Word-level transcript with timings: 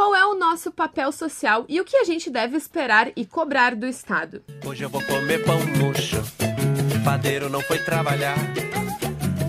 Qual 0.00 0.14
é 0.14 0.24
o 0.24 0.34
nosso 0.34 0.72
papel 0.72 1.12
social 1.12 1.66
e 1.68 1.78
o 1.78 1.84
que 1.84 1.94
a 1.94 2.04
gente 2.04 2.30
deve 2.30 2.56
esperar 2.56 3.12
e 3.14 3.26
cobrar 3.26 3.76
do 3.76 3.86
Estado? 3.86 4.42
Hoje 4.64 4.82
eu 4.82 4.88
vou 4.88 5.02
comer 5.04 5.44
pão 5.44 5.58
murcho. 5.76 6.16
Padeiro 7.04 7.50
não 7.50 7.60
foi 7.60 7.78
trabalhar. 7.80 8.38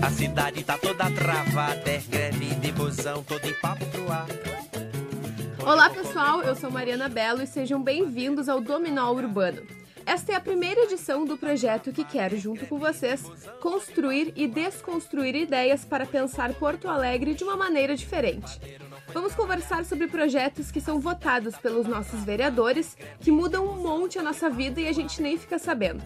A 0.02 0.10
cidade 0.10 0.62
tá 0.62 0.76
toda 0.76 1.10
travada. 1.10 1.90
É 1.90 2.02
greve 2.06 2.54
de 2.56 2.70
busão, 2.70 3.22
todo 3.22 3.42
em 3.46 3.54
papo 3.60 3.86
pro 3.86 4.12
ar. 4.12 4.26
Olá, 5.64 5.88
pessoal. 5.88 6.42
Eu 6.42 6.54
sou 6.54 6.70
Mariana 6.70 7.08
Belo 7.08 7.40
e 7.40 7.46
sejam 7.46 7.82
bem-vindos 7.82 8.46
ao 8.46 8.60
Dominó 8.60 9.10
Urbano. 9.10 9.62
Esta 10.04 10.32
é 10.32 10.34
a 10.34 10.40
primeira 10.40 10.82
edição 10.82 11.24
do 11.24 11.38
projeto 11.38 11.92
que 11.92 12.04
quero, 12.04 12.36
junto 12.36 12.66
com 12.66 12.78
vocês, 12.78 13.22
construir 13.58 14.34
e 14.36 14.46
desconstruir 14.46 15.34
ideias 15.34 15.82
para 15.82 16.04
pensar 16.04 16.52
Porto 16.52 16.88
Alegre 16.88 17.32
de 17.32 17.42
uma 17.42 17.56
maneira 17.56 17.96
diferente. 17.96 18.60
Vamos 19.12 19.34
conversar 19.34 19.84
sobre 19.84 20.06
projetos 20.06 20.70
que 20.70 20.80
são 20.80 20.98
votados 20.98 21.56
pelos 21.58 21.86
nossos 21.86 22.24
vereadores, 22.24 22.96
que 23.20 23.30
mudam 23.30 23.66
um 23.66 23.82
monte 23.82 24.18
a 24.18 24.22
nossa 24.22 24.48
vida 24.48 24.80
e 24.80 24.88
a 24.88 24.92
gente 24.92 25.20
nem 25.20 25.36
fica 25.36 25.58
sabendo. 25.58 26.02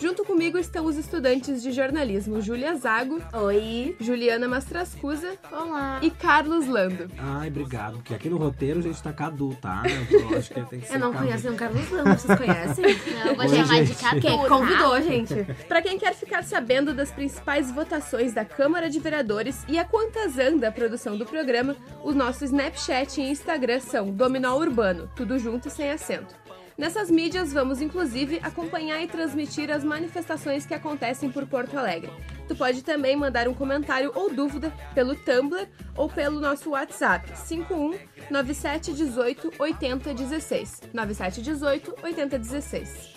Junto 0.00 0.24
comigo 0.24 0.56
estão 0.56 0.84
os 0.84 0.96
estudantes 0.96 1.60
de 1.60 1.72
jornalismo 1.72 2.40
Júlia 2.40 2.74
Zago. 2.76 3.20
Oi. 3.32 3.96
Juliana 3.98 4.46
Mastrascusa. 4.46 5.32
Olá. 5.50 5.98
E 6.00 6.08
Carlos 6.08 6.68
Lando. 6.68 7.10
Ai, 7.18 7.48
obrigado. 7.48 7.94
Porque 7.94 8.14
aqui 8.14 8.30
no 8.30 8.36
roteiro 8.36 8.78
a 8.78 8.82
gente 8.82 9.02
tá 9.02 9.12
Cadu, 9.12 9.56
tá? 9.60 9.82
Eu 10.08 10.38
acho 10.38 10.54
que 10.54 10.60
tem 10.66 10.78
que 10.78 10.86
ser 10.86 10.94
Eu 10.94 11.00
não 11.00 11.12
Cadu. 11.12 11.24
conheço 11.26 11.50
o 11.50 11.54
Carlos 11.56 11.90
Lando, 11.90 12.10
vocês 12.10 12.38
conhecem? 12.38 12.84
Não, 13.18 13.34
vou 13.34 13.44
Oi, 13.44 13.48
chamar 13.48 13.80
de 13.80 13.86
gente. 13.86 14.20
Quem 14.20 14.38
tá? 14.38 14.48
convidou, 14.48 15.02
gente? 15.02 15.34
Para 15.66 15.82
quem 15.82 15.98
quer 15.98 16.14
ficar 16.14 16.44
sabendo 16.44 16.94
das 16.94 17.10
principais 17.10 17.70
votações 17.72 18.32
da 18.32 18.44
Câmara 18.44 18.88
de 18.88 19.00
Vereadores 19.00 19.64
e 19.66 19.78
a 19.78 19.84
quantas 19.84 20.38
anda 20.38 20.68
a 20.68 20.72
produção 20.72 21.16
do 21.16 21.26
programa, 21.26 21.74
o 22.04 22.12
nosso 22.12 22.44
Snapchat 22.44 23.20
e 23.20 23.30
Instagram 23.30 23.80
são 23.80 24.10
Dominó 24.10 24.56
Urbano, 24.56 25.10
tudo 25.16 25.38
junto 25.38 25.66
e 25.66 25.70
sem 25.70 25.90
acento. 25.90 26.34
Nessas 26.78 27.10
mídias, 27.10 27.52
vamos 27.52 27.82
inclusive 27.82 28.38
acompanhar 28.40 29.02
e 29.02 29.08
transmitir 29.08 29.68
as 29.68 29.82
manifestações 29.82 30.64
que 30.64 30.72
acontecem 30.72 31.28
por 31.28 31.44
Porto 31.44 31.76
Alegre. 31.76 32.08
Tu 32.46 32.54
pode 32.54 32.84
também 32.84 33.16
mandar 33.16 33.48
um 33.48 33.52
comentário 33.52 34.12
ou 34.14 34.32
dúvida 34.32 34.72
pelo 34.94 35.16
Tumblr 35.16 35.66
ou 35.96 36.08
pelo 36.08 36.38
nosso 36.38 36.70
WhatsApp 36.70 37.36
51 37.36 37.98
97 38.30 38.92
18 38.92 39.54
80 39.58 40.14
16. 40.14 40.82
97 40.94 41.42
18 41.42 41.96
80 42.00 42.38
16. 42.38 43.14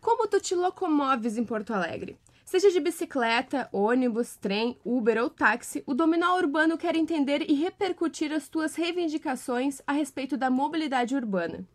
Como 0.00 0.28
tu 0.28 0.38
te 0.40 0.54
locomoves 0.54 1.36
em 1.36 1.44
Porto 1.44 1.74
Alegre? 1.74 2.16
Seja 2.52 2.70
de 2.70 2.80
bicicleta, 2.80 3.66
ônibus, 3.72 4.36
trem, 4.36 4.76
Uber 4.84 5.22
ou 5.22 5.30
táxi, 5.30 5.82
o 5.86 5.94
Dominó 5.94 6.36
Urbano 6.36 6.76
quer 6.76 6.94
entender 6.94 7.46
e 7.48 7.54
repercutir 7.54 8.30
as 8.30 8.46
tuas 8.46 8.74
reivindicações 8.74 9.80
a 9.86 9.92
respeito 9.94 10.36
da 10.36 10.50
mobilidade 10.50 11.16
urbana. 11.16 11.66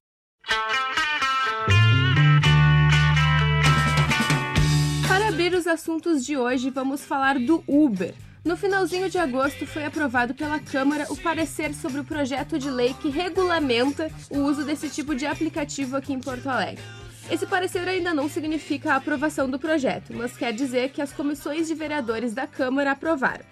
Para 5.08 5.30
abrir 5.30 5.56
os 5.56 5.66
assuntos 5.66 6.24
de 6.24 6.38
hoje, 6.38 6.70
vamos 6.70 7.04
falar 7.04 7.40
do 7.40 7.64
Uber. 7.68 8.14
No 8.46 8.56
finalzinho 8.56 9.10
de 9.10 9.18
agosto 9.18 9.66
foi 9.66 9.84
aprovado 9.84 10.36
pela 10.36 10.60
Câmara 10.60 11.08
o 11.10 11.18
parecer 11.18 11.74
sobre 11.74 12.02
o 12.02 12.06
projeto 12.06 12.60
de 12.60 12.70
lei 12.70 12.94
que 13.02 13.10
regulamenta 13.10 14.12
o 14.30 14.42
uso 14.42 14.64
desse 14.64 14.92
tipo 14.92 15.16
de 15.16 15.26
aplicativo 15.26 15.98
aqui 15.98 16.14
em 16.14 16.20
Porto 16.20 16.48
Alegre. 16.48 16.84
Esse 17.30 17.46
parecer 17.46 17.88
ainda 17.88 18.14
não 18.14 18.30
significa 18.30 18.94
a 18.94 18.96
aprovação 18.98 19.50
do 19.50 19.60
projeto, 19.60 20.14
mas 20.14 20.36
quer 20.38 20.54
dizer 20.54 20.90
que 20.92 21.02
as 21.02 21.12
comissões 21.12 21.68
de 21.68 21.76
vereadores 21.76 22.34
da 22.34 22.48
Câmara 22.48 22.92
aprovaram. 22.92 23.44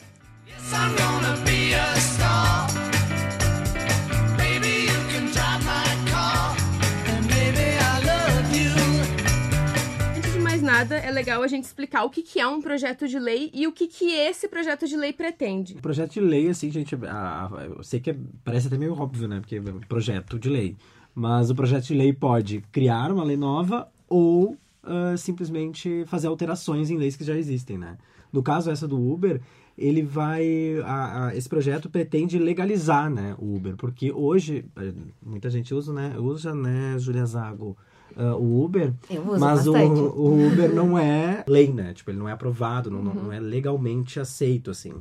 Antes 10.18 10.34
de 10.34 10.40
mais 10.40 10.62
nada, 10.62 10.96
é 10.96 11.12
legal 11.12 11.44
a 11.44 11.48
gente 11.48 11.66
explicar 11.66 12.04
o 12.04 12.10
que 12.10 12.22
que 12.22 12.40
é 12.40 12.48
um 12.48 12.62
projeto 12.62 13.08
de 13.08 13.20
lei 13.20 13.52
e 13.54 13.68
o 13.68 13.72
que, 13.72 13.88
que 13.88 14.12
esse 14.12 14.48
projeto 14.48 14.88
de 14.88 14.96
lei 14.96 15.12
pretende. 15.14 15.74
O 15.74 15.82
projeto 15.82 16.14
de 16.14 16.22
lei, 16.22 16.50
assim, 16.50 16.72
gente, 16.72 16.96
a- 17.06 17.50
a- 17.52 17.66
eu 17.66 17.84
sei 17.84 18.00
que 18.00 18.12
é- 18.12 18.16
parece 18.44 18.68
até 18.68 18.78
meio 18.78 18.94
óbvio, 19.00 19.28
né? 19.28 19.40
Porque 19.40 19.56
é 19.58 19.60
um 19.62 19.80
projeto 19.82 20.40
de 20.40 20.50
lei. 20.50 20.76
Mas 21.16 21.50
o 21.50 21.56
projeto 21.56 21.86
de 21.86 21.94
lei 21.94 22.12
pode 22.12 22.62
criar 22.72 23.10
uma 23.12 23.24
lei 23.24 23.38
nova 23.38 23.88
ou 24.10 24.58
ah, 24.84 25.16
simplesmente 25.18 26.04
fazer 26.08 26.28
alterações 26.28 26.90
em 26.92 26.98
leis 26.98 27.16
que 27.16 27.24
já 27.24 27.36
existem, 27.38 27.78
né? 27.78 27.98
No 28.34 28.44
caso, 28.44 28.70
essa 28.70 28.86
do 28.88 29.00
Uber, 29.02 29.40
ele 29.78 30.02
vai... 30.04 30.78
a- 30.84 31.28
a- 31.28 31.36
esse 31.36 31.48
projeto 31.48 31.90
pretende 31.90 32.38
legalizar, 32.38 33.10
né, 33.10 33.34
o 33.40 33.56
Uber. 33.56 33.76
Porque 33.78 34.12
hoje, 34.12 34.66
eh, 34.76 34.92
muita 35.26 35.50
gente 35.50 35.74
usa, 35.74 35.94
né? 35.94 36.16
Usa, 36.20 36.54
né, 36.54 36.96
Julia 37.00 37.26
Zago, 37.26 37.78
ah, 38.18 38.36
o 38.36 38.64
Uber... 38.64 38.94
Eu 39.10 39.22
uso 39.26 39.40
Mas 39.40 39.66
o, 39.68 39.72
o 39.74 40.48
Uber 40.48 40.74
não 40.76 40.98
é 41.00 41.44
lei, 41.48 41.72
né? 41.72 41.94
Tipo, 41.94 42.12
ele 42.12 42.20
não 42.20 42.28
é 42.28 42.34
aprovado, 42.34 42.92
não, 42.92 43.02
não 43.02 43.32
é 43.32 43.40
legalmente 43.40 44.20
aceito, 44.20 44.70
assim. 44.70 44.94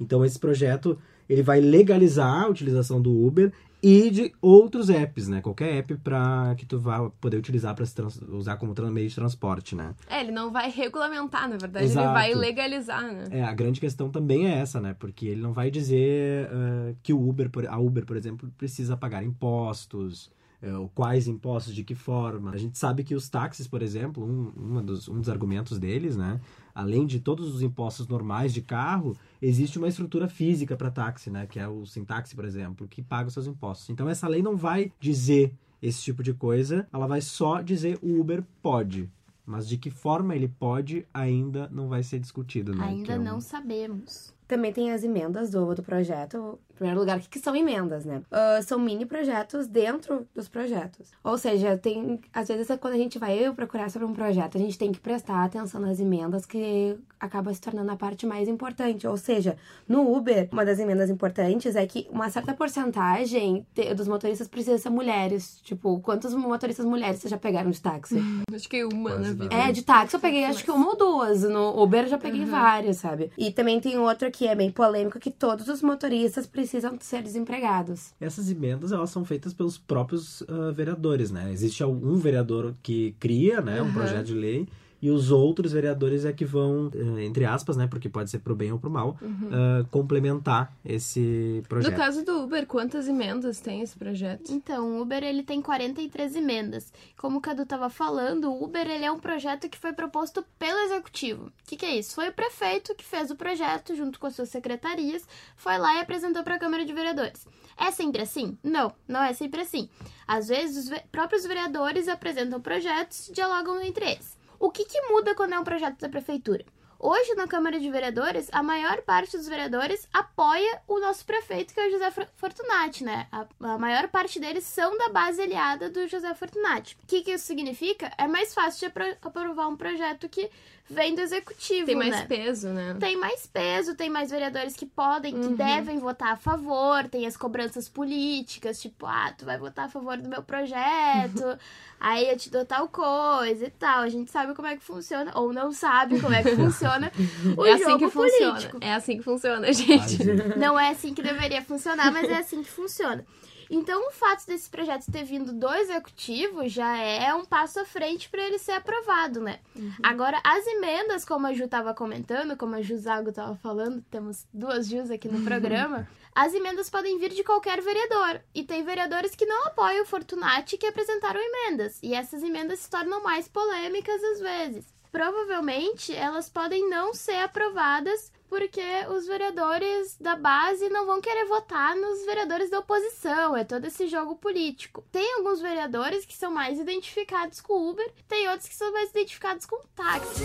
Então, 0.00 0.24
esse 0.24 0.38
projeto, 0.38 0.98
ele 1.28 1.42
vai 1.42 1.60
legalizar 1.60 2.44
a 2.44 2.48
utilização 2.48 3.00
do 3.02 3.12
Uber 3.12 3.52
e 3.82 4.10
de 4.10 4.32
outros 4.40 4.90
apps, 4.90 5.28
né? 5.28 5.40
Qualquer 5.40 5.76
app 5.76 5.96
para 5.96 6.54
que 6.56 6.66
tu 6.66 6.78
vá 6.78 7.08
poder 7.20 7.36
utilizar 7.36 7.74
para 7.74 7.84
usar 8.28 8.56
como 8.56 8.74
meio 8.90 9.08
de 9.08 9.14
transporte, 9.14 9.74
né? 9.74 9.94
É, 10.08 10.20
ele 10.20 10.32
não 10.32 10.50
vai 10.50 10.70
regulamentar, 10.70 11.48
na 11.48 11.56
verdade, 11.56 11.86
Exato. 11.86 12.06
ele 12.06 12.14
vai 12.14 12.34
legalizar, 12.34 13.02
né? 13.02 13.24
É, 13.30 13.42
a 13.42 13.52
grande 13.52 13.80
questão 13.80 14.10
também 14.10 14.46
é 14.46 14.58
essa, 14.58 14.80
né? 14.80 14.94
Porque 14.98 15.26
ele 15.26 15.40
não 15.40 15.52
vai 15.52 15.70
dizer 15.70 16.48
ah, 16.50 16.94
que 17.02 17.12
o 17.12 17.28
Uber, 17.28 17.50
a 17.68 17.78
Uber, 17.78 18.04
por 18.04 18.16
exemplo, 18.16 18.50
precisa 18.56 18.96
pagar 18.96 19.22
impostos, 19.22 20.30
ou 20.76 20.88
quais 20.88 21.28
impostos, 21.28 21.72
de 21.72 21.84
que 21.84 21.94
forma. 21.94 22.50
A 22.50 22.56
gente 22.56 22.76
sabe 22.76 23.04
que 23.04 23.14
os 23.14 23.28
táxis, 23.28 23.68
por 23.68 23.80
exemplo, 23.80 24.24
um, 24.24 24.84
dos, 24.84 25.08
um 25.08 25.20
dos 25.20 25.28
argumentos 25.28 25.78
deles, 25.78 26.16
né? 26.16 26.40
Além 26.78 27.04
de 27.06 27.18
todos 27.18 27.52
os 27.52 27.60
impostos 27.60 28.06
normais 28.06 28.54
de 28.54 28.62
carro, 28.62 29.16
existe 29.42 29.78
uma 29.78 29.88
estrutura 29.88 30.28
física 30.28 30.76
para 30.76 30.92
táxi, 30.92 31.28
né? 31.28 31.44
Que 31.44 31.58
é 31.58 31.66
o 31.66 31.84
Sintaxi, 31.84 32.36
por 32.36 32.44
exemplo, 32.44 32.86
que 32.86 33.02
paga 33.02 33.26
os 33.26 33.34
seus 33.34 33.48
impostos. 33.48 33.90
Então 33.90 34.08
essa 34.08 34.28
lei 34.28 34.42
não 34.42 34.56
vai 34.56 34.92
dizer 35.00 35.52
esse 35.82 36.00
tipo 36.00 36.22
de 36.22 36.32
coisa, 36.32 36.86
ela 36.92 37.08
vai 37.08 37.20
só 37.20 37.60
dizer 37.62 37.98
o 38.00 38.20
Uber 38.20 38.44
pode. 38.62 39.10
Mas 39.44 39.68
de 39.68 39.76
que 39.76 39.90
forma 39.90 40.36
ele 40.36 40.46
pode 40.46 41.04
ainda 41.12 41.68
não 41.72 41.88
vai 41.88 42.04
ser 42.04 42.20
discutido, 42.20 42.72
né? 42.72 42.84
Ainda 42.84 43.14
é 43.14 43.18
um- 43.18 43.24
não 43.24 43.40
sabemos. 43.40 44.32
Também 44.46 44.72
tem 44.72 44.92
as 44.92 45.02
emendas 45.02 45.50
do, 45.50 45.74
do 45.74 45.82
projeto. 45.82 46.58
Primeiro 46.78 47.00
lugar, 47.00 47.18
o 47.18 47.20
que, 47.20 47.28
que 47.28 47.40
são 47.40 47.54
emendas, 47.56 48.04
né? 48.04 48.22
Ah, 48.30 48.60
são 48.62 48.78
mini 48.78 49.04
projetos 49.04 49.66
dentro 49.66 50.26
dos 50.34 50.48
projetos. 50.48 51.10
Ou 51.24 51.36
seja, 51.36 51.76
tem. 51.76 52.20
Às 52.32 52.46
vezes, 52.48 52.68
quando 52.80 52.94
a 52.94 52.98
gente 52.98 53.18
vai 53.18 53.52
procurar 53.52 53.90
sobre 53.90 54.06
um 54.06 54.12
projeto, 54.14 54.56
a 54.56 54.60
gente 54.60 54.78
tem 54.78 54.92
que 54.92 55.00
prestar 55.00 55.44
atenção 55.44 55.80
nas 55.80 55.98
emendas, 55.98 56.46
que 56.46 56.96
acaba 57.18 57.52
se 57.52 57.60
tornando 57.60 57.90
a 57.90 57.96
parte 57.96 58.24
mais 58.26 58.48
importante. 58.48 59.06
Ou 59.06 59.16
seja, 59.16 59.56
no 59.88 60.16
Uber, 60.16 60.48
uma 60.52 60.64
das 60.64 60.78
emendas 60.78 61.10
importantes 61.10 61.74
é 61.74 61.84
que 61.84 62.06
uma 62.10 62.30
certa 62.30 62.54
porcentagem 62.54 63.66
dos 63.96 64.06
motoristas 64.06 64.46
precisa 64.46 64.78
ser 64.78 64.90
mulheres. 64.90 65.60
Tipo, 65.62 65.98
quantos 66.00 66.32
motoristas 66.34 66.86
mulheres 66.86 67.18
vocês 67.18 67.30
já 67.30 67.38
pegaram 67.38 67.70
de 67.70 67.80
táxi? 67.80 68.18
Acho 68.54 68.68
que 68.68 68.84
uma 68.84 69.10
Quase 69.10 69.22
na 69.22 69.28
vida. 69.32 69.56
nada. 69.56 69.68
É, 69.68 69.72
de 69.72 69.82
táxi 69.82 70.14
eu 70.14 70.20
peguei 70.20 70.44
acho 70.44 70.64
que 70.64 70.70
uma 70.70 70.90
ou 70.90 70.96
duas. 70.96 71.42
No 71.42 71.82
Uber 71.82 72.04
eu 72.04 72.08
já 72.08 72.18
peguei 72.18 72.44
várias, 72.44 72.98
sabe? 72.98 73.30
E 73.36 73.50
também 73.50 73.80
tem 73.80 73.98
outra 73.98 74.30
que 74.30 74.46
é 74.46 74.54
bem 74.54 74.70
polêmica, 74.70 75.18
que 75.18 75.30
todos 75.30 75.68
os 75.68 75.82
motoristas 75.82 76.46
precisam 76.46 76.67
ser 77.04 77.22
desempregados. 77.22 78.12
Essas 78.20 78.50
emendas, 78.50 78.92
elas 78.92 79.10
são 79.10 79.24
feitas 79.24 79.52
pelos 79.54 79.78
próprios 79.78 80.42
ah, 80.48 80.70
vereadores, 80.72 81.30
né? 81.30 81.50
Existe 81.52 81.82
um 81.84 82.16
vereador 82.16 82.74
que 82.82 83.14
cria, 83.18 83.60
né, 83.60 83.80
um 83.82 83.86
Uhum. 83.86 83.92
projeto 83.92 84.26
de 84.26 84.34
lei, 84.34 84.68
e 85.00 85.10
os 85.10 85.30
outros 85.30 85.72
vereadores 85.72 86.24
é 86.24 86.32
que 86.32 86.44
vão, 86.44 86.90
eh, 86.94 87.24
entre 87.24 87.44
aspas, 87.44 87.76
né, 87.76 87.86
porque 87.86 88.08
pode 88.08 88.30
ser 88.30 88.40
pro 88.40 88.54
bem 88.56 88.72
ou 88.72 88.78
pro 88.78 88.90
mal, 88.90 89.16
ah, 89.52 89.84
complementar 89.90 90.72
esse 90.84 91.60
No 91.62 91.68
projeto. 91.68 91.96
caso 91.96 92.24
do 92.24 92.42
Uber, 92.42 92.66
quantas 92.66 93.06
emendas 93.08 93.60
tem 93.60 93.80
esse 93.82 93.96
projeto? 93.96 94.50
Então, 94.52 94.98
o 94.98 95.02
Uber 95.02 95.22
ele 95.22 95.42
tem 95.42 95.60
43 95.62 96.34
emendas. 96.36 96.92
Como 97.16 97.38
o 97.38 97.40
Cadu 97.40 97.62
estava 97.62 97.88
falando, 97.90 98.50
o 98.50 98.64
Uber 98.64 98.86
ele 98.88 99.04
é 99.04 99.12
um 99.12 99.18
projeto 99.18 99.68
que 99.68 99.78
foi 99.78 99.92
proposto 99.92 100.44
pelo 100.58 100.78
executivo. 100.80 101.46
O 101.46 101.52
que, 101.66 101.76
que 101.76 101.86
é 101.86 101.96
isso? 101.98 102.14
Foi 102.14 102.28
o 102.28 102.32
prefeito 102.32 102.94
que 102.94 103.04
fez 103.04 103.30
o 103.30 103.36
projeto 103.36 103.94
junto 103.94 104.18
com 104.18 104.26
as 104.26 104.34
suas 104.34 104.48
secretarias, 104.48 105.26
foi 105.56 105.78
lá 105.78 105.94
e 105.96 106.00
apresentou 106.00 106.42
para 106.42 106.54
a 106.56 106.58
Câmara 106.58 106.84
de 106.84 106.92
Vereadores. 106.92 107.46
É 107.76 107.90
sempre 107.90 108.22
assim? 108.22 108.58
Não, 108.64 108.92
não 109.06 109.22
é 109.22 109.32
sempre 109.32 109.60
assim. 109.60 109.88
Às 110.26 110.48
vezes, 110.48 110.84
os 110.84 110.88
ve- 110.88 111.02
próprios 111.12 111.44
vereadores 111.44 112.08
apresentam 112.08 112.60
projetos 112.60 113.28
e 113.28 113.32
dialogam 113.32 113.80
entre 113.82 114.04
eles. 114.12 114.36
O 114.58 114.70
que, 114.70 114.84
que 114.84 115.00
muda 115.08 115.34
quando 115.34 115.54
é 115.54 115.58
um 115.58 115.64
projeto 115.64 116.00
da 116.00 116.08
prefeitura? 116.08 116.64
Hoje, 117.00 117.32
na 117.36 117.46
Câmara 117.46 117.78
de 117.78 117.88
Vereadores, 117.88 118.48
a 118.50 118.60
maior 118.60 119.02
parte 119.02 119.36
dos 119.36 119.46
vereadores 119.46 120.08
apoia 120.12 120.80
o 120.88 120.98
nosso 120.98 121.24
prefeito, 121.24 121.72
que 121.72 121.78
é 121.78 121.86
o 121.86 121.90
José 121.92 122.10
Fortunati, 122.34 123.04
né? 123.04 123.28
A, 123.30 123.46
a 123.60 123.78
maior 123.78 124.08
parte 124.08 124.40
deles 124.40 124.64
são 124.64 124.98
da 124.98 125.08
base 125.08 125.40
aliada 125.40 125.88
do 125.88 126.08
José 126.08 126.34
Fortunati. 126.34 126.96
O 127.00 127.06
que, 127.06 127.22
que 127.22 127.30
isso 127.30 127.46
significa? 127.46 128.10
É 128.18 128.26
mais 128.26 128.52
fácil 128.52 128.80
de 128.80 128.86
apro 128.86 129.16
aprovar 129.22 129.68
um 129.68 129.76
projeto 129.76 130.28
que 130.28 130.50
vem 130.90 131.14
do 131.14 131.20
executivo. 131.20 131.86
Tem 131.86 131.94
mais 131.94 132.16
né? 132.16 132.26
peso, 132.26 132.68
né? 132.70 132.96
Tem 132.98 133.14
mais 133.16 133.46
peso, 133.46 133.94
tem 133.94 134.08
mais 134.10 134.30
vereadores 134.30 134.74
que 134.74 134.86
podem, 134.86 135.34
que 135.34 135.46
Uhum. 135.48 135.54
devem 135.54 135.98
votar 135.98 136.32
a 136.32 136.36
favor, 136.36 137.06
tem 137.08 137.26
as 137.26 137.36
cobranças 137.36 137.88
políticas, 137.88 138.80
tipo, 138.80 139.06
ah, 139.06 139.32
tu 139.36 139.44
vai 139.44 139.58
votar 139.58 139.84
a 139.84 139.88
favor 139.88 140.16
do 140.16 140.28
meu 140.30 140.42
projeto, 140.42 141.44
aí 142.00 142.30
eu 142.30 142.38
te 142.38 142.48
dou 142.50 142.64
tal 142.64 142.88
coisa 142.88 143.66
e 143.66 143.70
tal. 143.70 144.00
A 144.00 144.08
gente 144.08 144.30
sabe 144.30 144.54
como 144.54 144.66
é 144.66 144.76
que 144.76 144.82
funciona, 144.82 145.30
ou 145.34 145.52
não 145.52 145.70
sabe 145.72 146.18
como 146.20 146.32
é 146.34 146.42
que 146.42 146.56
funciona 146.56 146.87
o 147.56 147.66
é 147.66 147.72
assim 147.72 147.84
jogo 147.84 147.98
que 147.98 148.10
funciona. 148.10 148.52
político. 148.52 148.78
É 148.80 148.94
assim 148.94 149.16
que 149.18 149.22
funciona, 149.22 149.70
gente. 149.72 150.24
Não 150.56 150.78
é 150.78 150.90
assim 150.90 151.14
que 151.14 151.22
deveria 151.22 151.62
funcionar, 151.62 152.12
mas 152.12 152.28
é 152.28 152.38
assim 152.38 152.62
que 152.62 152.70
funciona. 152.70 153.24
Então, 153.70 154.08
o 154.08 154.10
fato 154.10 154.46
desse 154.46 154.68
projeto 154.70 155.10
ter 155.12 155.24
vindo 155.24 155.52
do 155.52 155.70
executivo 155.74 156.66
já 156.68 156.96
é 156.96 157.34
um 157.34 157.44
passo 157.44 157.80
à 157.80 157.84
frente 157.84 158.28
para 158.30 158.42
ele 158.42 158.58
ser 158.58 158.72
aprovado, 158.72 159.40
né? 159.40 159.60
Agora, 160.02 160.40
as 160.42 160.66
emendas, 160.66 161.24
como 161.24 161.46
a 161.46 161.52
Ju 161.52 161.64
estava 161.64 161.92
comentando, 161.92 162.56
como 162.56 162.74
a 162.74 162.80
Ju 162.80 162.96
Zago 162.96 163.28
estava 163.28 163.54
falando, 163.56 164.02
temos 164.10 164.46
duas 164.52 164.88
Jus 164.88 165.10
aqui 165.10 165.28
no 165.28 165.44
programa, 165.44 166.08
as 166.34 166.54
emendas 166.54 166.88
podem 166.88 167.18
vir 167.18 167.30
de 167.30 167.44
qualquer 167.44 167.82
vereador. 167.82 168.40
E 168.54 168.62
tem 168.64 168.84
vereadores 168.84 169.34
que 169.34 169.44
não 169.44 169.66
apoiam 169.66 170.02
o 170.02 170.06
Fortunati 170.06 170.78
que 170.78 170.86
apresentaram 170.86 171.40
emendas. 171.40 171.98
E 172.02 172.14
essas 172.14 172.42
emendas 172.42 172.78
se 172.78 172.88
tornam 172.88 173.22
mais 173.22 173.48
polêmicas 173.48 174.22
às 174.22 174.40
vezes. 174.40 174.97
Provavelmente 175.18 176.14
elas 176.14 176.48
podem 176.48 176.88
não 176.88 177.12
ser 177.12 177.40
aprovadas 177.40 178.30
porque 178.48 178.80
os 179.10 179.26
vereadores 179.26 180.16
da 180.16 180.36
base 180.36 180.88
não 180.90 181.06
vão 181.06 181.20
querer 181.20 181.44
votar 181.46 181.96
nos 181.96 182.24
vereadores 182.24 182.70
da 182.70 182.78
oposição. 182.78 183.56
É 183.56 183.64
todo 183.64 183.84
esse 183.84 184.06
jogo 184.06 184.36
político. 184.36 185.04
Tem 185.10 185.34
alguns 185.34 185.60
vereadores 185.60 186.24
que 186.24 186.36
são 186.36 186.52
mais 186.52 186.78
identificados 186.78 187.60
com 187.60 187.72
o 187.72 187.90
Uber, 187.90 188.08
tem 188.28 188.48
outros 188.48 188.68
que 188.68 188.76
são 188.76 188.92
mais 188.92 189.10
identificados 189.10 189.66
com 189.66 189.74
o 189.74 189.86
táxi. 189.96 190.44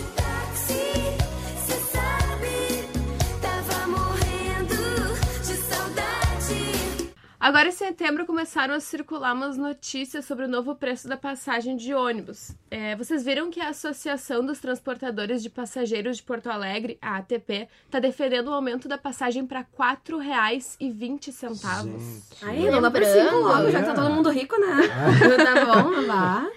Agora, 7.44 7.68
em 7.68 7.72
setembro, 7.72 8.24
começaram 8.24 8.72
a 8.72 8.80
circular 8.80 9.34
umas 9.34 9.58
notícias 9.58 10.24
sobre 10.24 10.46
o 10.46 10.48
novo 10.48 10.74
preço 10.74 11.06
da 11.06 11.14
passagem 11.14 11.76
de 11.76 11.92
ônibus. 11.92 12.52
É, 12.70 12.96
vocês 12.96 13.22
viram 13.22 13.50
que 13.50 13.60
a 13.60 13.68
Associação 13.68 14.46
dos 14.46 14.60
Transportadores 14.60 15.42
de 15.42 15.50
Passageiros 15.50 16.16
de 16.16 16.22
Porto 16.22 16.46
Alegre, 16.46 16.96
a 17.02 17.18
ATP, 17.18 17.68
está 17.84 18.00
defendendo 18.00 18.48
o 18.48 18.54
aumento 18.54 18.88
da 18.88 18.96
passagem 18.96 19.46
para 19.46 19.60
R$ 19.60 19.66
4,20. 19.78 21.82
Gente. 21.82 22.44
Aí, 22.46 22.70
não 22.70 22.80
dá 22.80 22.90
pra 22.90 23.04
cinco 23.04 23.18
Lembrando. 23.18 23.42
logo, 23.42 23.70
já 23.70 23.80
que 23.80 23.86
tá 23.88 23.94
todo 23.94 24.10
mundo 24.10 24.30
rico, 24.30 24.58
né? 24.58 24.88
tá 25.36 25.66
bom, 25.66 26.06
vá. 26.06 26.50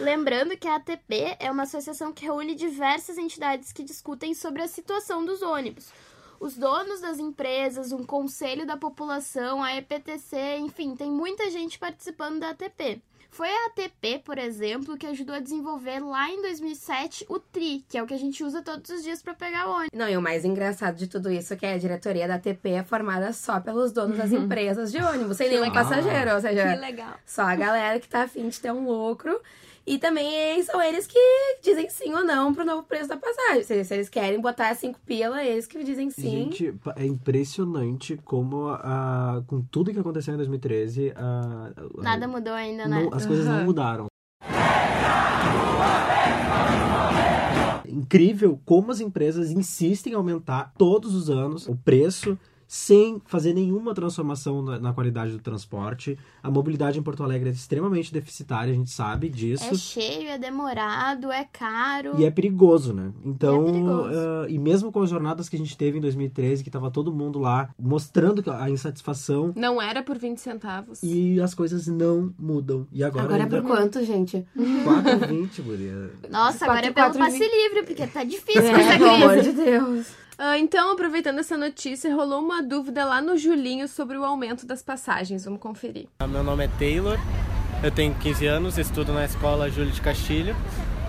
Lembrando 0.00 0.56
que 0.56 0.66
a 0.66 0.76
ATP 0.76 1.36
é 1.38 1.50
uma 1.50 1.64
associação 1.64 2.14
que 2.14 2.24
reúne 2.24 2.54
diversas 2.54 3.18
entidades 3.18 3.74
que 3.74 3.84
discutem 3.84 4.32
sobre 4.32 4.62
a 4.62 4.68
situação 4.68 5.22
dos 5.22 5.42
ônibus. 5.42 5.92
Os 6.40 6.56
donos 6.56 7.00
das 7.02 7.18
empresas, 7.18 7.92
um 7.92 8.02
conselho 8.02 8.66
da 8.66 8.76
população, 8.76 9.62
a 9.62 9.76
EPTC, 9.76 10.56
enfim, 10.58 10.96
tem 10.96 11.10
muita 11.10 11.50
gente 11.50 11.78
participando 11.78 12.40
da 12.40 12.50
ATP. 12.50 13.02
Foi 13.32 13.48
a 13.48 13.66
ATP, 13.66 14.22
por 14.24 14.38
exemplo, 14.38 14.96
que 14.96 15.06
ajudou 15.06 15.36
a 15.36 15.38
desenvolver 15.38 16.00
lá 16.00 16.28
em 16.30 16.42
2007 16.42 17.26
o 17.28 17.38
TRI, 17.38 17.84
que 17.88 17.96
é 17.96 18.02
o 18.02 18.06
que 18.06 18.14
a 18.14 18.18
gente 18.18 18.42
usa 18.42 18.60
todos 18.60 18.90
os 18.90 19.04
dias 19.04 19.22
para 19.22 19.34
pegar 19.34 19.66
ônibus. 19.68 19.90
Não, 19.94 20.08
e 20.08 20.16
o 20.16 20.22
mais 20.22 20.44
engraçado 20.44 20.96
de 20.96 21.06
tudo 21.06 21.30
isso 21.30 21.52
é 21.52 21.56
que 21.56 21.64
a 21.66 21.78
diretoria 21.78 22.26
da 22.26 22.38
TP 22.40 22.70
é 22.70 22.82
formada 22.82 23.32
só 23.32 23.60
pelos 23.60 23.92
donos 23.92 24.16
das 24.16 24.32
empresas 24.34 24.90
de 24.90 24.98
ônibus, 24.98 25.36
sem 25.36 25.48
nenhum 25.48 25.62
legal. 25.62 25.84
passageiro. 25.84 26.30
Ou 26.30 26.36
Que 26.36 26.42
seja, 26.42 26.74
legal. 26.74 27.14
só 27.24 27.42
a 27.42 27.54
galera 27.54 28.00
que 28.00 28.08
tá 28.08 28.22
afim 28.22 28.48
de 28.48 28.58
ter 28.58 28.72
um 28.72 28.84
lucro. 28.84 29.40
E 29.86 29.98
também 29.98 30.62
são 30.62 30.80
eles 30.80 31.06
que 31.06 31.18
dizem 31.62 31.88
sim 31.88 32.12
ou 32.14 32.22
não 32.24 32.54
pro 32.54 32.64
novo 32.64 32.82
preço 32.84 33.08
da 33.08 33.16
passagem. 33.16 33.62
Se, 33.64 33.84
se 33.84 33.94
eles 33.94 34.08
querem 34.08 34.40
botar 34.40 34.74
cinco 34.74 35.00
pila, 35.04 35.42
eles 35.42 35.66
que 35.66 35.82
dizem 35.82 36.10
sim. 36.10 36.30
Gente, 36.52 36.74
é 36.96 37.06
impressionante 37.06 38.16
como, 38.24 38.68
a, 38.68 39.42
com 39.46 39.60
tudo 39.62 39.92
que 39.92 39.98
aconteceu 39.98 40.34
em 40.34 40.36
2013, 40.36 41.12
a, 41.16 41.72
a- 41.98 42.02
Nada 42.02 42.28
mudou 42.28 42.52
ainda, 42.52 42.86
né? 42.86 43.02
não- 43.04 43.16
as 43.16 43.26
coisas 43.26 43.46
não 43.46 43.56
Aham. 43.56 43.64
mudaram. 43.64 44.06
Incrível 47.88 48.60
como 48.64 48.92
as 48.92 49.00
empresas 49.00 49.50
insistem 49.50 50.12
em 50.12 50.16
aumentar 50.16 50.72
todos 50.78 51.14
os 51.14 51.28
anos 51.28 51.66
o 51.66 51.74
preço 51.76 52.38
sem 52.72 53.20
fazer 53.26 53.52
nenhuma 53.52 53.92
transformação 53.92 54.62
na, 54.62 54.78
na 54.78 54.92
qualidade 54.92 55.32
do 55.32 55.40
transporte. 55.40 56.16
A 56.40 56.48
mobilidade 56.48 57.00
em 57.00 57.02
Porto 57.02 57.24
Alegre 57.24 57.48
é 57.48 57.52
extremamente 57.52 58.12
deficitária, 58.12 58.72
a 58.72 58.76
gente 58.76 58.90
sabe 58.90 59.28
disso. 59.28 59.64
É 59.64 59.74
cheio, 59.74 60.28
é 60.28 60.38
demorado, 60.38 61.32
é 61.32 61.44
caro. 61.52 62.12
E 62.16 62.24
é 62.24 62.30
perigoso, 62.30 62.92
né? 62.94 63.10
Então, 63.24 63.64
E 63.66 63.68
é 63.68 63.72
perigoso. 63.72 64.10
ah, 64.14 64.46
e 64.48 64.56
mesmo 64.56 64.92
com 64.92 65.02
as 65.02 65.10
jornadas 65.10 65.48
que 65.48 65.56
a 65.56 65.58
gente 65.58 65.76
teve 65.76 65.98
em 65.98 66.00
2013, 66.00 66.62
que 66.62 66.70
tava 66.70 66.92
todo 66.92 67.12
mundo 67.12 67.40
lá 67.40 67.70
mostrando 67.76 68.48
a 68.52 68.70
insatisfação, 68.70 69.52
Não 69.56 69.82
era 69.82 70.00
por 70.00 70.16
20 70.16 70.38
centavos. 70.38 71.02
e 71.02 71.40
as 71.40 71.52
coisas 71.54 71.88
não 71.88 72.32
mudam. 72.38 72.86
E 72.92 73.02
agora, 73.02 73.24
Agora 73.24 73.42
é 73.42 73.46
por 73.46 73.62
quanto, 73.62 74.04
gente? 74.04 74.46
4,20, 74.56 75.62
guria. 75.62 76.10
Nossa, 76.30 76.66
agora 76.66 76.86
é 76.86 76.92
Quatro- 76.92 76.94
pelo 76.94 77.06
quatro 77.06 77.18
passe 77.18 77.38
livre, 77.40 77.82
porque 77.84 78.06
tá 78.06 78.22
difícil 78.24 78.62
com 78.62 78.68
É, 78.76 78.80
essa 78.80 78.98
pelo 78.98 79.10
amor 79.10 79.30
crise. 79.32 79.50
de 79.52 79.56
Deus. 79.64 80.06
Ah, 80.42 80.58
então, 80.58 80.90
aproveitando 80.90 81.38
essa 81.38 81.54
notícia, 81.54 82.14
rolou 82.14 82.40
uma 82.40 82.62
dúvida 82.62 83.04
lá 83.04 83.20
no 83.20 83.36
Julinho 83.36 83.86
sobre 83.86 84.16
o 84.16 84.24
aumento 84.24 84.64
das 84.64 84.82
passagens. 84.82 85.44
Vamos 85.44 85.60
conferir. 85.60 86.06
Meu 86.26 86.42
nome 86.42 86.64
é 86.64 86.68
Taylor, 86.78 87.18
eu 87.82 87.90
tenho 87.90 88.14
15 88.14 88.46
anos, 88.46 88.78
estudo 88.78 89.12
na 89.12 89.26
escola 89.26 89.70
Júlio 89.70 89.92
de 89.92 90.00
Castilho. 90.00 90.56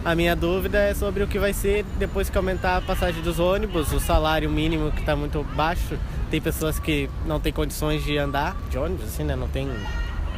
A 0.03 0.13
minha 0.15 0.35
dúvida 0.35 0.79
é 0.79 0.93
sobre 0.93 1.23
o 1.23 1.29
que 1.29 1.39
vai 1.39 1.53
ser 1.53 1.85
depois 1.97 2.29
que 2.29 2.37
aumentar 2.37 2.75
a 2.75 2.81
passagem 2.81 3.23
dos 3.23 3.39
ônibus, 3.39 3.93
o 3.93 4.01
salário 4.01 4.49
mínimo 4.49 4.91
que 4.91 4.99
está 4.99 5.15
muito 5.15 5.41
baixo. 5.55 5.97
Tem 6.29 6.41
pessoas 6.41 6.77
que 6.77 7.09
não 7.25 7.39
têm 7.39 7.53
condições 7.53 8.03
de 8.03 8.17
andar 8.17 8.57
de 8.69 8.77
ônibus, 8.77 9.05
assim, 9.05 9.23
né? 9.23 9.37
Não 9.37 9.47
tem. 9.47 9.69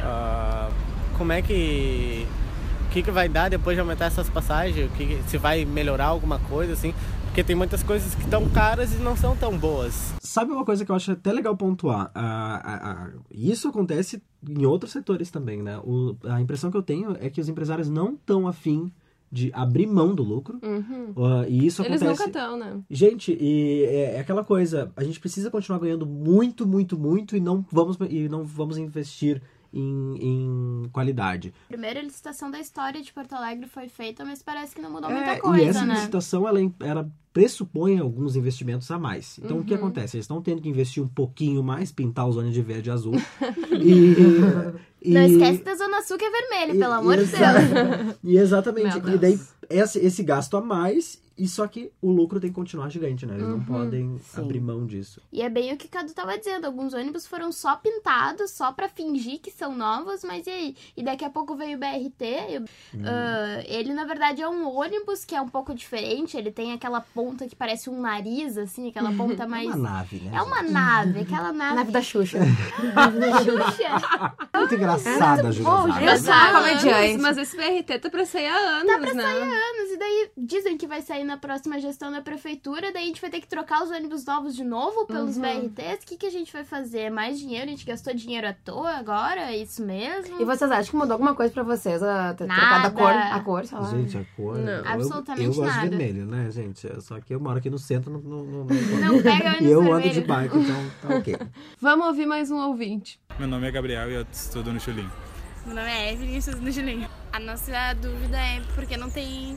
ah, 0.04 0.70
como 1.18 1.32
é 1.32 1.42
que. 1.42 2.28
O 2.86 2.90
que, 2.94 3.02
que 3.02 3.10
vai 3.10 3.28
dar 3.28 3.50
depois 3.50 3.76
de 3.76 3.80
aumentar 3.80 4.04
essas 4.04 4.30
passagens? 4.30 4.88
Que, 4.92 5.20
se 5.26 5.36
vai 5.36 5.64
melhorar 5.64 6.06
alguma 6.06 6.38
coisa, 6.38 6.74
assim? 6.74 6.94
Porque 7.34 7.42
tem 7.42 7.56
muitas 7.56 7.82
coisas 7.82 8.14
que 8.14 8.22
estão 8.22 8.48
caras 8.50 8.94
e 8.94 8.98
não 8.98 9.16
são 9.16 9.36
tão 9.36 9.58
boas. 9.58 10.14
Sabe 10.20 10.52
uma 10.52 10.64
coisa 10.64 10.84
que 10.84 10.92
eu 10.92 10.94
acho 10.94 11.10
até 11.10 11.32
legal 11.32 11.56
pontuar? 11.56 12.08
Ah, 12.14 12.62
ah, 12.64 12.90
ah, 12.92 13.10
isso 13.28 13.66
acontece 13.66 14.22
em 14.48 14.64
outros 14.64 14.92
setores 14.92 15.32
também, 15.32 15.60
né? 15.60 15.76
O- 15.78 16.14
a 16.28 16.40
impressão 16.40 16.70
que 16.70 16.76
eu 16.76 16.82
tenho 16.82 17.16
é 17.18 17.28
que 17.28 17.40
os 17.40 17.48
empresários 17.48 17.90
não 17.90 18.12
estão 18.14 18.46
afim 18.46 18.88
de 19.32 19.50
abrir 19.52 19.88
mão 19.88 20.14
do 20.14 20.22
lucro. 20.22 20.60
Uhum. 20.62 21.12
ah, 21.16 21.44
e 21.48 21.66
isso 21.66 21.82
Eles 21.82 22.00
acontece. 22.00 22.04
nunca 22.24 22.24
estão, 22.38 22.56
né? 22.56 22.80
Gente, 22.88 23.32
e 23.40 23.82
é, 23.82 24.14
é 24.14 24.20
aquela 24.20 24.44
coisa, 24.44 24.92
a 24.96 25.02
gente 25.02 25.18
precisa 25.18 25.50
continuar 25.50 25.80
ganhando 25.80 26.06
muito, 26.06 26.64
muito, 26.68 26.96
muito 26.96 27.36
e 27.36 27.40
não 27.40 27.66
vamos, 27.68 27.98
e 28.08 28.28
não 28.28 28.44
vamos 28.44 28.78
investir 28.78 29.42
em, 29.72 30.14
em 30.20 30.88
qualidade. 30.92 31.52
A 31.64 31.68
primeira 31.68 32.00
licitação 32.00 32.48
da 32.48 32.60
história 32.60 33.02
de 33.02 33.12
Porto 33.12 33.32
Alegre 33.32 33.66
foi 33.66 33.88
feita, 33.88 34.24
mas 34.24 34.40
parece 34.40 34.72
que 34.72 34.80
não 34.80 34.92
mudou 34.92 35.10
É, 35.10 35.14
muita 35.14 35.40
coisa, 35.40 35.64
e 35.64 35.66
essa 35.68 35.84
né? 35.84 35.94
licitação, 35.94 36.46
ela, 36.46 36.60
ela 36.78 37.10
pressupõe 37.34 37.98
alguns 37.98 38.36
investimentos 38.36 38.88
a 38.90 38.98
mais. 38.98 39.38
Então, 39.42 39.58
o 39.58 39.64
que 39.64 39.72
Uhum. 39.74 39.78
acontece? 39.80 40.16
Eles 40.16 40.24
estão 40.24 40.40
tendo 40.40 40.62
que 40.62 40.68
investir 40.68 41.02
um 41.02 41.08
pouquinho 41.08 41.62
mais, 41.62 41.90
pintar 41.92 42.26
os 42.28 42.36
ônibus 42.36 42.54
de 42.54 42.62
verde 42.62 42.88
e 42.88 42.92
azul. 42.92 43.14
e, 43.72 44.14
e- 45.02 45.12
Não 45.12 45.22
esquece 45.22 45.62
da 45.62 45.74
Zona 45.74 46.00
Sul 46.02 46.16
que 46.16 46.24
é 46.24 46.30
vermelho, 46.30 46.76
e- 46.76 46.78
pelo 46.78 46.94
amor 46.94 47.16
de 47.16 47.24
Deus. 47.26 48.16
E 48.22 48.38
exatamente. 48.38 48.96
E 48.98 49.18
daí, 49.18 49.38
esse, 49.68 49.98
esse 49.98 50.22
gasto 50.22 50.56
a 50.56 50.60
mais, 50.60 51.22
e 51.36 51.48
só 51.48 51.66
que 51.66 51.90
o 52.00 52.12
lucro 52.12 52.38
tem 52.38 52.50
que 52.50 52.54
continuar 52.54 52.88
gigante, 52.90 53.26
né? 53.26 53.34
Eles 53.34 53.48
não 53.48 53.56
Uhum. 53.56 53.64
podem 53.64 54.18
Sim. 54.20 54.40
abrir 54.40 54.60
mão 54.60 54.86
disso. 54.86 55.20
E 55.32 55.42
é 55.42 55.50
bem 55.50 55.72
o 55.72 55.76
que 55.76 55.86
o 55.86 55.88
Cadu 55.88 56.12
tava 56.14 56.38
dizendo. 56.38 56.64
Alguns 56.64 56.94
ônibus 56.94 57.26
foram 57.26 57.50
só 57.50 57.74
pintados, 57.74 58.52
só 58.52 58.70
pra 58.70 58.88
fingir 58.88 59.40
que 59.40 59.50
são 59.50 59.74
novos, 59.76 60.22
mas 60.22 60.46
e 60.46 60.50
aí? 60.50 60.76
E 60.96 61.02
daqui 61.02 61.24
a 61.24 61.30
pouco 61.30 61.56
veio 61.56 61.76
o 61.76 61.80
BRT. 61.80 62.24
e 62.50 62.58
o- 62.58 62.64
ah, 63.04 63.64
ele, 63.66 63.92
na 63.92 64.04
verdade, 64.04 64.40
é 64.42 64.48
um 64.48 64.68
ônibus 64.78 65.24
que 65.24 65.34
é 65.34 65.40
um 65.40 65.48
pouco 65.48 65.74
diferente. 65.74 66.36
Ele 66.36 66.52
tem 66.52 66.72
aquela 66.72 67.00
ponta 67.00 67.23
que 67.32 67.56
parece 67.56 67.88
um 67.90 68.00
nariz, 68.00 68.56
assim, 68.58 68.88
aquela 68.88 69.12
ponta 69.12 69.44
É 69.44 69.46
mais. 69.46 69.66
uma 69.66 69.76
nave, 69.76 70.16
né? 70.20 70.30
É 70.36 70.42
uma 70.42 70.62
nave, 70.62 71.20
aquela 71.20 71.52
nave. 71.52 71.74
Nave 71.76 71.92
da 71.92 72.02
Xuxa. 72.02 72.38
Xuxa. 73.44 74.34
Muito 74.54 74.74
engraçada, 74.74 75.48
a 75.48 75.50
Júlia 75.50 75.70
bom, 75.70 75.86
Zaga. 75.88 76.00
Eu 76.00 76.06
Mas 76.06 76.20
sou 76.22 76.32
há 76.32 76.52
comediante. 76.52 77.18
mas 77.18 77.36
esse 77.38 77.56
BRT 77.56 77.98
tá 77.98 78.10
pra 78.10 78.24
sair 78.24 78.46
há 78.46 78.56
anos, 78.56 79.14
né? 79.14 79.24
anos, 79.24 79.90
e 79.92 79.96
daí 79.98 80.30
dizem 80.38 80.76
que 80.78 80.86
vai 80.86 81.02
sair 81.02 81.24
na 81.24 81.36
próxima 81.36 81.78
gestão 81.80 82.10
da 82.12 82.20
prefeitura, 82.22 82.92
daí 82.92 83.04
a 83.04 83.06
gente 83.06 83.20
vai 83.20 83.30
ter 83.30 83.40
que 83.40 83.48
trocar 83.48 83.82
os 83.82 83.90
ônibus 83.90 84.24
novos 84.24 84.54
de 84.54 84.64
novo 84.64 85.06
pelos 85.06 85.36
BRTs. 85.36 86.04
O 86.04 86.06
que, 86.06 86.16
que 86.16 86.26
a 86.26 86.30
gente 86.30 86.52
vai 86.52 86.64
fazer? 86.64 87.10
Mais 87.10 87.38
dinheiro? 87.38 87.66
A 87.66 87.70
gente 87.70 87.84
gastou 87.84 88.14
dinheiro 88.14 88.48
à 88.48 88.52
toa 88.52 88.92
agora? 88.92 89.52
É 89.52 89.56
isso 89.56 89.82
mesmo? 89.84 90.40
E 90.40 90.44
vocês 90.44 90.70
acham 90.70 90.90
que 90.92 90.96
mudou 90.96 91.12
alguma 91.14 91.34
coisa 91.34 91.52
pra 91.52 91.62
vocês? 91.62 92.02
A 92.02 92.32
ter 92.34 92.46
Nada. 92.46 92.60
trocado 92.60 92.86
a 92.86 92.90
cor? 92.90 93.12
A 93.12 93.40
cor, 93.40 93.64
sei 93.66 93.78
lá. 93.78 93.88
Gente, 93.88 94.16
a 94.18 94.24
cor. 94.36 94.56
Não. 94.58 94.72
eu- 94.72 94.88
Absolutamente 94.88 95.42
eu, 95.48 95.54
gosto 95.54 95.66
nada. 95.74 95.88
de 95.88 95.96
vermelho, 95.96 96.26
né, 96.26 96.50
gente? 96.50 96.86
Só 97.14 97.20
que 97.20 97.32
eu 97.32 97.38
moro 97.38 97.58
aqui 97.58 97.70
no 97.70 97.78
centro, 97.78 98.10
não. 98.10 98.20
não, 98.20 98.44
não, 98.44 98.64
Não 98.64 99.22
pega 99.22 99.50
ônibus 99.50 99.68
E 99.68 99.70
eu 99.70 99.92
ando 99.92 100.10
de 100.10 100.20
bike, 100.20 100.58
então 100.58 100.90
tá 101.00 101.14
ok. 101.14 101.36
Vamos 101.80 102.06
ouvir 102.08 102.26
mais 102.26 102.50
um 102.50 102.56
ouvinte. 102.56 103.20
Meu 103.38 103.46
nome 103.46 103.68
é 103.68 103.70
Gabriel 103.70 104.10
e 104.10 104.14
eu 104.14 104.26
estudo 104.32 104.72
no 104.72 104.80
Chulim. 104.80 105.08
Meu 105.64 105.76
nome 105.76 105.88
é 105.88 106.12
Evelyn 106.12 106.34
e 106.34 106.36
estudo 106.38 106.60
no 106.60 106.72
Julinho. 106.72 107.08
A 107.32 107.38
nossa 107.38 107.94
dúvida 107.94 108.36
é 108.36 108.60
porque 108.74 108.96
não 108.96 109.08
tem 109.08 109.56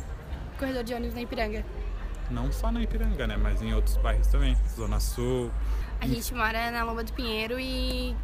corredor 0.59 0.83
de 0.83 0.93
ônibus 0.93 1.15
na 1.15 1.21
Ipiranga. 1.23 1.65
Não 2.29 2.51
só 2.51 2.71
na 2.71 2.83
Ipiranga, 2.83 3.25
né? 3.25 3.37
Mas 3.37 3.59
em 3.59 3.73
outros 3.73 3.97
bairros 3.97 4.27
também. 4.27 4.55
Zona 4.75 4.99
Sul. 4.99 5.49
A 5.99 6.05
gente 6.05 6.31
mora 6.35 6.69
na 6.69 6.83
Lomba 6.83 7.03
do 7.03 7.11
Pinheiro 7.11 7.59
e 7.59 8.15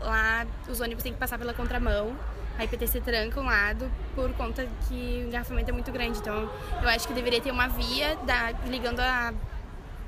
lá 0.00 0.46
os 0.68 0.80
ônibus 0.80 1.02
têm 1.02 1.14
que 1.14 1.18
passar 1.18 1.38
pela 1.38 1.54
contramão. 1.54 2.14
A 2.58 2.64
IPTC 2.64 3.00
tranca 3.00 3.40
um 3.40 3.44
lado 3.46 3.90
por 4.14 4.30
conta 4.34 4.68
que 4.88 5.22
o 5.24 5.28
engarrafamento 5.28 5.70
é 5.70 5.72
muito 5.72 5.90
grande. 5.90 6.18
Então 6.18 6.48
eu 6.82 6.88
acho 6.88 7.08
que 7.08 7.14
deveria 7.14 7.40
ter 7.40 7.50
uma 7.50 7.66
via 7.68 8.14
da- 8.26 8.52
ligando 8.68 9.00
a, 9.00 9.32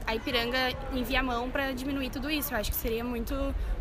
a 0.06 0.14
Ipiranga 0.14 0.58
em 0.92 1.02
viamão 1.02 1.50
para 1.50 1.72
diminuir 1.72 2.10
tudo 2.10 2.30
isso. 2.30 2.52
Eu 2.54 2.58
acho 2.58 2.70
que 2.70 2.76
seria 2.76 3.02
muito, 3.02 3.34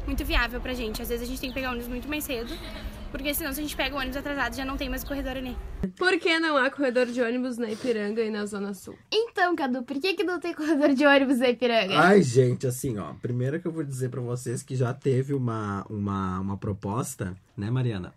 muito 0.07 0.23
viável 0.25 0.59
pra 0.61 0.73
gente. 0.73 1.01
Às 1.01 1.09
vezes 1.09 1.23
a 1.23 1.27
gente 1.29 1.39
tem 1.41 1.49
que 1.49 1.55
pegar 1.55 1.69
ônibus 1.71 1.87
muito 1.89 2.07
mais 2.07 2.23
cedo, 2.23 2.53
porque 3.11 3.33
senão 3.33 3.51
se 3.53 3.59
a 3.59 3.63
gente 3.63 3.75
pega 3.75 3.93
o 3.95 3.99
ônibus 3.99 4.15
atrasado 4.17 4.55
já 4.55 4.63
não 4.65 4.77
tem 4.77 4.89
mais 4.89 5.03
corredor 5.03 5.35
ali. 5.37 5.55
Por 5.97 6.17
que 6.17 6.39
não 6.39 6.55
há 6.57 6.71
corredor 6.71 7.05
de 7.07 7.21
ônibus 7.21 7.57
na 7.57 7.69
Ipiranga 7.69 8.21
e 8.23 8.31
na 8.31 8.45
Zona 8.45 8.73
Sul? 8.73 8.97
Então, 9.11 9.53
Cadu, 9.55 9.83
por 9.83 9.99
que, 9.99 10.13
que 10.13 10.23
não 10.23 10.39
tem 10.39 10.53
corredor 10.53 10.93
de 10.95 11.05
ônibus 11.05 11.37
na 11.39 11.49
Ipiranga? 11.49 11.99
Ai, 11.99 12.23
gente, 12.23 12.65
assim, 12.65 12.97
ó. 12.97 13.13
Primeiro 13.21 13.59
que 13.59 13.67
eu 13.67 13.71
vou 13.73 13.83
dizer 13.83 14.09
pra 14.09 14.21
vocês 14.21 14.63
que 14.63 14.75
já 14.75 14.93
teve 14.93 15.33
uma, 15.33 15.85
uma, 15.89 16.39
uma 16.39 16.57
proposta, 16.57 17.35
né, 17.57 17.69
Mariana? 17.69 18.13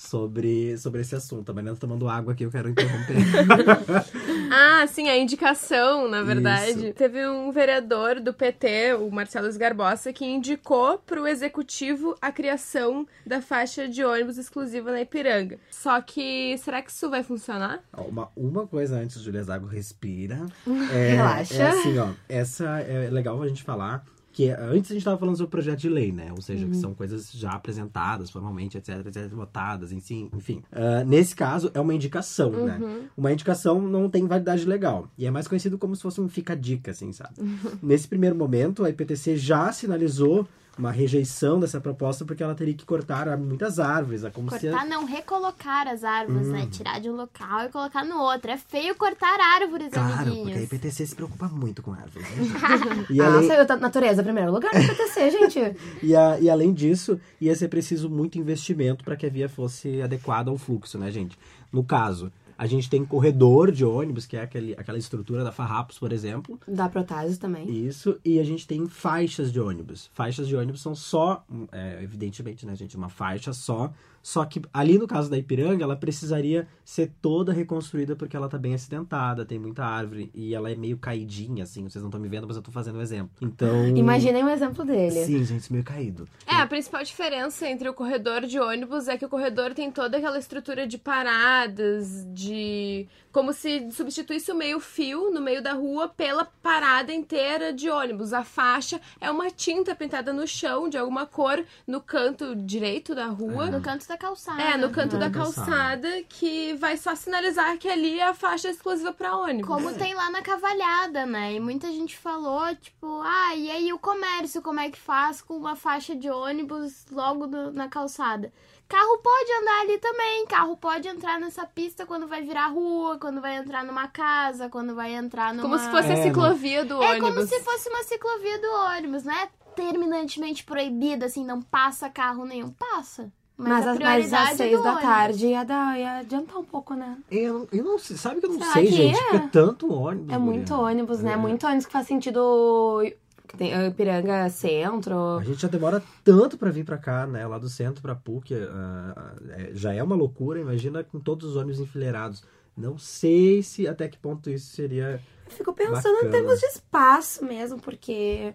Sobre, 0.00 0.78
sobre 0.78 1.02
esse 1.02 1.14
assunto. 1.14 1.50
A 1.50 1.54
Mariana 1.54 1.76
tá 1.76 1.82
tomando 1.82 2.08
água 2.08 2.32
aqui, 2.32 2.42
eu 2.42 2.50
quero 2.50 2.70
interromper. 2.70 3.16
Ah, 4.52 4.84
sim, 4.88 5.08
a 5.08 5.16
indicação, 5.16 6.08
na 6.08 6.22
verdade. 6.22 6.86
Isso. 6.86 6.94
Teve 6.94 7.24
um 7.28 7.52
vereador 7.52 8.18
do 8.18 8.34
PT, 8.34 8.94
o 8.94 9.08
Marcelo 9.08 9.46
Esgarbosa, 9.46 10.12
que 10.12 10.24
indicou 10.24 10.98
pro 10.98 11.24
executivo 11.24 12.16
a 12.20 12.32
criação 12.32 13.06
da 13.24 13.40
faixa 13.40 13.86
de 13.86 14.02
ônibus 14.02 14.38
exclusiva 14.38 14.90
na 14.90 15.02
Ipiranga. 15.02 15.60
Só 15.70 16.00
que, 16.00 16.58
será 16.58 16.82
que 16.82 16.90
isso 16.90 17.08
vai 17.08 17.22
funcionar? 17.22 17.80
Uma, 17.96 18.28
uma 18.34 18.66
coisa 18.66 18.96
antes, 18.96 19.20
Julia 19.22 19.44
Zago, 19.44 19.66
respira. 19.66 20.46
É, 20.92 21.10
Relaxa. 21.10 21.54
É 21.54 21.68
assim, 21.68 21.98
ó. 21.98 22.08
Essa 22.28 22.80
é 22.80 23.08
legal 23.08 23.40
a 23.40 23.46
gente 23.46 23.62
falar. 23.62 24.04
Que 24.40 24.48
antes 24.48 24.90
a 24.90 24.94
gente 24.94 25.04
tava 25.04 25.18
falando 25.18 25.36
sobre 25.36 25.48
o 25.48 25.50
projeto 25.50 25.80
de 25.80 25.88
lei, 25.90 26.10
né? 26.10 26.32
Ou 26.32 26.40
seja, 26.40 26.66
que 26.66 26.74
são 26.74 26.94
coisas 26.94 27.30
já 27.30 27.50
apresentadas 27.50 28.30
formalmente, 28.30 28.78
etc, 28.78 29.06
etc, 29.06 29.28
votadas, 29.28 29.92
enfim. 29.92 30.30
enfim. 30.34 30.62
Ah, 30.72 31.04
nesse 31.04 31.36
caso, 31.36 31.70
é 31.74 31.80
uma 31.80 31.92
indicação, 31.92 32.50
né? 32.50 32.80
Uma 33.14 33.32
indicação 33.32 33.82
não 33.82 34.08
tem 34.08 34.26
validade 34.26 34.64
legal. 34.64 35.10
E 35.18 35.26
é 35.26 35.30
mais 35.30 35.46
conhecido 35.46 35.76
como 35.76 35.94
se 35.94 36.00
fosse 36.00 36.22
um 36.22 36.28
fica-dica, 36.28 36.90
assim, 36.90 37.12
sabe? 37.12 37.34
Nesse 37.82 38.08
primeiro 38.08 38.34
momento, 38.34 38.82
a 38.82 38.88
IPTC 38.88 39.36
já 39.36 39.70
sinalizou 39.72 40.48
uma 40.78 40.90
rejeição 40.90 41.60
dessa 41.60 41.80
proposta 41.80 42.24
porque 42.24 42.42
ela 42.42 42.54
teria 42.54 42.72
que 42.74 42.84
cortar 42.86 43.36
muitas 43.36 43.78
árvores. 43.78 44.24
É 44.24 44.30
como 44.30 44.50
se 44.50 44.68
Cortar 44.70 44.86
não, 44.86 45.04
recolocar 45.04 45.86
as 45.88 46.04
árvores, 46.04 46.48
né? 46.48 46.66
Tirar 46.70 47.00
de 47.00 47.10
um 47.10 47.16
local 47.16 47.66
e 47.66 47.68
colocar 47.68 48.04
no 48.04 48.16
outro. 48.20 48.50
É 48.50 48.56
feio 48.56 48.94
cortar 48.94 49.38
árvores, 49.60 49.90
Claro, 49.92 50.08
porque 50.16 50.28
a 50.28 50.32
amiguinhos. 50.32 50.62
IPTC 50.72 51.06
se 51.06 51.14
preocupa 51.14 51.48
muito 51.48 51.82
com 51.82 51.92
árvores. 51.92 52.26
Né? 52.30 53.06
e, 53.10 53.20
Ah, 53.20 53.26
além, 53.26 53.46
saiu 53.48 53.66
da 53.66 53.76
natureza, 53.76 54.22
primeiro 54.22 54.50
lugar 54.52 54.72
no 54.72 54.80
PTC, 54.80 55.30
gente. 55.50 55.76
e, 56.02 56.16
a- 56.16 56.38
e 56.40 56.48
além 56.48 56.72
disso, 56.72 57.20
ia 57.40 57.54
ser 57.54 57.68
preciso 57.68 58.08
muito 58.08 58.38
investimento 58.38 59.04
para 59.04 59.16
que 59.16 59.26
a 59.26 59.30
via 59.30 59.48
fosse 59.48 60.00
adequada 60.00 60.50
ao 60.50 60.56
fluxo, 60.56 60.98
né, 60.98 61.10
gente? 61.10 61.38
No 61.72 61.84
caso, 61.84 62.32
a 62.60 62.66
gente 62.66 62.90
tem 62.90 63.06
corredor 63.06 63.72
de 63.72 63.86
ônibus, 63.86 64.26
que 64.26 64.36
é 64.36 64.42
aquele, 64.42 64.74
aquela 64.74 64.98
estrutura 64.98 65.42
da 65.42 65.50
Farrapos, 65.50 65.98
por 65.98 66.12
exemplo. 66.12 66.60
Da 66.68 66.90
Protásio 66.90 67.38
também. 67.38 67.66
Isso, 67.66 68.20
e 68.22 68.38
a 68.38 68.44
gente 68.44 68.66
tem 68.66 68.86
faixas 68.86 69.50
de 69.50 69.58
ônibus. 69.58 70.10
Faixas 70.12 70.46
de 70.46 70.54
ônibus 70.54 70.82
são 70.82 70.94
só, 70.94 71.42
é, 71.72 72.00
evidentemente, 72.02 72.66
né, 72.66 72.76
gente, 72.76 72.98
uma 72.98 73.08
faixa 73.08 73.54
só. 73.54 73.90
Só 74.22 74.44
que 74.44 74.60
ali 74.72 74.98
no 74.98 75.06
caso 75.06 75.30
da 75.30 75.38
Ipiranga, 75.38 75.82
ela 75.82 75.96
precisaria 75.96 76.68
ser 76.84 77.12
toda 77.22 77.52
reconstruída 77.52 78.14
porque 78.14 78.36
ela 78.36 78.48
tá 78.48 78.58
bem 78.58 78.74
acidentada, 78.74 79.44
tem 79.44 79.58
muita 79.58 79.84
árvore 79.84 80.30
e 80.34 80.54
ela 80.54 80.70
é 80.70 80.74
meio 80.74 80.98
caidinha, 80.98 81.64
assim. 81.64 81.88
Vocês 81.88 82.02
não 82.02 82.08
estão 82.08 82.20
me 82.20 82.28
vendo, 82.28 82.46
mas 82.46 82.56
eu 82.56 82.62
tô 82.62 82.70
fazendo 82.70 82.98
o 82.98 83.02
exemplo. 83.02 83.30
Então. 83.40 83.88
Imaginem 83.96 84.44
um 84.44 84.48
exemplo 84.48 84.84
dele. 84.84 85.24
Sim, 85.24 85.44
gente, 85.44 85.72
meio 85.72 85.84
caído. 85.84 86.28
É, 86.46 86.56
a 86.56 86.66
principal 86.66 87.02
diferença 87.02 87.68
entre 87.68 87.88
o 87.88 87.94
corredor 87.94 88.42
de 88.42 88.58
ônibus 88.58 89.08
é 89.08 89.16
que 89.16 89.24
o 89.24 89.28
corredor 89.28 89.72
tem 89.72 89.90
toda 89.90 90.16
aquela 90.18 90.38
estrutura 90.38 90.86
de 90.86 90.98
paradas, 90.98 92.26
de. 92.32 93.06
como 93.32 93.52
se 93.52 93.90
substituísse 93.90 94.50
o 94.52 94.54
meio-fio 94.54 95.30
no 95.30 95.40
meio 95.40 95.62
da 95.62 95.72
rua 95.72 96.08
pela 96.08 96.44
parada 96.44 97.12
inteira 97.12 97.72
de 97.72 97.88
ônibus. 97.88 98.32
A 98.32 98.44
faixa 98.44 99.00
é 99.20 99.30
uma 99.30 99.50
tinta 99.50 99.94
pintada 99.94 100.32
no 100.32 100.46
chão 100.46 100.88
de 100.88 100.98
alguma 100.98 101.24
cor 101.26 101.64
no 101.86 102.00
canto 102.00 102.54
direito 102.54 103.14
da 103.14 103.26
rua. 103.26 103.70
No 103.70 103.80
canto 103.80 104.09
da 104.10 104.18
calçada. 104.18 104.60
É, 104.60 104.76
no 104.76 104.90
canto 104.90 105.14
No 105.14 105.20
da 105.20 105.30
calçada, 105.30 106.08
que 106.28 106.74
vai 106.74 106.96
só 106.96 107.14
sinalizar 107.14 107.78
que 107.78 107.88
ali 107.88 108.18
é 108.20 108.24
a 108.28 108.34
faixa 108.34 108.68
exclusiva 108.68 109.12
pra 109.12 109.36
ônibus. 109.36 109.66
Como 109.66 109.92
tem 109.94 110.14
lá 110.14 110.28
na 110.30 110.42
cavalhada, 110.42 111.24
né? 111.24 111.54
E 111.54 111.60
muita 111.60 111.86
gente 111.92 112.16
falou, 112.16 112.74
tipo, 112.76 113.20
ah, 113.22 113.54
e 113.56 113.70
aí 113.70 113.92
o 113.92 113.98
comércio, 113.98 114.60
como 114.62 114.80
é 114.80 114.90
que 114.90 114.98
faz 114.98 115.40
com 115.40 115.56
uma 115.56 115.76
faixa 115.76 116.14
de 116.14 116.28
ônibus 116.28 117.06
logo 117.10 117.46
no- 117.46 117.70
na 117.72 117.88
calçada? 117.88 118.52
Carro 118.88 119.18
pode 119.18 119.52
andar 119.52 119.80
ali 119.82 119.98
também, 119.98 120.46
carro 120.46 120.76
pode 120.76 121.06
entrar 121.06 121.38
nessa 121.38 121.64
pista 121.64 122.04
quando 122.04 122.26
vai 122.26 122.42
virar 122.42 122.66
rua, 122.66 123.18
quando 123.20 123.40
vai 123.40 123.54
entrar 123.56 123.84
numa 123.84 124.08
casa, 124.08 124.68
quando 124.68 124.96
vai 124.96 125.14
entrar 125.14 125.54
numa... 125.54 125.62
Como 125.62 125.78
se 125.78 125.88
fosse 125.92 126.08
É, 126.08 126.14
a 126.14 126.22
ciclovia 126.24 126.84
do 126.84 127.00
É 127.00 127.10
ônibus. 127.10 127.28
como 127.28 127.46
se 127.46 127.60
fosse 127.60 127.88
uma 127.88 128.02
ciclovia 128.02 128.58
do 128.60 128.66
ônibus, 128.96 129.22
não 129.22 129.32
é 129.32 129.48
terminantemente 129.76 130.64
proibida, 130.64 131.26
assim, 131.26 131.44
não 131.44 131.62
passa 131.62 132.10
carro 132.10 132.44
nenhum. 132.44 132.70
Passa. 132.72 133.32
Mas, 133.60 133.84
Mas, 133.84 133.86
a 133.86 133.94
mas 134.00 134.32
às 134.32 134.56
seis 134.56 134.82
da 134.82 134.96
tarde 134.96 135.46
ia, 135.48 135.64
dar, 135.64 135.98
ia 135.98 136.18
adiantar 136.18 136.56
um 136.58 136.64
pouco, 136.64 136.94
né? 136.94 137.18
Eu 137.30 137.52
não, 137.60 137.68
eu 137.72 137.84
não 137.84 137.98
sei, 137.98 138.16
sabe 138.16 138.40
que 138.40 138.46
eu 138.46 138.50
não 138.50 138.58
Será 138.58 138.72
sei, 138.72 138.86
que 138.86 138.92
gente, 138.92 139.18
é? 139.18 139.22
porque 139.22 139.36
é 139.36 139.48
tanto 139.48 139.92
ônibus. 139.92 140.32
É 140.34 140.38
muito 140.38 140.74
mulher. 140.74 140.90
ônibus, 140.92 141.20
né? 141.20 141.32
É. 141.32 141.36
Muito 141.36 141.66
ônibus 141.66 141.86
que 141.86 141.92
faz 141.92 142.06
sentido. 142.06 143.02
que 143.46 143.56
Tem 143.58 143.76
uh, 143.76 143.86
Ipiranga 143.88 144.48
Centro. 144.48 145.38
A 145.38 145.44
gente 145.44 145.60
já 145.60 145.68
demora 145.68 146.02
tanto 146.24 146.56
pra 146.56 146.70
vir 146.70 146.84
pra 146.84 146.96
cá, 146.96 147.26
né? 147.26 147.46
Lá 147.46 147.58
do 147.58 147.68
centro 147.68 148.00
pra 148.00 148.14
PUC. 148.14 148.54
é- 148.54 149.70
já 149.74 149.92
é 149.92 150.02
uma 150.02 150.16
loucura, 150.16 150.58
imagina 150.60 151.04
com 151.04 151.20
todos 151.20 151.50
os 151.50 151.56
ônibus 151.56 151.80
enfileirados. 151.80 152.42
Não 152.76 152.96
sei 152.96 153.62
se 153.62 153.86
até 153.86 154.08
que 154.08 154.16
ponto 154.18 154.48
isso 154.48 154.74
seria. 154.74 155.20
Eu 155.46 155.52
fico 155.52 155.72
pensando 155.72 156.14
Bacana. 156.14 156.28
em 156.28 156.30
termos 156.30 156.60
de 156.60 156.66
espaço 156.66 157.44
mesmo, 157.44 157.78
porque 157.80 158.54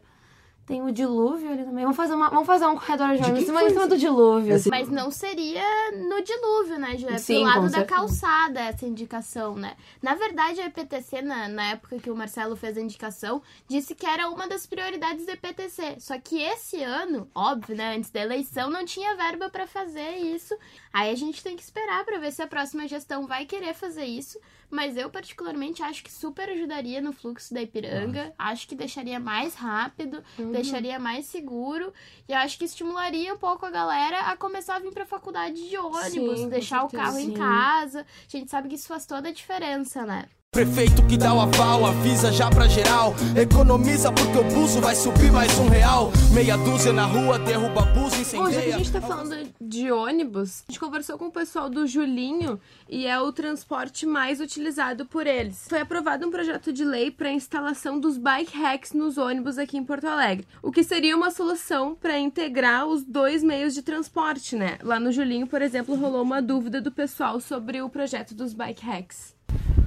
tem 0.65 0.81
o 0.81 0.91
dilúvio 0.91 1.51
ali 1.51 1.63
também. 1.63 1.83
Vamos 1.83 1.95
fazer, 1.95 2.13
uma, 2.15 2.29
vamos 2.29 2.47
fazer 2.47 2.65
um 2.65 2.75
corredor 2.75 3.15
de 3.15 3.23
ônibus 3.23 3.43
em 3.43 3.45
cima- 3.45 3.87
do 3.87 3.97
dilúvio. 3.97 4.55
Esse- 4.55 4.69
Mas 4.69 4.89
não 4.89 5.11
seria 5.11 5.63
no 5.91 6.23
dilúvio, 6.23 6.79
né, 6.79 6.97
Ju? 6.97 7.07
É 7.07 7.17
Sim, 7.19 7.35
pro 7.41 7.43
lado 7.43 7.61
da 7.63 7.69
certeza. 7.69 7.85
calçada 7.85 8.59
essa 8.61 8.85
indicação, 8.85 9.55
né? 9.55 9.75
Na 10.01 10.15
verdade, 10.15 10.59
a 10.61 10.65
EPTC, 10.65 11.21
na, 11.21 11.47
na 11.47 11.71
época 11.71 11.99
que 11.99 12.09
o 12.09 12.15
Marcelo 12.15 12.55
fez 12.55 12.77
a 12.77 12.81
indicação, 12.81 13.41
disse 13.67 13.93
que 13.93 14.05
era 14.07 14.27
uma 14.29 14.47
das 14.47 14.65
prioridades 14.65 15.25
da 15.25 15.33
EPTC. 15.33 15.97
Só 15.99 16.17
que 16.19 16.41
esse 16.41 16.81
ano, 16.83 17.29
óbvio, 17.35 17.75
né, 17.75 17.95
antes 17.95 18.09
da 18.09 18.21
eleição, 18.21 18.69
não 18.69 18.83
tinha 18.85 19.15
verba 19.15 19.49
pra 19.49 19.67
fazer 19.67 20.17
isso. 20.17 20.57
Aí 20.91 21.11
a 21.11 21.15
gente 21.15 21.43
tem 21.43 21.55
que 21.55 21.61
esperar 21.63 22.03
pra 22.05 22.17
ver 22.17 22.31
se 22.31 22.41
a 22.41 22.47
próxima 22.47 22.87
gestão 22.87 23.27
vai 23.27 23.45
querer 23.45 23.73
fazer 23.75 24.05
isso. 24.05 24.39
Mas 24.69 24.97
eu, 24.97 25.09
particularmente, 25.09 25.81
acho 25.83 26.03
que 26.03 26.11
super 26.11 26.49
ajudaria 26.49 27.01
no 27.01 27.13
fluxo 27.13 27.53
da 27.53 27.61
Ipiranga. 27.61 28.33
Acho 28.37 28.67
que 28.67 28.75
deixaria 28.75 29.19
mais 29.19 29.55
rápido, 29.55 30.23
Uhum. 30.37 30.51
deixaria 30.51 30.99
mais 30.99 31.25
seguro. 31.27 31.93
E 32.27 32.33
acho 32.33 32.57
que 32.57 32.65
estimularia 32.65 33.33
um 33.33 33.37
pouco 33.37 33.65
a 33.65 33.71
galera 33.71 34.19
a 34.31 34.35
começar 34.37 34.75
a 34.75 34.79
vir 34.79 34.91
pra 34.91 35.05
faculdade 35.05 35.69
de 35.69 35.77
ônibus, 35.77 36.39
Sim, 36.41 36.49
deixar 36.49 36.83
o 36.83 36.89
carro 36.89 37.17
em 37.19 37.31
casa. 37.31 38.01
A 38.01 38.37
gente 38.37 38.49
sabe 38.51 38.67
que 38.69 38.75
isso 38.75 38.87
faz 38.87 39.05
toda 39.05 39.29
a 39.29 39.33
diferença, 39.33 40.05
né? 40.05 40.25
Prefeito 40.55 41.05
que 41.05 41.17
dá 41.17 41.33
o 41.33 41.41
aval, 41.41 41.85
avisa 41.85 42.31
já 42.31 42.49
pra 42.49 42.65
geral. 42.65 43.13
Economiza 43.35 44.09
porque 44.09 44.37
o 44.37 44.43
buzo 44.45 44.79
vai 44.79 44.95
subir 44.95 45.29
mais 45.29 45.51
um 45.59 45.67
real. 45.67 46.13
Meia 46.33 46.55
dúzia 46.55 46.93
na 46.93 47.03
rua, 47.05 47.37
derruba 47.37 47.81
buzo, 47.81 48.15
Bom, 48.15 48.21
já 48.21 48.31
que 48.31 48.37
a 48.37 48.47
incendeia. 48.47 48.77
gente 48.77 48.91
tá 48.93 49.01
falando 49.01 49.35
de 49.59 49.91
ônibus, 49.91 50.63
a 50.65 50.71
gente 50.71 50.79
conversou 50.79 51.17
com 51.17 51.25
o 51.25 51.31
pessoal 51.31 51.69
do 51.69 51.85
Julinho 51.85 52.57
e 52.87 53.05
é 53.05 53.19
o 53.19 53.33
transporte 53.33 54.05
mais 54.05 54.39
utilizado 54.39 55.05
por 55.05 55.27
eles. 55.27 55.65
Foi 55.67 55.81
aprovado 55.81 56.25
um 56.25 56.31
projeto 56.31 56.71
de 56.71 56.85
lei 56.85 57.11
para 57.11 57.29
instalação 57.29 57.99
dos 57.99 58.17
bike 58.17 58.57
racks 58.57 58.93
nos 58.93 59.17
ônibus 59.17 59.57
aqui 59.57 59.75
em 59.77 59.83
Porto 59.83 60.07
Alegre, 60.07 60.47
o 60.63 60.71
que 60.71 60.85
seria 60.85 61.17
uma 61.17 61.31
solução 61.31 61.95
para 61.95 62.17
integrar 62.17 62.87
os 62.87 63.03
dois 63.03 63.43
meios 63.43 63.73
de 63.73 63.81
transporte, 63.81 64.55
né? 64.55 64.77
Lá 64.81 65.01
no 65.01 65.11
Julinho, 65.11 65.47
por 65.47 65.61
exemplo, 65.61 65.97
rolou 65.97 66.21
uma 66.21 66.41
dúvida 66.41 66.79
do 66.79 66.93
pessoal 66.93 67.41
sobre 67.41 67.81
o 67.81 67.89
projeto 67.89 68.33
dos 68.33 68.53
bike 68.53 68.85
racks. 68.85 69.35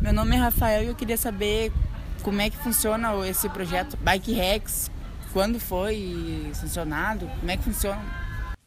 Meu 0.09 0.15
nome 0.15 0.37
é 0.37 0.38
Rafael 0.38 0.85
e 0.85 0.87
eu 0.87 0.95
queria 0.95 1.19
saber 1.19 1.71
como 2.23 2.41
é 2.41 2.49
que 2.49 2.57
funciona 2.57 3.12
esse 3.29 3.47
projeto 3.50 3.95
Bike 3.99 4.33
Rex, 4.33 4.91
quando 5.35 5.61
foi 5.61 6.50
sancionado, 6.55 7.31
como 7.38 7.50
é 7.50 7.59
que 7.59 7.65
funciona. 7.65 8.03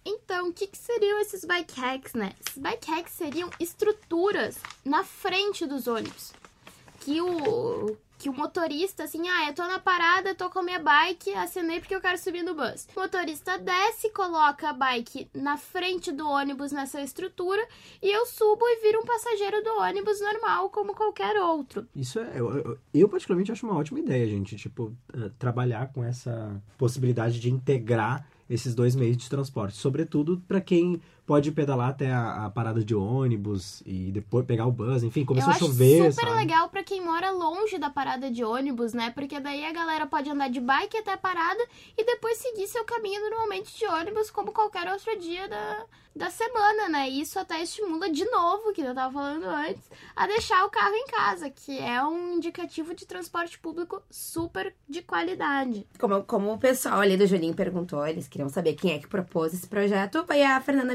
Então, 0.06 0.50
o 0.50 0.54
que, 0.54 0.68
que 0.68 0.78
seriam 0.78 1.20
esses 1.20 1.44
bike 1.44 1.80
hacks, 1.80 2.14
né? 2.14 2.34
Esses 2.46 2.62
bike 2.62 2.92
hacks 2.92 3.14
seriam 3.14 3.50
estruturas 3.60 4.58
na 4.86 5.04
frente 5.04 5.66
dos 5.66 5.88
ônibus. 5.88 6.32
Que 7.02 7.20
o, 7.20 7.98
que 8.22 8.30
o 8.30 8.34
motorista, 8.34 9.06
assim, 9.06 9.28
ah, 9.28 9.50
eu 9.50 9.56
tô 9.56 9.64
na 9.64 9.80
parada, 9.80 10.36
tô 10.36 10.48
com 10.52 10.60
a 10.60 10.64
minha 10.64 10.80
bike, 10.80 11.34
acenei 11.34 11.80
porque 11.80 11.96
eu 11.96 12.00
quero 12.00 12.20
subir 12.20 12.44
no 12.44 12.54
bus. 12.54 12.88
O 12.96 13.00
motorista 13.00 13.58
desce, 13.58 14.12
coloca 14.12 14.70
a 14.70 14.74
bike 14.74 15.28
na 15.34 15.58
frente 15.58 16.12
do 16.12 16.28
ônibus 16.28 16.72
nessa 16.72 17.02
estrutura 17.02 17.68
e 18.00 18.16
eu 18.16 18.24
subo 18.28 18.64
e 18.64 18.82
viro 18.84 19.00
um 19.00 19.06
passageiro 19.06 19.64
do 19.64 19.72
ônibus 19.82 20.22
normal, 20.22 20.70
como 20.70 20.94
qualquer 20.94 21.36
outro. 21.38 21.88
Isso 21.96 22.20
é. 22.20 22.40
Eu, 22.40 22.56
eu, 22.56 22.80
eu 22.94 23.10
particularmente 23.10 23.52
acho 23.52 23.66
uma 23.66 23.76
ótima 23.76 24.00
ideia, 24.00 24.28
gente. 24.28 24.56
Tipo, 24.56 24.96
eh, 25.14 25.32
trabalhar 25.40 25.92
com 25.92 26.04
essa 26.04 26.62
possibilidade 26.78 27.40
de 27.40 27.50
integrar 27.50 28.28
esses 28.48 28.76
dois 28.76 28.96
meios 28.96 29.18
de 29.18 29.28
transporte. 29.30 29.78
Sobretudo 29.78 30.44
para 30.48 30.62
quem 30.62 31.02
pode 31.32 31.50
pedalar 31.54 31.92
até 31.92 32.12
a, 32.12 32.46
a 32.46 32.50
parada 32.50 32.84
de 32.84 32.94
ônibus 32.94 33.82
e 33.86 34.12
depois 34.12 34.46
pegar 34.46 34.66
o 34.66 34.72
bus, 34.72 35.02
enfim, 35.02 35.24
começou 35.24 35.50
eu 35.52 35.56
a 35.56 35.60
chover. 35.60 36.02
acho 36.02 36.12
super 36.12 36.28
sabe? 36.28 36.40
legal 36.40 36.68
pra 36.68 36.84
quem 36.84 37.00
mora 37.02 37.32
longe 37.32 37.78
da 37.78 37.90
parada 37.90 38.30
de 38.30 38.44
ônibus, 38.44 38.92
né? 38.94 39.12
Porque 39.12 39.40
daí 39.40 39.64
a 39.64 39.72
galera 39.72 40.06
pode 40.06 40.30
andar 40.30 40.50
de 40.50 40.60
bike 40.60 40.98
até 40.98 41.14
a 41.14 41.18
parada 41.18 41.66
e 41.98 42.04
depois 42.04 42.38
seguir 42.38 42.68
seu 42.68 42.84
caminho 42.84 43.22
normalmente 43.22 43.78
de 43.78 43.86
ônibus, 43.86 44.30
como 44.30 44.52
qualquer 44.52 44.92
outro 44.92 45.18
dia 45.18 45.48
da, 45.48 45.86
da 46.16 46.30
semana, 46.30 46.90
né? 46.90 47.10
E 47.10 47.22
isso 47.22 47.40
até 47.40 47.62
estimula 47.62 48.10
de 48.10 48.26
novo, 48.26 48.74
que 48.74 48.82
eu 48.82 48.94
tava 48.94 49.14
falando 49.14 49.46
antes, 49.46 49.90
a 50.14 50.28
deixar 50.28 50.66
o 50.66 50.70
carro 50.70 50.94
em 50.94 51.06
casa, 51.08 51.50
que 51.50 51.80
é 51.80 52.04
um 52.04 52.34
indicativo 52.36 52.94
de 52.94 53.06
transporte 53.06 53.58
público 53.58 54.02
super 54.10 54.76
de 54.88 55.02
qualidade. 55.02 55.88
Como, 55.98 56.24
como 56.24 56.54
o 56.54 56.58
pessoal 56.58 57.00
ali 57.00 57.16
do 57.16 57.26
Julinho 57.26 57.54
perguntou, 57.54 58.06
eles 58.06 58.28
queriam 58.28 58.50
saber 58.50 58.74
quem 58.74 58.94
é 58.94 59.00
que 59.00 59.08
propôs 59.08 59.54
esse 59.54 59.68
projeto. 59.68 60.26
Foi 60.28 60.44
a 60.44 60.60
Fernanda 60.60 60.94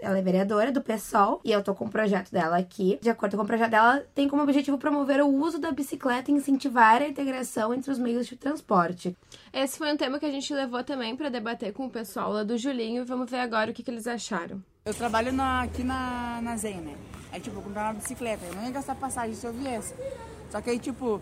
Ela 0.00 0.18
é 0.18 0.22
vereadora 0.22 0.70
do 0.72 0.80
PSOL, 0.80 1.40
e 1.44 1.50
eu 1.52 1.62
tô 1.62 1.74
com 1.74 1.84
o 1.86 1.90
projeto 1.90 2.30
dela 2.30 2.58
aqui. 2.58 2.98
De 3.02 3.10
acordo 3.10 3.36
com 3.36 3.42
o 3.42 3.46
projeto 3.46 3.70
dela, 3.70 4.02
tem 4.14 4.28
como 4.28 4.42
objetivo 4.42 4.78
promover 4.78 5.20
o 5.22 5.28
uso 5.28 5.58
da 5.58 5.70
bicicleta 5.72 6.30
e 6.30 6.34
incentivar 6.34 7.02
a 7.02 7.08
integração 7.08 7.72
entre 7.74 7.90
os 7.90 7.98
meios 7.98 8.26
de 8.26 8.36
transporte. 8.36 9.16
Esse 9.52 9.78
foi 9.78 9.92
um 9.92 9.96
tema 9.96 10.18
que 10.18 10.26
a 10.26 10.30
gente 10.30 10.52
levou 10.54 10.82
também 10.84 11.16
pra 11.16 11.28
debater 11.28 11.72
com 11.72 11.86
o 11.86 11.90
pessoal 11.90 12.32
lá 12.32 12.42
do 12.42 12.56
Julinho. 12.56 13.04
Vamos 13.04 13.30
ver 13.30 13.40
agora 13.40 13.70
o 13.70 13.74
que, 13.74 13.82
que 13.82 13.90
eles 13.90 14.06
acharam. 14.06 14.62
Eu 14.84 14.94
trabalho 14.94 15.32
na- 15.32 15.62
aqui 15.62 15.82
na, 15.84 16.40
na 16.42 16.56
Zen, 16.56 16.80
né? 16.80 16.94
Aí, 17.32 17.40
tipo, 17.40 17.56
eu 17.56 17.62
comprei 17.62 17.82
uma 17.82 17.94
bicicleta. 17.94 18.44
Eu 18.44 18.54
não 18.54 18.64
ia 18.64 18.70
gastar 18.70 18.94
passagem 18.94 19.34
se 19.34 19.46
eu 19.46 19.52
viesse. 19.52 19.94
Só 20.50 20.60
que 20.60 20.68
aí, 20.70 20.78
tipo, 20.78 21.20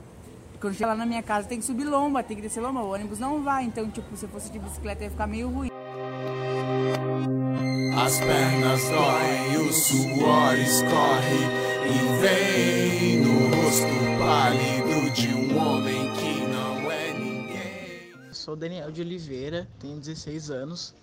quando 0.61 0.75
chega 0.75 0.89
lá 0.89 0.97
na 0.97 1.07
minha 1.07 1.23
casa, 1.23 1.47
tem 1.47 1.59
que 1.59 1.65
subir 1.65 1.85
lomba, 1.85 2.23
tem 2.23 2.37
que 2.37 2.43
descer 2.43 2.61
lomba. 2.61 2.81
O 2.83 2.93
ônibus 2.93 3.19
não 3.19 3.43
vai. 3.43 3.65
Então, 3.65 3.89
tipo, 3.91 4.17
se 4.17 4.25
eu 4.25 4.29
fosse 4.29 4.51
de 4.51 4.59
bicicleta, 4.59 5.05
ia 5.05 5.11
ficar 5.11 5.27
meio 5.27 5.49
ruim. 5.49 5.70
As 8.03 8.19
pernas 8.19 8.83
doem, 8.89 9.69
o 9.69 9.73
suor 9.75 10.59
escorre 10.59 11.45
e 11.85 12.21
vem 12.23 13.19
no 13.19 13.55
rosto 13.55 14.19
pálido 14.19 15.11
de 15.13 15.29
um 15.29 15.59
homem 15.59 16.11
que 16.15 16.41
não 16.47 16.91
é 16.91 17.13
ninguém. 17.13 18.33
Sou 18.33 18.57
Daniel 18.57 18.91
de 18.91 19.03
Oliveira, 19.03 19.69
tenho 19.79 20.01
16 20.01 20.51
anos, 20.51 20.95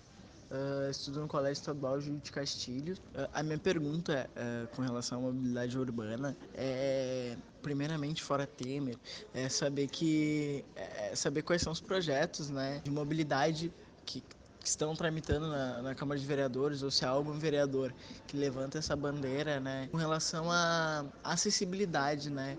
ah, 0.50 0.90
estudo 0.90 1.22
no 1.22 1.28
Colégio 1.28 1.60
Estadual 1.62 2.02
Júlio 2.02 2.20
de 2.20 2.32
Castilho. 2.32 2.96
Ah, 3.14 3.30
a 3.32 3.44
minha 3.44 3.60
pergunta 3.60 4.28
ah, 4.36 4.66
com 4.76 4.82
relação 4.82 5.20
à 5.20 5.22
mobilidade 5.22 5.78
urbana 5.78 6.36
é, 6.56 7.38
primeiramente, 7.62 8.24
fora 8.24 8.48
Temer, 8.48 8.98
é 9.36 9.48
saber 9.50 9.88
que 9.88 10.66
é 10.76 11.16
saber 11.16 11.44
quais 11.44 11.62
são 11.62 11.72
os 11.72 11.80
projetos, 11.80 12.50
né, 12.50 12.82
de 12.84 12.90
mobilidade 12.90 13.72
que 14.04 14.24
que 14.68 14.72
estão 14.72 14.94
tramitando 14.94 15.48
na, 15.48 15.82
na 15.82 15.96
Câmara 15.96 16.20
de 16.20 16.26
Vereadores 16.26 16.84
ou 16.84 16.92
se 16.92 17.06
há 17.06 17.10
algum 17.10 17.40
vereador 17.40 17.94
que 18.28 18.36
levanta 18.36 18.78
essa 18.78 18.98
bandeira, 18.98 19.62
né, 19.62 19.88
com 19.90 19.96
relação 19.96 20.52
à 20.52 21.06
acessibilidade, 21.24 22.30
né, 22.30 22.58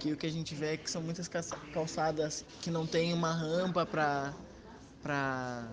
que 0.00 0.12
o 0.12 0.16
que 0.16 0.26
a 0.26 0.30
gente 0.30 0.54
vê 0.54 0.72
é 0.72 0.76
que 0.78 0.90
são 0.90 1.02
muitas 1.02 1.28
calça- 1.28 1.58
calçadas 1.74 2.42
que 2.62 2.70
não 2.70 2.86
tem 2.86 3.12
uma 3.12 3.32
rampa 3.34 3.84
para 3.84 4.32
para 5.02 5.68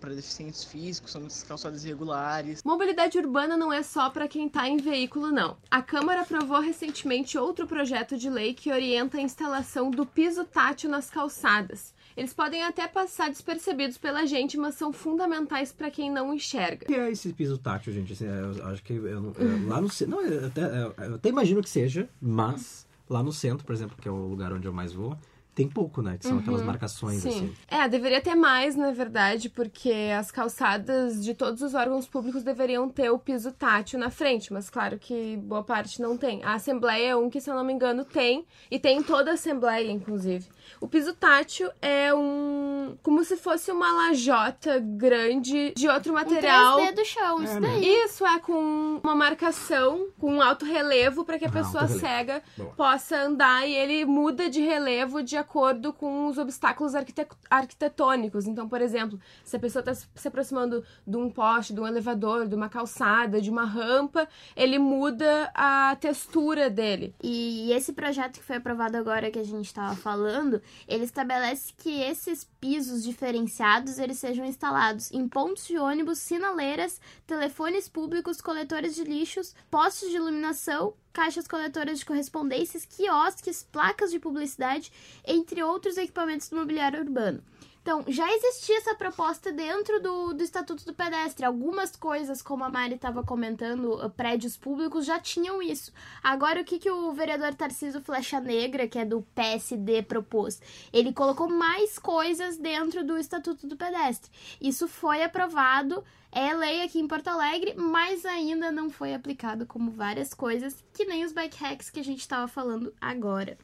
para 0.00 0.12
deficientes 0.12 0.64
físicos, 0.64 1.12
são 1.12 1.22
muitas 1.22 1.42
calçadas 1.44 1.82
irregulares. 1.82 2.60
Mobilidade 2.62 3.16
urbana 3.16 3.56
não 3.56 3.72
é 3.72 3.82
só 3.82 4.10
para 4.10 4.28
quem 4.28 4.48
está 4.48 4.68
em 4.68 4.76
veículo, 4.76 5.30
não. 5.30 5.56
A 5.70 5.80
Câmara 5.80 6.20
aprovou 6.20 6.60
recentemente 6.60 7.38
outro 7.38 7.66
projeto 7.66 8.18
de 8.18 8.28
lei 8.28 8.52
que 8.52 8.70
orienta 8.70 9.16
a 9.16 9.22
instalação 9.22 9.90
do 9.90 10.04
piso 10.04 10.44
tátil 10.44 10.90
nas 10.90 11.08
calçadas. 11.08 11.94
Eles 12.16 12.32
podem 12.32 12.62
até 12.62 12.86
passar 12.86 13.28
despercebidos 13.28 13.98
pela 13.98 14.24
gente, 14.24 14.56
mas 14.56 14.76
são 14.76 14.92
fundamentais 14.92 15.72
para 15.72 15.90
quem 15.90 16.10
não 16.10 16.32
enxerga. 16.32 16.84
O 16.84 16.86
que 16.86 16.94
é 16.94 17.10
esse 17.10 17.32
piso 17.32 17.58
tátil, 17.58 17.92
gente? 17.92 18.12
Assim, 18.12 18.26
eu 18.26 18.66
acho 18.68 18.82
que 18.82 18.92
eu, 18.92 19.06
eu- 19.06 19.34
lá 19.66 19.80
no 19.80 19.90
centro. 19.90 20.16
Não, 20.16 20.22
eu 20.22 20.42
eu- 20.42 20.94
eu 21.08 21.14
até 21.16 21.28
imagino 21.28 21.60
que 21.62 21.68
seja, 21.68 22.08
mas 22.22 22.86
lá 23.10 23.22
no 23.22 23.32
centro, 23.32 23.66
por 23.66 23.72
exemplo, 23.72 23.96
que 24.00 24.06
é 24.08 24.10
o 24.12 24.26
lugar 24.28 24.52
onde 24.52 24.66
eu 24.66 24.72
mais 24.72 24.92
vou, 24.92 25.16
tem 25.54 25.68
pouco, 25.68 26.02
né? 26.02 26.16
Que 26.18 26.26
são 26.26 26.38
aquelas 26.38 26.60
Uhum. 26.60 26.66
marcações, 26.66 27.20
Sim. 27.22 27.28
assim. 27.28 27.54
É, 27.68 27.88
deveria 27.88 28.20
ter 28.20 28.34
mais, 28.34 28.74
na 28.76 28.90
verdade, 28.90 29.48
porque 29.48 29.92
as 30.18 30.30
calçadas 30.30 31.24
de 31.24 31.32
todos 31.34 31.62
os 31.62 31.74
órgãos 31.74 32.06
públicos 32.06 32.42
deveriam 32.42 32.88
ter 32.88 33.10
o 33.10 33.18
piso 33.18 33.52
tátil 33.52 33.98
na 33.98 34.10
frente, 34.10 34.52
mas 34.52 34.68
claro 34.68 34.98
que 34.98 35.36
boa 35.36 35.62
parte 35.62 36.00
não 36.02 36.16
tem. 36.16 36.42
A 36.44 36.54
Assembleia 36.54 37.10
é 37.10 37.16
um 37.16 37.30
que, 37.30 37.40
se 37.40 37.48
eu 37.50 37.54
não 37.54 37.64
me 37.64 37.72
engano, 37.72 38.04
tem, 38.04 38.44
e 38.70 38.78
tem 38.78 38.98
em 38.98 39.02
toda 39.02 39.30
a 39.30 39.34
Assembleia, 39.34 39.90
inclusive. 39.90 40.46
O 40.80 40.88
piso 40.88 41.12
tátil 41.14 41.70
é 41.80 42.12
um. 42.14 42.96
como 43.02 43.22
se 43.24 43.36
fosse 43.36 43.70
uma 43.70 43.92
lajota 43.92 44.78
grande 44.80 45.72
de 45.76 45.88
outro 45.88 46.12
material. 46.12 46.78
3D 46.80 46.94
do 46.94 47.04
chão, 47.04 47.42
isso 47.42 47.60
daí. 47.60 47.86
Isso 48.04 48.26
é 48.26 48.38
com 48.38 49.00
uma 49.02 49.14
marcação, 49.14 50.08
com 50.18 50.32
um 50.34 50.42
alto 50.42 50.64
relevo, 50.64 51.24
para 51.24 51.38
que 51.38 51.44
a 51.44 51.48
Ah, 51.48 51.52
pessoa 51.52 51.86
cega 51.88 52.42
Boa. 52.56 52.70
possa 52.74 53.16
andar 53.22 53.66
e 53.68 53.74
ele 53.74 54.04
muda 54.04 54.48
de 54.48 54.60
relevo 54.60 55.22
de 55.22 55.36
acordo 55.44 55.92
com 55.92 56.26
os 56.26 56.38
obstáculos 56.38 56.94
arquite- 56.94 57.26
arquitetônicos. 57.50 58.46
Então, 58.46 58.68
por 58.68 58.80
exemplo, 58.80 59.20
se 59.44 59.56
a 59.56 59.58
pessoa 59.60 59.80
está 59.80 59.94
se 59.94 60.28
aproximando 60.28 60.82
de 61.06 61.16
um 61.16 61.30
poste, 61.30 61.72
de 61.74 61.80
um 61.80 61.86
elevador, 61.86 62.48
de 62.48 62.54
uma 62.54 62.68
calçada, 62.68 63.40
de 63.40 63.50
uma 63.50 63.64
rampa, 63.64 64.26
ele 64.56 64.78
muda 64.78 65.50
a 65.54 65.96
textura 66.00 66.68
dele. 66.70 67.14
E 67.22 67.70
esse 67.72 67.92
projeto 67.92 68.38
que 68.38 68.42
foi 68.44 68.56
aprovado 68.56 68.96
agora 68.96 69.30
que 69.30 69.38
a 69.38 69.44
gente 69.44 69.66
estava 69.66 69.94
falando, 69.94 70.60
ele 70.88 71.04
estabelece 71.04 71.72
que 71.76 72.00
esses 72.00 72.44
pisos 72.60 73.04
diferenciados 73.04 73.98
eles 73.98 74.18
sejam 74.18 74.44
instalados 74.44 75.12
em 75.12 75.28
pontos 75.28 75.66
de 75.66 75.78
ônibus, 75.78 76.18
sinaleiras, 76.18 77.00
telefones 77.26 77.88
públicos, 77.88 78.40
coletores 78.40 78.94
de 78.94 79.04
lixos, 79.04 79.54
postes 79.70 80.10
de 80.10 80.16
iluminação, 80.16 80.94
caixas 81.12 81.48
coletoras 81.48 81.98
de 81.98 82.04
correspondências, 82.04 82.84
quiosques, 82.84 83.66
placas 83.70 84.10
de 84.10 84.18
publicidade, 84.18 84.92
entre 85.26 85.62
outros 85.62 85.96
equipamentos 85.96 86.48
do 86.48 86.56
mobiliário 86.56 87.00
urbano. 87.00 87.42
Então, 87.84 88.02
já 88.08 88.26
existia 88.32 88.78
essa 88.78 88.94
proposta 88.94 89.52
dentro 89.52 90.00
do, 90.00 90.32
do 90.32 90.42
Estatuto 90.42 90.86
do 90.86 90.94
Pedestre. 90.94 91.44
Algumas 91.44 91.94
coisas, 91.94 92.40
como 92.40 92.64
a 92.64 92.70
Mari 92.70 92.94
estava 92.94 93.22
comentando, 93.22 94.02
uh, 94.02 94.08
prédios 94.08 94.56
públicos 94.56 95.04
já 95.04 95.20
tinham 95.20 95.60
isso. 95.60 95.92
Agora, 96.22 96.62
o 96.62 96.64
que, 96.64 96.78
que 96.78 96.90
o 96.90 97.12
vereador 97.12 97.52
Tarcísio 97.54 98.00
Flecha 98.00 98.40
Negra, 98.40 98.88
que 98.88 98.98
é 98.98 99.04
do 99.04 99.20
PSD, 99.34 100.02
propôs? 100.02 100.62
Ele 100.94 101.12
colocou 101.12 101.46
mais 101.46 101.98
coisas 101.98 102.56
dentro 102.56 103.04
do 103.04 103.18
Estatuto 103.18 103.66
do 103.66 103.76
Pedestre. 103.76 104.30
Isso 104.58 104.88
foi 104.88 105.22
aprovado, 105.22 106.02
é 106.32 106.54
lei 106.54 106.80
aqui 106.80 106.98
em 106.98 107.06
Porto 107.06 107.28
Alegre, 107.28 107.74
mas 107.76 108.24
ainda 108.24 108.72
não 108.72 108.88
foi 108.88 109.12
aplicado 109.12 109.66
como 109.66 109.90
várias 109.90 110.32
coisas, 110.32 110.82
que 110.94 111.04
nem 111.04 111.22
os 111.22 111.32
bike 111.32 111.62
hacks 111.62 111.90
que 111.90 112.00
a 112.00 112.04
gente 112.04 112.20
estava 112.20 112.48
falando 112.48 112.94
agora. 112.98 113.58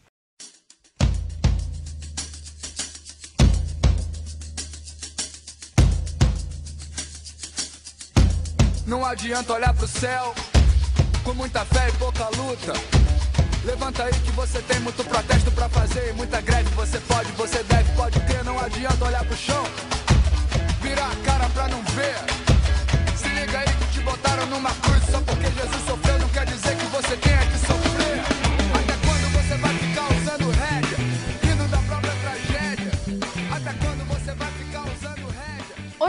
Não 8.91 9.07
adianta 9.07 9.53
olhar 9.53 9.73
pro 9.73 9.87
céu 9.87 10.35
com 11.23 11.33
muita 11.33 11.65
fé 11.65 11.89
e 11.89 11.93
pouca 11.93 12.25
luta. 12.37 12.73
Levanta 13.65 14.03
aí 14.03 14.13
que 14.13 14.33
você 14.33 14.61
tem 14.63 14.81
muito 14.81 15.05
protesto 15.05 15.49
pra 15.53 15.69
fazer, 15.69 16.13
muita 16.15 16.41
greve. 16.41 16.69
Você 16.71 16.99
pode, 16.99 17.31
você 17.35 17.63
deve, 17.63 17.89
pode 17.93 18.19
ter. 18.19 18.43
Não 18.43 18.59
adianta 18.59 19.05
olhar 19.05 19.25
pro 19.25 19.37
chão, 19.37 19.63
virar 20.83 21.09
a 21.09 21.17
cara 21.25 21.49
pra 21.51 21.69
não 21.69 21.81
ver. 21.95 22.17
Se 23.17 23.29
liga 23.29 23.61
aí 23.61 23.69
que 23.69 23.93
te 23.93 24.01
botaram 24.01 24.47
numa 24.47 24.75
cruz 24.75 25.05
só 25.09 25.21
porque 25.21 25.45
Jesus 25.45 25.80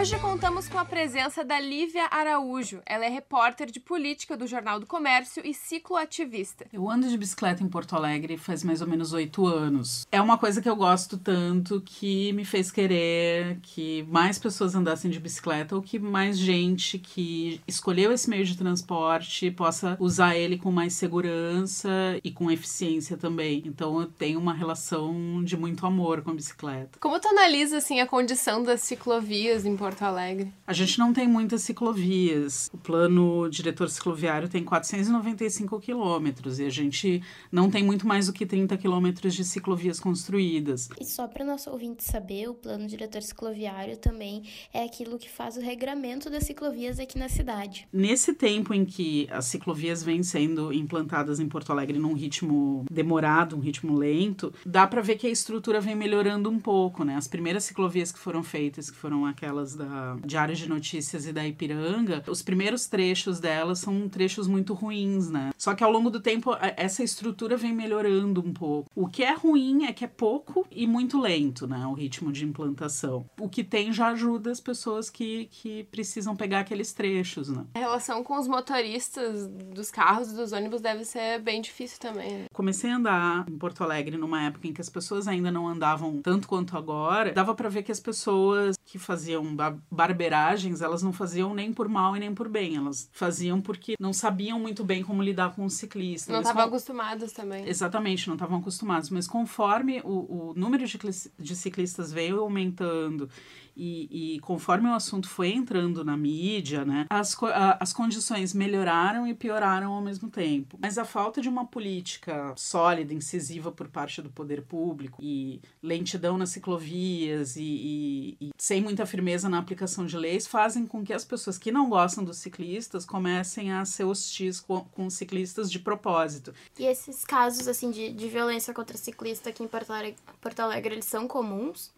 Hoje 0.02 0.18
contamos 0.18 0.68
com 0.68 0.80
a 0.80 0.84
presença 0.84 1.46
da 1.46 1.60
Lívia 1.60 2.08
Araújo. 2.10 2.82
Ela 2.88 3.06
é 3.06 3.08
repórter 3.08 3.70
de 3.70 3.80
política 3.80 4.36
do 4.36 4.48
Jornal 4.48 4.80
do 4.80 4.88
Comércio 4.88 5.46
e 5.46 5.54
cicloativista. 5.54 6.66
Eu 6.74 6.90
ando 6.90 7.08
de 7.08 7.16
bicicleta 7.16 7.62
em 7.62 7.70
Porto 7.70 7.96
Alegre 7.96 8.36
faz 8.36 8.64
mais 8.64 8.82
ou 8.82 8.88
menos 8.88 9.14
oito 9.14 9.46
anos. 9.46 10.08
É 10.12 10.20
uma 10.20 10.40
coisa 10.40 10.60
que 10.60 10.68
eu 10.68 10.76
gosto 10.76 11.20
tanto 11.20 11.80
que 11.86 12.34
me 12.34 12.44
fez 12.44 12.72
querer 12.72 13.60
que 13.62 14.02
mais 14.10 14.40
pessoas 14.40 14.74
andassem 14.74 15.12
de 15.12 15.20
bicicleta 15.20 15.76
ou 15.76 15.84
que 15.84 16.00
mais 16.00 16.36
gente 16.40 16.98
que 16.98 17.62
escolheu 17.68 18.12
esse 18.12 18.28
meio 18.28 18.44
de 18.44 18.58
transporte 18.58 19.52
possa 19.52 19.96
usar 20.00 20.36
ele 20.36 20.58
com 20.58 20.72
mais 20.72 20.94
segurança 20.94 21.92
e 22.24 22.32
com 22.32 22.50
eficiência 22.50 23.18
também. 23.18 23.62
Então 23.68 24.02
eu 24.02 24.08
tenho 24.08 24.40
uma 24.40 24.56
relação 24.56 25.44
de 25.44 25.56
muito 25.56 25.86
amor 25.86 26.24
com 26.24 26.32
a 26.32 26.34
bicicleta. 26.34 26.98
Como 27.00 27.20
tu 27.20 27.28
analisa 27.28 27.78
assim 27.78 28.00
a 28.00 28.08
condição 28.08 28.64
das 28.64 28.82
ciclovias 28.82 29.64
em 29.64 29.78
Porto 29.78 29.91
Alegre? 30.00 30.54
A 30.66 30.74
gente 30.74 30.98
não 31.00 31.14
tem 31.14 31.28
muitas 31.28 31.62
ciclovias. 31.64 32.70
O 32.74 32.78
plano 32.78 33.50
diretor 33.50 33.90
cicloviário 33.90 34.48
tem 34.48 34.64
495 34.64 35.80
quilômetros 35.80 36.60
e 36.60 36.66
a 36.66 36.70
gente 36.70 37.22
não 37.52 37.70
tem 37.70 37.84
muito 37.84 38.08
mais 38.08 38.28
do 38.28 38.34
que 38.34 38.46
30 38.46 38.78
quilômetros 38.78 39.34
de 39.34 39.44
ciclovias 39.44 40.00
construídas. 40.00 40.90
E 41.00 41.06
só 41.06 41.28
para 41.28 41.44
nosso 41.44 41.70
ouvinte 41.70 42.04
saber, 42.04 42.50
o 42.50 42.54
plano 42.54 42.88
diretor 42.88 43.22
cicloviário 43.22 43.98
também 43.98 44.44
é 44.74 44.84
aquilo 44.84 45.18
que 45.18 45.30
faz 45.30 45.58
o 45.58 45.62
regramento 45.62 46.30
das 46.30 46.44
ciclovias 46.44 47.00
aqui 47.00 47.18
na 47.18 47.30
cidade. 47.30 47.88
Nesse 47.92 48.34
tempo 48.34 48.74
em 48.74 48.86
que 48.86 49.28
as 49.32 49.46
ciclovias 49.46 50.04
vêm 50.04 50.24
sendo 50.24 50.74
implantadas 50.74 51.40
em 51.40 51.48
Porto 51.48 51.72
Alegre 51.72 52.00
num 52.00 52.14
ritmo 52.14 52.86
demorado, 52.90 53.56
um 53.56 53.60
ritmo 53.60 53.98
lento, 53.98 54.54
dá 54.66 54.88
para 54.88 55.02
ver 55.02 55.18
que 55.18 55.28
a 55.28 55.30
estrutura 55.30 55.80
vem 55.82 55.96
melhorando 55.96 56.50
um 56.50 56.60
pouco, 56.60 57.04
né? 57.04 57.16
As 57.16 57.28
primeiras 57.28 57.64
ciclovias 57.64 58.12
que 58.12 58.20
foram 58.20 58.44
feitas, 58.44 58.90
que 58.90 58.98
foram 58.98 59.26
aquelas 59.26 59.76
da 59.84 60.16
Diário 60.26 60.56
de 60.56 60.68
Notícias 60.70 61.26
e 61.26 61.34
da 61.34 61.46
Ipiranga, 61.48 62.24
os 62.28 62.42
primeiros 62.42 62.88
trechos 62.88 63.40
delas 63.40 63.80
são 63.80 64.08
trechos 64.10 64.48
muito 64.48 64.74
ruins, 64.74 65.30
né? 65.30 65.52
Só 65.58 65.74
que 65.76 65.84
ao 65.84 65.92
longo 65.92 66.10
do 66.10 66.20
tempo 66.20 66.52
a- 66.52 66.74
essa 66.78 67.04
estrutura 67.04 67.58
vem 67.58 67.74
melhorando 67.74 68.42
um 68.42 68.54
pouco. 68.54 68.90
O 68.96 69.08
que 69.08 69.24
é 69.24 69.34
ruim 69.34 69.86
é 69.86 69.94
que 69.94 70.04
é 70.06 70.08
pouco 70.08 70.66
e 70.72 70.86
muito 70.88 71.20
lento, 71.20 71.68
né? 71.68 71.86
O 71.88 71.94
ritmo 71.94 72.32
de 72.32 72.46
implantação. 72.46 73.26
O 73.40 73.50
que 73.50 73.64
tem 73.64 73.92
já 73.92 74.08
ajuda 74.10 74.52
as 74.52 74.60
pessoas 74.60 75.10
que, 75.10 75.46
que 75.52 75.84
precisam 75.86 76.36
pegar 76.36 76.60
aqueles 76.60 76.94
trechos, 76.94 77.50
né? 77.50 77.66
A 77.76 77.80
relação 77.80 78.24
com 78.24 78.38
os 78.40 78.48
motoristas 78.48 79.48
dos 79.48 79.92
carros 79.92 80.32
e 80.32 80.36
dos 80.36 80.52
ônibus 80.52 80.82
deve 80.82 81.04
ser 81.06 81.40
bem 81.42 81.62
difícil 81.62 82.00
também. 82.00 82.32
né? 82.32 82.46
Comecei 82.54 82.90
a 82.90 82.98
andar 82.98 83.46
em 83.50 83.58
Porto 83.58 83.84
Alegre 83.84 84.18
numa 84.18 84.44
época 84.44 84.68
em 84.68 84.74
que 84.74 84.82
as 84.82 84.90
pessoas 84.90 85.28
ainda 85.28 85.52
não 85.52 85.68
andavam 85.68 86.22
tanto 86.22 86.48
quanto 86.48 86.78
agora. 86.78 87.32
Dava 87.32 87.54
pra 87.54 87.70
ver 87.70 87.84
que 87.84 87.92
as 87.92 88.00
pessoas 88.00 88.76
que 88.86 88.98
faziam 89.00 89.56
barberagens, 89.90 90.82
elas 90.82 91.02
não 91.04 91.14
faziam 91.14 91.54
nem 91.54 91.72
por 91.74 91.88
mal 91.88 92.16
e 92.16 92.20
nem 92.20 92.34
por 92.34 92.48
bem. 92.50 92.76
Elas 92.76 93.10
faziam 93.12 93.62
porque 93.62 93.96
não 94.00 94.14
sabiam 94.14 94.60
muito 94.60 94.84
bem 94.84 95.04
como 95.04 95.22
lidar 95.22 95.54
com 95.56 95.66
o 95.66 95.70
ciclista. 95.70 96.32
Não 96.32 96.42
estavam 96.42 96.64
com- 96.64 96.70
acostumados 96.70 97.32
também. 97.32 97.68
Exatamente, 97.68 98.28
não 98.28 98.36
estavam 98.36 98.60
acostumados. 98.60 99.10
Mas 99.10 99.28
conforme 99.28 100.02
o, 100.04 100.50
o 100.50 100.54
número 100.56 100.86
de, 100.86 100.98
de 101.40 101.56
ciclistas 101.56 102.12
veio 102.12 102.40
aumentando 102.40 103.30
e, 103.76 104.36
e 104.36 104.40
conforme 104.40 104.88
o 104.90 104.94
assunto 104.94 105.28
foi 105.30 105.50
entrando 105.52 106.04
na 106.04 106.16
mídia, 106.18 106.84
né, 106.86 107.06
as, 107.10 107.36
a- 107.44 107.78
as 107.80 107.94
condições 107.94 108.54
melhoraram 108.54 109.28
e 109.28 109.34
pioraram 109.34 109.92
ao 109.94 110.02
mesmo 110.02 110.30
tempo. 110.30 110.78
Mas 110.82 110.98
a 110.98 111.06
falta 111.06 111.42
de 111.42 111.50
uma 111.50 111.66
política 111.66 112.54
sólida, 112.58 113.14
incisiva 113.14 113.72
por 113.72 113.88
parte 113.88 114.22
do 114.22 114.30
poder 114.30 114.62
público 114.64 115.18
e 115.22 115.62
lentidão 115.82 116.38
nas 116.38 116.50
ciclovias 116.50 117.56
e, 117.56 117.62
e- 117.62 118.38
e 118.42 118.50
sem 118.58 118.82
muita 118.82 119.06
firmeza 119.06 119.48
na 119.50 119.58
aplicação 119.58 120.06
de 120.06 120.18
leis 120.18 120.48
fazem 120.48 120.86
com 120.86 121.04
que 121.04 121.14
as 121.14 121.24
pessoas 121.26 121.58
que 121.58 121.72
não 121.72 121.90
gostam 121.90 122.24
dos 122.24 122.38
ciclistas 122.38 123.06
comecem 123.06 123.72
a 123.72 123.84
ser 123.86 124.04
hostis 124.06 124.60
com, 124.60 124.82
com 124.86 125.06
os 125.06 125.14
ciclistas 125.14 125.72
de 125.72 125.80
propósito. 125.80 126.54
E 126.78 126.86
esses 126.86 127.24
casos 127.24 127.68
assim 127.68 127.92
de, 127.92 128.12
de 128.12 128.28
violência 128.28 128.74
contra 128.74 128.98
ciclista 128.98 129.50
aqui 129.50 129.64
em 129.64 129.68
Porto 129.68 129.92
Alegre, 129.92 130.16
Porto 130.40 130.60
Alegre, 130.60 130.96
eles 130.96 131.06
são 131.06 131.28
comuns? 131.28 131.92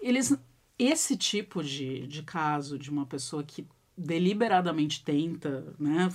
eles 0.00 0.36
esse 0.78 1.16
tipo 1.16 1.62
de, 1.62 2.06
de 2.06 2.22
caso 2.22 2.78
de 2.78 2.90
uma 2.90 3.06
pessoa 3.06 3.42
que 3.44 3.66
deliberadamente 3.96 5.04
tenta, 5.04 5.74
né, 5.78 6.10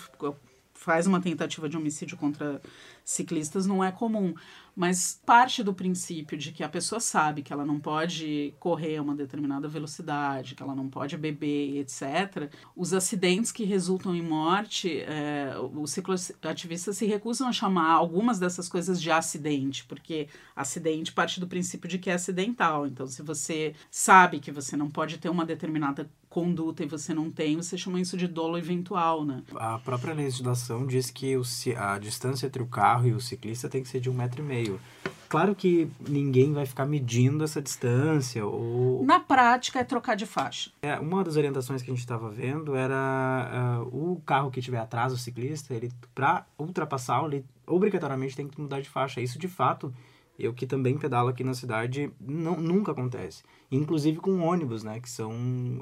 faz 0.80 1.06
uma 1.06 1.20
tentativa 1.20 1.68
de 1.68 1.76
homicídio 1.76 2.16
contra 2.16 2.62
ciclistas 3.04 3.66
não 3.66 3.84
é 3.84 3.92
comum, 3.92 4.34
mas 4.74 5.20
parte 5.26 5.62
do 5.62 5.74
princípio 5.74 6.38
de 6.38 6.54
que 6.54 6.64
a 6.64 6.70
pessoa 6.70 7.02
sabe 7.02 7.42
que 7.42 7.52
ela 7.52 7.66
não 7.66 7.82
pode 7.82 8.54
correr 8.60 8.96
a 8.96 9.02
uma 9.02 9.14
determinada 9.14 9.68
velocidade, 9.68 10.56
que 10.56 10.64
ela 10.64 10.74
não 10.74 10.88
pode 10.88 11.18
beber, 11.18 11.80
etc. 11.80 12.50
Os 12.78 12.94
acidentes 12.94 13.52
que 13.52 13.66
resultam 13.66 14.16
em 14.16 14.22
morte, 14.22 15.02
é, 15.02 15.54
os 15.74 15.92
cicloativistas 15.92 16.96
se 16.96 17.06
recusam 17.06 17.50
a 17.50 17.52
chamar 17.52 17.92
algumas 17.92 18.40
dessas 18.40 18.70
coisas 18.70 19.02
de 19.02 19.12
acidente, 19.12 19.84
porque 19.84 20.30
acidente 20.56 21.12
parte 21.12 21.42
do 21.42 21.48
princípio 21.48 21.90
de 21.90 22.00
que 22.00 22.10
é 22.10 22.14
acidental. 22.14 22.88
Então, 22.88 23.06
se 23.06 23.22
você 23.22 23.76
sabe 23.92 24.40
que 24.40 24.52
você 24.52 24.78
não 24.78 24.90
pode 24.90 25.18
ter 25.18 25.28
uma 25.28 25.46
determinada 25.46 26.10
conduta 26.30 26.84
e 26.84 26.88
você 26.88 27.14
não 27.14 27.32
tem, 27.32 27.56
você 27.56 27.78
chama 27.78 28.00
isso 28.00 28.16
de 28.16 28.28
dolo 28.28 28.58
eventual, 28.58 29.26
né? 29.26 29.44
A 29.56 29.80
própria 29.80 30.14
legislação 30.14 30.86
diz 30.86 31.10
que 31.10 31.36
o 31.36 31.42
a 31.78 31.98
distância 31.98 32.46
entre 32.46 32.62
o 32.62 32.68
carro 32.68 33.08
e 33.08 33.14
o 33.14 33.20
ciclista 33.20 33.68
tem 33.68 33.82
que 33.82 33.90
ser 33.90 34.00
de 34.00 34.10
um 34.10 34.14
metro 34.14 34.42
e 34.42 34.46
meio. 34.46 34.80
Claro 35.28 35.54
que 35.54 35.88
ninguém 36.08 36.54
vai 36.54 36.66
ficar 36.66 36.88
medindo 36.88 37.44
essa 37.44 37.62
distância 37.62 38.44
ou... 38.44 39.06
Na 39.06 39.20
prática 39.20 39.80
é 39.80 39.84
trocar 39.84 40.16
de 40.16 40.26
faixa. 40.26 40.72
É, 40.82 41.00
uma 41.00 41.24
das 41.24 41.36
orientações 41.36 41.84
que 41.84 41.92
a 41.92 41.94
gente 41.94 42.02
estava 42.02 42.32
vendo 42.32 42.76
era 42.76 42.96
ah, 42.96 43.84
o 43.92 44.20
carro 44.26 44.50
que 44.50 44.60
tiver 44.60 44.80
atrás 44.80 45.14
do 45.14 45.20
ciclista, 45.20 45.72
ele 45.76 45.92
para 46.16 46.48
ultrapassar, 46.58 47.24
ele 47.26 47.46
obrigatoriamente 47.68 48.36
tem 48.36 48.48
que 48.48 48.60
mudar 48.60 48.82
de 48.82 48.90
faixa. 48.90 49.22
Isso 49.22 49.38
de 49.38 49.48
fato, 49.48 49.94
eu 50.40 50.54
que 50.54 50.66
também 50.66 50.98
pedalo 50.98 51.30
aqui 51.30 51.44
na 51.44 51.54
cidade, 51.54 52.12
não, 52.20 52.56
nunca 52.56 52.92
acontece. 52.92 53.44
Inclusive 53.72 54.20
com 54.20 54.40
ônibus, 54.40 54.84
né, 54.84 55.00
que 55.00 55.10
são 55.10 55.32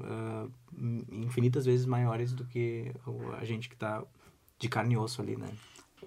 ah, 0.03 0.47
infinitas 1.11 1.65
vezes 1.65 1.85
maiores 1.85 2.33
do 2.33 2.43
que 2.45 2.91
a 3.39 3.45
gente 3.45 3.69
que 3.69 3.75
está 3.75 4.03
de 4.59 4.67
carne 4.67 4.95
e 4.95 4.97
osso 4.97 5.21
ali, 5.21 5.37
né? 5.37 5.47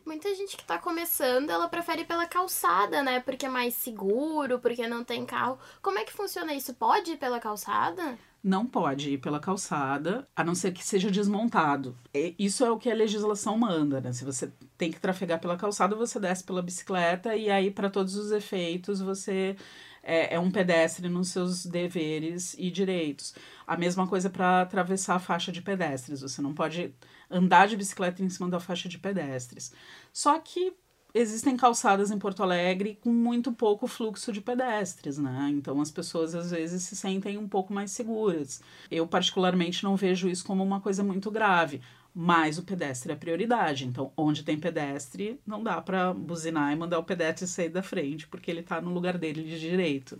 Muita 0.07 0.35
gente 0.35 0.57
que 0.57 0.65
tá 0.65 0.79
começando, 0.79 1.51
ela 1.51 1.69
prefere 1.69 2.05
pela 2.05 2.27
calçada, 2.27 3.03
né? 3.03 3.21
Porque 3.21 3.47
é 3.47 3.49
mais 3.49 3.75
seguro, 3.75 4.59
porque 4.59 4.87
não 4.87 5.05
tem 5.05 5.27
carro. 5.27 5.59
Como 5.83 5.99
é 5.99 6.05
que 6.05 6.13
funciona 6.13 6.55
isso? 6.55 6.75
Pode 6.75 7.13
ir 7.13 7.17
pela 7.17 7.41
calçada? 7.41 8.19
Não 8.43 8.67
pode 8.67 9.11
ir 9.11 9.19
pela 9.19 9.39
calçada, 9.39 10.27
a 10.35 10.43
não 10.43 10.55
ser 10.55 10.73
que 10.73 10.83
seja 10.83 11.11
desmontado. 11.11 11.95
E 12.15 12.35
Isso 12.39 12.65
é 12.65 12.71
o 12.71 12.79
que 12.79 12.91
a 12.91 12.95
legislação 12.95 13.59
manda, 13.59 14.01
né? 14.01 14.13
Se 14.13 14.25
você 14.25 14.51
tem 14.79 14.91
que 14.91 14.99
trafegar 15.01 15.41
pela 15.41 15.57
calçada, 15.57 15.95
você 15.95 16.19
desce 16.19 16.43
pela 16.43 16.63
bicicleta 16.63 17.37
e 17.37 17.51
aí, 17.51 17.71
para 17.71 17.91
todos 17.91 18.17
os 18.17 18.33
efeitos, 18.33 19.01
você 19.01 19.57
é, 20.03 20.35
é 20.35 20.39
um 20.41 20.51
pedestre 20.51 21.09
nos 21.09 21.29
seus 21.29 21.67
deveres 21.67 22.55
e 22.59 22.71
direitos. 22.71 23.35
A 23.67 23.77
mesma 23.77 24.07
coisa 24.07 24.31
para 24.31 24.63
atravessar 24.63 25.17
a 25.17 25.21
faixa 25.21 25.53
de 25.53 25.63
pedestres. 25.63 26.23
Você 26.23 26.41
não 26.41 26.55
pode 26.55 26.95
andar 27.31 27.69
de 27.69 27.77
bicicleta 27.77 28.23
em 28.23 28.29
cima 28.29 28.49
da 28.49 28.59
faixa 28.59 28.89
de 28.89 28.99
pedestres. 28.99 29.73
Só 30.13 30.39
que 30.39 30.73
existem 31.15 31.57
calçadas 31.57 32.11
em 32.11 32.19
Porto 32.19 32.43
Alegre 32.43 32.99
com 33.01 33.11
muito 33.11 33.53
pouco 33.53 33.87
fluxo 33.87 34.33
de 34.33 34.41
pedestres, 34.41 35.19
né? 35.19 35.49
Então 35.53 35.81
as 35.81 35.91
pessoas 35.91 36.35
às 36.35 36.51
vezes 36.51 36.83
se 36.83 36.97
sentem 36.97 37.39
um 37.39 37.49
pouco 37.49 37.73
mais 37.73 37.91
seguras. 37.91 38.61
Eu 38.91 39.07
particularmente 39.07 39.85
não 39.85 39.97
vejo 39.97 40.29
isso 40.29 40.45
como 40.45 40.63
uma 40.63 40.81
coisa 40.81 41.03
muito 41.03 41.31
grave. 41.31 41.81
Mas 42.13 42.59
o 42.59 42.65
pedestre 42.65 43.13
é 43.13 43.17
prioridade. 43.17 43.87
Então, 43.87 44.13
onde 44.17 44.43
tem 44.43 44.59
pedestre, 44.59 45.41
não 45.47 45.63
dá 45.63 45.81
pra 45.81 46.13
buzinar 46.13 46.73
e 46.73 46.77
mandar 46.77 46.99
o 46.99 47.05
pedestre 47.05 47.47
sair 47.47 47.69
da 47.69 47.85
frente, 47.85 48.27
porque 48.27 48.51
ele 48.51 48.63
tá 48.63 48.81
no 48.81 48.93
lugar 48.93 49.17
dele 49.17 49.45
de 49.45 49.61
direito. 49.61 50.19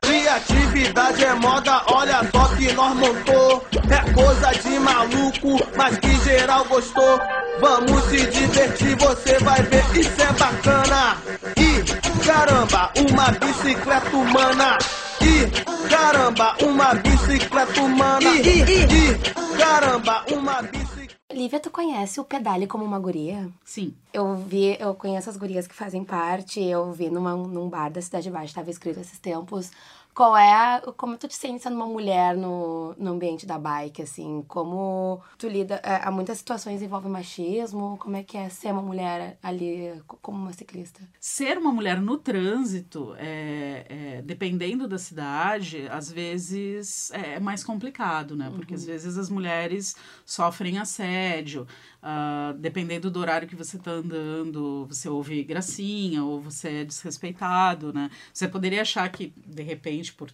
Criatividade 0.00 1.24
é 1.24 1.34
moda, 1.34 1.82
olha 1.92 2.20
só 2.30 2.54
que 2.56 2.72
nós 2.72 2.96
montou. 2.96 3.66
É 3.90 4.12
coisa 4.12 4.52
de 4.52 4.78
maluco, 4.78 5.58
mas 5.76 5.98
que 5.98 6.14
geral 6.24 6.64
gostou. 6.64 7.18
Vamos 7.60 8.04
se 8.04 8.26
divertir, 8.26 8.96
você 8.96 9.38
vai 9.40 9.62
ver, 9.62 9.84
isso 9.98 10.22
é 10.22 10.32
bacana. 10.32 11.16
E 11.56 12.24
caramba, 12.24 12.92
uma 13.10 13.30
bicicleta 13.32 14.16
humana. 14.16 14.78
E 15.20 15.88
caramba, 15.88 16.56
uma 16.62 16.94
bicicleta 16.94 17.82
humana. 17.82 18.30
E, 18.30 18.48
e, 18.48 18.62
e 18.62 19.58
caramba, 19.58 20.24
uma 20.32 20.62
bicicleta. 20.62 20.88
Lívia, 21.32 21.60
tu 21.60 21.70
conhece 21.70 22.20
o 22.20 22.24
Pedale 22.24 22.66
como 22.66 22.84
uma 22.84 22.98
guria? 22.98 23.48
Sim. 23.64 23.94
Eu 24.12 24.34
vi, 24.36 24.76
eu 24.80 24.94
conheço 24.94 25.28
as 25.28 25.36
gurias 25.36 25.66
que 25.66 25.74
fazem 25.74 26.02
parte, 26.02 26.62
eu 26.62 26.90
vi 26.92 27.10
numa, 27.10 27.34
num 27.36 27.68
bar 27.68 27.90
da 27.90 28.00
Cidade 28.00 28.30
Baixa, 28.30 28.46
estava 28.46 28.70
escrito 28.70 29.00
esses 29.00 29.18
tempos, 29.18 29.70
Qual 30.18 30.36
é 30.36 30.52
a, 30.52 30.82
como 30.96 31.16
tu 31.16 31.28
te 31.28 31.36
sente 31.36 31.62
sendo 31.62 31.76
uma 31.76 31.86
mulher 31.86 32.36
no, 32.36 32.92
no 32.98 33.12
ambiente 33.12 33.46
da 33.46 33.56
bike, 33.56 34.02
assim? 34.02 34.44
Como 34.48 35.22
tu 35.38 35.46
lida... 35.46 35.76
é, 35.84 36.00
Há 36.02 36.10
muitas 36.10 36.38
situações 36.38 36.82
envolvem 36.82 37.08
machismo. 37.08 37.96
Como 37.98 38.16
é 38.16 38.24
que 38.24 38.36
é 38.36 38.48
ser 38.48 38.72
uma 38.72 38.82
mulher 38.82 39.38
ali 39.40 40.02
co- 40.08 40.18
como 40.20 40.36
uma 40.38 40.52
ciclista? 40.52 41.00
Ser 41.20 41.56
uma 41.56 41.70
mulher 41.70 42.00
no 42.00 42.18
trânsito, 42.18 43.14
é, 43.16 43.86
é, 43.88 44.22
dependendo 44.22 44.88
da 44.88 44.98
cidade, 44.98 45.86
às 45.88 46.10
vezes 46.10 47.12
é 47.12 47.38
mais 47.38 47.62
complicado, 47.62 48.34
né? 48.34 48.50
Porque 48.52 48.74
às 48.74 48.84
vezes 48.84 49.16
as 49.16 49.30
mulheres 49.30 49.94
sofrem 50.26 50.78
assédio. 50.78 51.64
Ah, 52.02 52.54
dependendo 52.58 53.10
do 53.10 53.20
horário 53.20 53.48
que 53.48 53.56
você 53.56 53.76
está 53.76 53.90
andando, 53.90 54.86
você 54.86 55.08
ouve 55.08 55.42
gracinha 55.42 56.24
ou 56.24 56.40
você 56.40 56.68
é 56.68 56.84
desrespeitado, 56.84 57.92
né? 57.92 58.10
Você 58.32 58.46
poderia 58.46 58.82
achar 58.82 59.10
que, 59.10 59.32
de 59.36 59.62
repente, 59.62 60.12
por, 60.14 60.30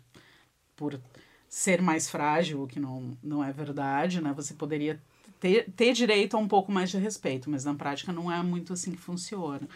por 0.76 1.00
ser 1.48 1.80
mais 1.80 2.10
frágil, 2.10 2.62
o 2.62 2.66
que 2.66 2.78
não, 2.80 3.16
não 3.22 3.42
é 3.42 3.52
verdade, 3.52 4.20
né? 4.20 4.32
Você 4.34 4.54
poderia 4.54 5.00
ter, 5.40 5.70
ter 5.72 5.92
direito 5.92 6.36
a 6.36 6.40
um 6.40 6.48
pouco 6.48 6.70
mais 6.70 6.90
de 6.90 6.98
respeito, 6.98 7.48
mas 7.48 7.64
na 7.64 7.74
prática 7.74 8.12
não 8.12 8.30
é 8.30 8.42
muito 8.42 8.72
assim 8.72 8.92
que 8.92 8.98
funciona. 8.98 9.68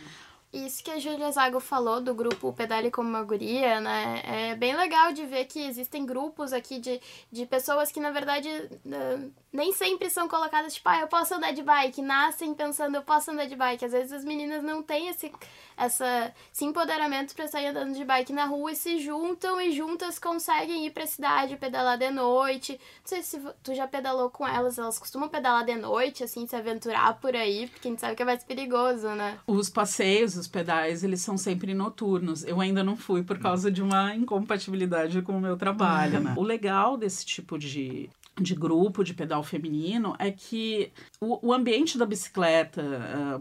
Isso 0.50 0.82
que 0.82 0.90
a 0.90 0.98
Júlia 0.98 1.30
Zago 1.30 1.60
falou 1.60 2.00
do 2.00 2.14
grupo 2.14 2.54
Pedale 2.54 2.90
como 2.90 3.06
uma 3.06 3.22
Guria, 3.22 3.80
né? 3.80 4.22
É 4.24 4.54
bem 4.56 4.74
legal 4.74 5.12
de 5.12 5.26
ver 5.26 5.44
que 5.44 5.60
existem 5.60 6.06
grupos 6.06 6.54
aqui 6.54 6.80
de, 6.80 6.98
de 7.30 7.44
pessoas 7.44 7.92
que, 7.92 8.00
na 8.00 8.10
verdade, 8.10 8.48
nem 9.52 9.72
sempre 9.72 10.10
são 10.10 10.28
colocadas, 10.28 10.74
tipo, 10.74 10.88
ah, 10.88 11.00
eu 11.00 11.08
posso 11.08 11.34
andar 11.34 11.52
de 11.52 11.62
bike. 11.62 12.02
Nascem 12.02 12.54
pensando, 12.54 12.96
eu 12.96 13.02
posso 13.02 13.30
andar 13.30 13.46
de 13.46 13.56
bike. 13.56 13.84
Às 13.84 13.92
vezes 13.92 14.12
as 14.12 14.24
meninas 14.24 14.62
não 14.62 14.82
têm 14.82 15.08
esse, 15.08 15.32
essa, 15.76 16.32
esse 16.52 16.64
empoderamento 16.64 17.34
pra 17.34 17.48
sair 17.48 17.68
andando 17.68 17.94
de 17.94 18.04
bike 18.04 18.32
na 18.32 18.44
rua 18.44 18.72
e 18.72 18.76
se 18.76 18.98
juntam 18.98 19.60
e 19.60 19.72
juntas 19.72 20.18
conseguem 20.18 20.86
ir 20.86 20.90
pra 20.90 21.06
cidade, 21.06 21.56
pedalar 21.56 21.96
de 21.96 22.10
noite. 22.10 22.72
Não 22.72 23.06
sei 23.06 23.22
se 23.22 23.40
tu 23.62 23.74
já 23.74 23.86
pedalou 23.86 24.28
com 24.28 24.46
elas, 24.46 24.78
elas 24.78 24.98
costumam 24.98 25.28
pedalar 25.28 25.64
de 25.64 25.76
noite, 25.76 26.24
assim, 26.24 26.46
se 26.46 26.54
aventurar 26.54 27.18
por 27.18 27.34
aí, 27.34 27.68
porque 27.68 27.88
a 27.88 27.90
gente 27.90 28.00
sabe 28.00 28.16
que 28.16 28.22
é 28.22 28.26
mais 28.26 28.44
perigoso, 28.44 29.08
né? 29.08 29.38
Os 29.46 29.70
passeios, 29.70 30.36
os 30.36 30.46
pedais, 30.46 31.02
eles 31.02 31.22
são 31.22 31.38
sempre 31.38 31.72
noturnos. 31.72 32.44
Eu 32.44 32.60
ainda 32.60 32.84
não 32.84 32.96
fui 32.96 33.22
por 33.22 33.38
causa 33.38 33.70
de 33.70 33.82
uma 33.82 34.14
incompatibilidade 34.14 35.22
com 35.22 35.38
o 35.38 35.40
meu 35.40 35.56
trabalho, 35.56 36.20
né? 36.20 36.34
O 36.36 36.42
legal 36.42 36.96
desse 36.96 37.24
tipo 37.24 37.58
de, 37.58 38.10
de 38.42 38.54
grupo 38.54 39.02
de 39.04 39.14
pedal 39.14 39.42
feminino 39.42 40.14
é 40.18 40.30
que 40.30 40.92
o, 41.20 41.48
o 41.48 41.52
ambiente 41.52 41.98
da 41.98 42.06
bicicleta. 42.06 42.82
ah, 42.82 43.40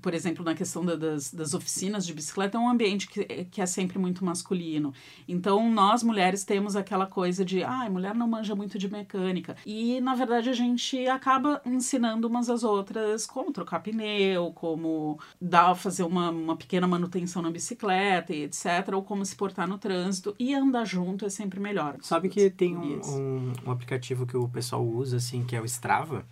por 0.00 0.14
exemplo, 0.14 0.44
na 0.44 0.54
questão 0.54 0.84
da- 0.84 0.94
das, 0.96 1.32
das 1.34 1.54
oficinas 1.54 2.06
de 2.06 2.14
bicicleta, 2.14 2.56
é 2.56 2.60
um 2.60 2.68
ambiente 2.68 3.08
que, 3.08 3.24
que 3.46 3.60
é 3.60 3.66
sempre 3.66 3.98
muito 3.98 4.24
masculino. 4.24 4.94
Então, 5.26 5.68
nós 5.70 6.02
mulheres 6.02 6.44
temos 6.44 6.76
aquela 6.76 7.04
coisa 7.06 7.44
de, 7.44 7.64
ah, 7.64 7.88
mulher 7.90 8.14
não 8.14 8.28
manja 8.28 8.54
muito 8.54 8.78
de 8.78 8.88
mecânica. 8.90 9.56
E, 9.66 10.00
na 10.00 10.14
verdade, 10.14 10.48
a 10.48 10.52
gente 10.52 11.06
acaba 11.08 11.60
ensinando 11.66 12.28
umas 12.28 12.48
às 12.48 12.62
outras 12.62 13.26
como 13.26 13.52
trocar 13.52 13.80
pneu, 13.80 14.52
como 14.54 15.18
dar, 15.40 15.74
fazer 15.74 16.04
uma, 16.04 16.30
uma 16.30 16.56
pequena 16.56 16.86
manutenção 16.86 17.42
na 17.42 17.50
bicicleta 17.50 18.32
e 18.32 18.44
etc. 18.44 18.88
Ou 18.94 19.02
como 19.02 19.24
se 19.26 19.34
portar 19.34 19.66
no 19.68 19.78
trânsito. 19.78 20.34
E 20.38 20.54
andar 20.54 20.84
junto 20.84 21.26
é 21.26 21.28
sempre 21.28 21.58
melhor. 21.58 21.96
Sabe 22.02 22.28
que 22.28 22.48
tem 22.50 22.76
um, 22.76 23.00
um, 23.04 23.52
um 23.66 23.70
aplicativo 23.70 24.26
que 24.26 24.36
o 24.36 24.48
pessoal 24.48 24.84
usa, 24.86 25.16
assim, 25.16 25.44
que 25.44 25.56
é 25.56 25.60
o 25.60 25.64
Strava, 25.64 26.24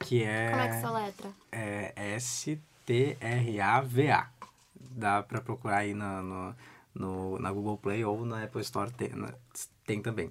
que 0.00 0.22
é... 0.24 0.50
Como 0.50 0.62
é 0.62 0.68
que 0.68 0.80
soletra? 0.80 1.30
É 1.52 2.14
S-T-R-A-V-A. 2.86 4.26
Dá 4.92 5.22
pra 5.22 5.40
procurar 5.40 5.78
aí 5.78 5.92
na, 5.94 6.22
no, 6.22 6.54
no- 6.94 7.38
na 7.38 7.52
Google 7.52 7.76
Play 7.76 8.04
ou 8.04 8.24
na 8.24 8.44
Apple 8.44 8.62
Store, 8.62 8.90
tem, 8.92 9.10
na- 9.10 9.34
tem 9.84 10.00
também. 10.00 10.30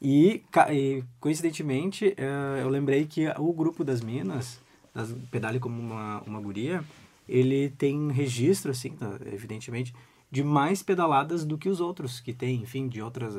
E, 0.00 0.42
e, 0.72 1.02
coincidentemente, 1.20 2.14
eh, 2.16 2.60
eu 2.62 2.68
lembrei 2.68 3.06
que 3.06 3.26
o 3.38 3.52
grupo 3.52 3.82
das 3.84 4.00
minas, 4.00 4.58
das 4.94 5.12
Pedale 5.30 5.58
como 5.58 5.80
uma, 5.80 6.20
uma 6.26 6.40
guria, 6.40 6.82
ele 7.28 7.70
tem 7.70 8.10
registro, 8.12 8.70
assim, 8.70 8.90
tá, 8.90 9.18
evidentemente, 9.26 9.94
de 10.30 10.42
mais 10.44 10.82
pedaladas 10.82 11.44
do 11.44 11.56
que 11.58 11.68
os 11.68 11.80
outros, 11.80 12.20
que 12.20 12.32
tem, 12.32 12.62
enfim, 12.62 12.88
de 12.88 13.00
outros 13.02 13.34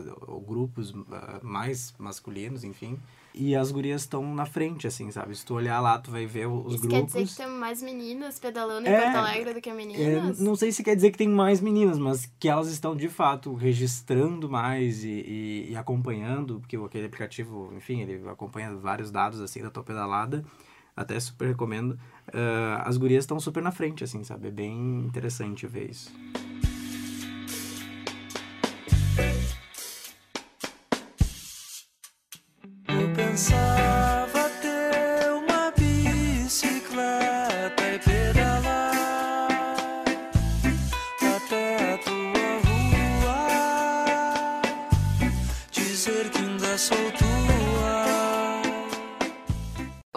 grupos 0.47 0.93
ah, 1.11 1.39
mais 1.43 1.93
masculinos, 1.97 2.63
enfim. 2.63 2.97
E 3.39 3.55
as 3.55 3.71
gurias 3.71 4.01
estão 4.01 4.33
na 4.33 4.45
frente, 4.45 4.87
assim, 4.87 5.11
sabe? 5.11 5.35
Se 5.35 5.45
tu 5.45 5.53
olhar 5.53 5.79
lá, 5.79 5.97
tu 5.99 6.09
vai 6.11 6.25
ver 6.25 6.47
os 6.47 6.73
Isso 6.75 6.81
quer 6.87 6.97
grupos. 6.97 7.13
dizer 7.13 7.25
que 7.27 7.35
tem 7.35 7.47
mais 7.47 7.81
meninas 7.81 8.39
pedalando 8.39 8.87
em 8.87 8.91
É, 8.91 9.01
Porto 9.03 9.15
Alegre 9.15 9.53
do 9.53 9.61
que 9.61 9.69
É, 9.69 9.73
meninas? 9.75 10.39
não 10.39 10.55
sei 10.55 10.71
se 10.71 10.83
quer 10.83 10.95
dizer 10.95 11.11
que 11.11 11.17
tem 11.17 11.27
mais 11.29 11.61
meninas, 11.61 11.99
mas 11.99 12.31
que 12.39 12.49
elas 12.49 12.67
estão 12.69 12.95
de 12.95 13.07
fato 13.07 13.53
registrando 13.53 14.49
mais 14.49 15.03
e, 15.03 15.09
e, 15.09 15.67
e 15.71 15.75
acompanhando, 15.75 16.59
porque 16.59 16.75
aquele 16.75 17.05
aplicativo, 17.05 17.71
enfim, 17.75 18.01
ele 18.01 18.27
acompanha 18.27 18.75
vários 18.75 19.11
dados 19.11 19.39
assim 19.39 19.61
da 19.61 19.69
tua 19.69 19.83
pedalada. 19.83 20.43
Até 20.95 21.19
super 21.19 21.47
recomendo. 21.49 21.97
Ah, 22.33 22.81
as 22.87 22.97
gurias 22.97 23.23
estão 23.23 23.39
super 23.39 23.61
na 23.61 23.71
frente, 23.71 24.03
assim, 24.03 24.23
sabe? 24.23 24.47
É 24.47 24.51
bem 24.51 25.01
interessante 25.05 25.67
ver 25.67 25.91
isso. 25.91 26.11
Eu 33.37 33.66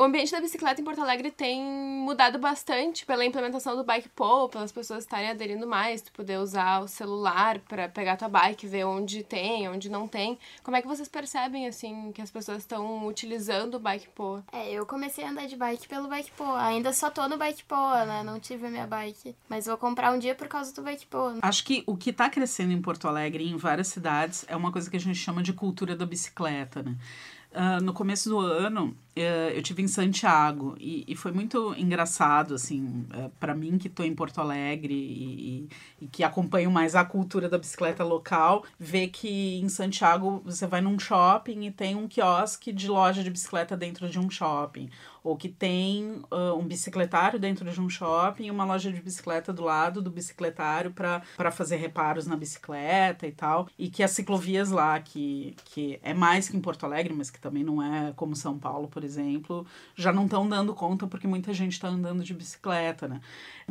O 0.00 0.04
ambiente 0.04 0.32
da 0.32 0.40
bicicleta 0.40 0.80
em 0.80 0.84
Porto 0.84 1.02
Alegre 1.02 1.30
tem 1.30 1.62
mudado 1.62 2.38
bastante 2.38 3.04
pela 3.04 3.22
implementação 3.22 3.76
do 3.76 3.84
bike 3.84 4.08
pole, 4.08 4.50
pelas 4.50 4.72
pessoas 4.72 5.04
estarem 5.04 5.28
aderindo 5.28 5.66
mais, 5.66 6.00
tu 6.00 6.10
poder 6.12 6.38
usar 6.38 6.80
o 6.80 6.88
celular 6.88 7.58
pra 7.58 7.86
pegar 7.86 8.16
tua 8.16 8.26
bike, 8.26 8.66
ver 8.66 8.84
onde 8.84 9.22
tem, 9.22 9.68
onde 9.68 9.90
não 9.90 10.08
tem. 10.08 10.38
Como 10.62 10.74
é 10.74 10.80
que 10.80 10.88
vocês 10.88 11.06
percebem 11.06 11.68
assim 11.68 12.12
que 12.12 12.22
as 12.22 12.30
pessoas 12.30 12.60
estão 12.60 13.06
utilizando 13.06 13.74
o 13.74 13.78
bike 13.78 14.08
pole? 14.14 14.42
É, 14.50 14.72
eu 14.72 14.86
comecei 14.86 15.22
a 15.22 15.32
andar 15.32 15.46
de 15.46 15.54
bike 15.54 15.86
pelo 15.86 16.08
bike 16.08 16.30
pole. 16.30 16.62
Ainda 16.62 16.94
só 16.94 17.10
tô 17.10 17.28
no 17.28 17.36
bike 17.36 17.64
pole, 17.64 18.06
né? 18.06 18.22
Não 18.22 18.40
tive 18.40 18.68
a 18.68 18.70
minha 18.70 18.86
bike. 18.86 19.36
Mas 19.50 19.66
vou 19.66 19.76
comprar 19.76 20.14
um 20.14 20.18
dia 20.18 20.34
por 20.34 20.48
causa 20.48 20.72
do 20.72 20.80
bike 20.80 21.04
pole. 21.08 21.40
Acho 21.42 21.62
que 21.62 21.84
o 21.86 21.94
que 21.94 22.08
está 22.08 22.30
crescendo 22.30 22.72
em 22.72 22.80
Porto 22.80 23.06
Alegre 23.06 23.44
e 23.44 23.50
em 23.50 23.58
várias 23.58 23.88
cidades 23.88 24.46
é 24.48 24.56
uma 24.56 24.72
coisa 24.72 24.88
que 24.90 24.96
a 24.96 25.00
gente 25.00 25.18
chama 25.18 25.42
de 25.42 25.52
cultura 25.52 25.94
da 25.94 26.06
bicicleta, 26.06 26.82
né? 26.82 26.96
Ah, 27.52 27.80
no 27.80 27.92
começo 27.92 28.28
do 28.28 28.38
ano, 28.38 28.96
eu 29.16 29.62
tive 29.62 29.82
em 29.82 29.88
Santiago 29.88 30.74
e, 30.78 31.04
e 31.06 31.16
foi 31.16 31.32
muito 31.32 31.74
engraçado, 31.76 32.54
assim, 32.54 33.06
para 33.38 33.54
mim 33.54 33.76
que 33.78 33.88
estou 33.88 34.06
em 34.06 34.14
Porto 34.14 34.40
Alegre 34.40 34.94
e, 34.94 35.68
e- 36.00 36.04
e 36.04 36.06
que 36.06 36.24
acompanho 36.24 36.70
mais 36.70 36.94
a 36.94 37.04
cultura 37.04 37.48
da 37.48 37.58
bicicleta 37.58 38.02
local, 38.04 38.64
ver 38.78 39.08
que 39.08 39.58
em 39.60 39.68
Santiago 39.68 40.40
você 40.44 40.66
vai 40.66 40.80
num 40.80 40.98
shopping 40.98 41.66
e 41.66 41.70
tem 41.70 41.94
um 41.94 42.08
quiosque 42.08 42.72
de 42.72 42.88
loja 42.88 43.22
de 43.22 43.30
bicicleta 43.30 43.76
dentro 43.76 44.08
de 44.08 44.18
um 44.18 44.30
shopping, 44.30 44.88
ou 45.22 45.36
que 45.36 45.48
tem 45.48 46.22
ah, 46.30 46.54
um 46.54 46.66
bicicletário 46.66 47.38
dentro 47.38 47.70
de 47.70 47.80
um 47.80 47.88
shopping 47.90 48.44
e 48.46 48.50
uma 48.50 48.64
loja 48.64 48.90
de 48.90 49.00
bicicleta 49.02 49.52
do 49.52 49.62
lado 49.64 50.00
do 50.00 50.10
bicicletário 50.10 50.92
para 50.92 51.50
fazer 51.50 51.76
reparos 51.76 52.26
na 52.26 52.36
bicicleta 52.36 53.26
e 53.26 53.32
tal. 53.32 53.68
E 53.78 53.90
que 53.90 54.02
as 54.02 54.12
ciclovias 54.12 54.70
lá, 54.70 54.98
que, 55.00 55.54
que 55.66 55.98
é 56.02 56.14
mais 56.14 56.48
que 56.48 56.56
em 56.56 56.60
Porto 56.60 56.84
Alegre, 56.84 57.12
mas 57.12 57.30
que 57.30 57.38
também 57.40 57.62
não 57.64 57.82
é 57.82 58.12
como 58.16 58.34
São 58.34 58.58
Paulo, 58.58 58.88
por 58.88 58.99
exemplo, 59.04 59.66
já 59.94 60.12
não 60.12 60.24
estão 60.24 60.48
dando 60.48 60.74
conta 60.74 61.06
porque 61.06 61.26
muita 61.26 61.52
gente 61.52 61.72
está 61.72 61.88
andando 61.88 62.22
de 62.22 62.34
bicicleta, 62.34 63.06
né? 63.08 63.20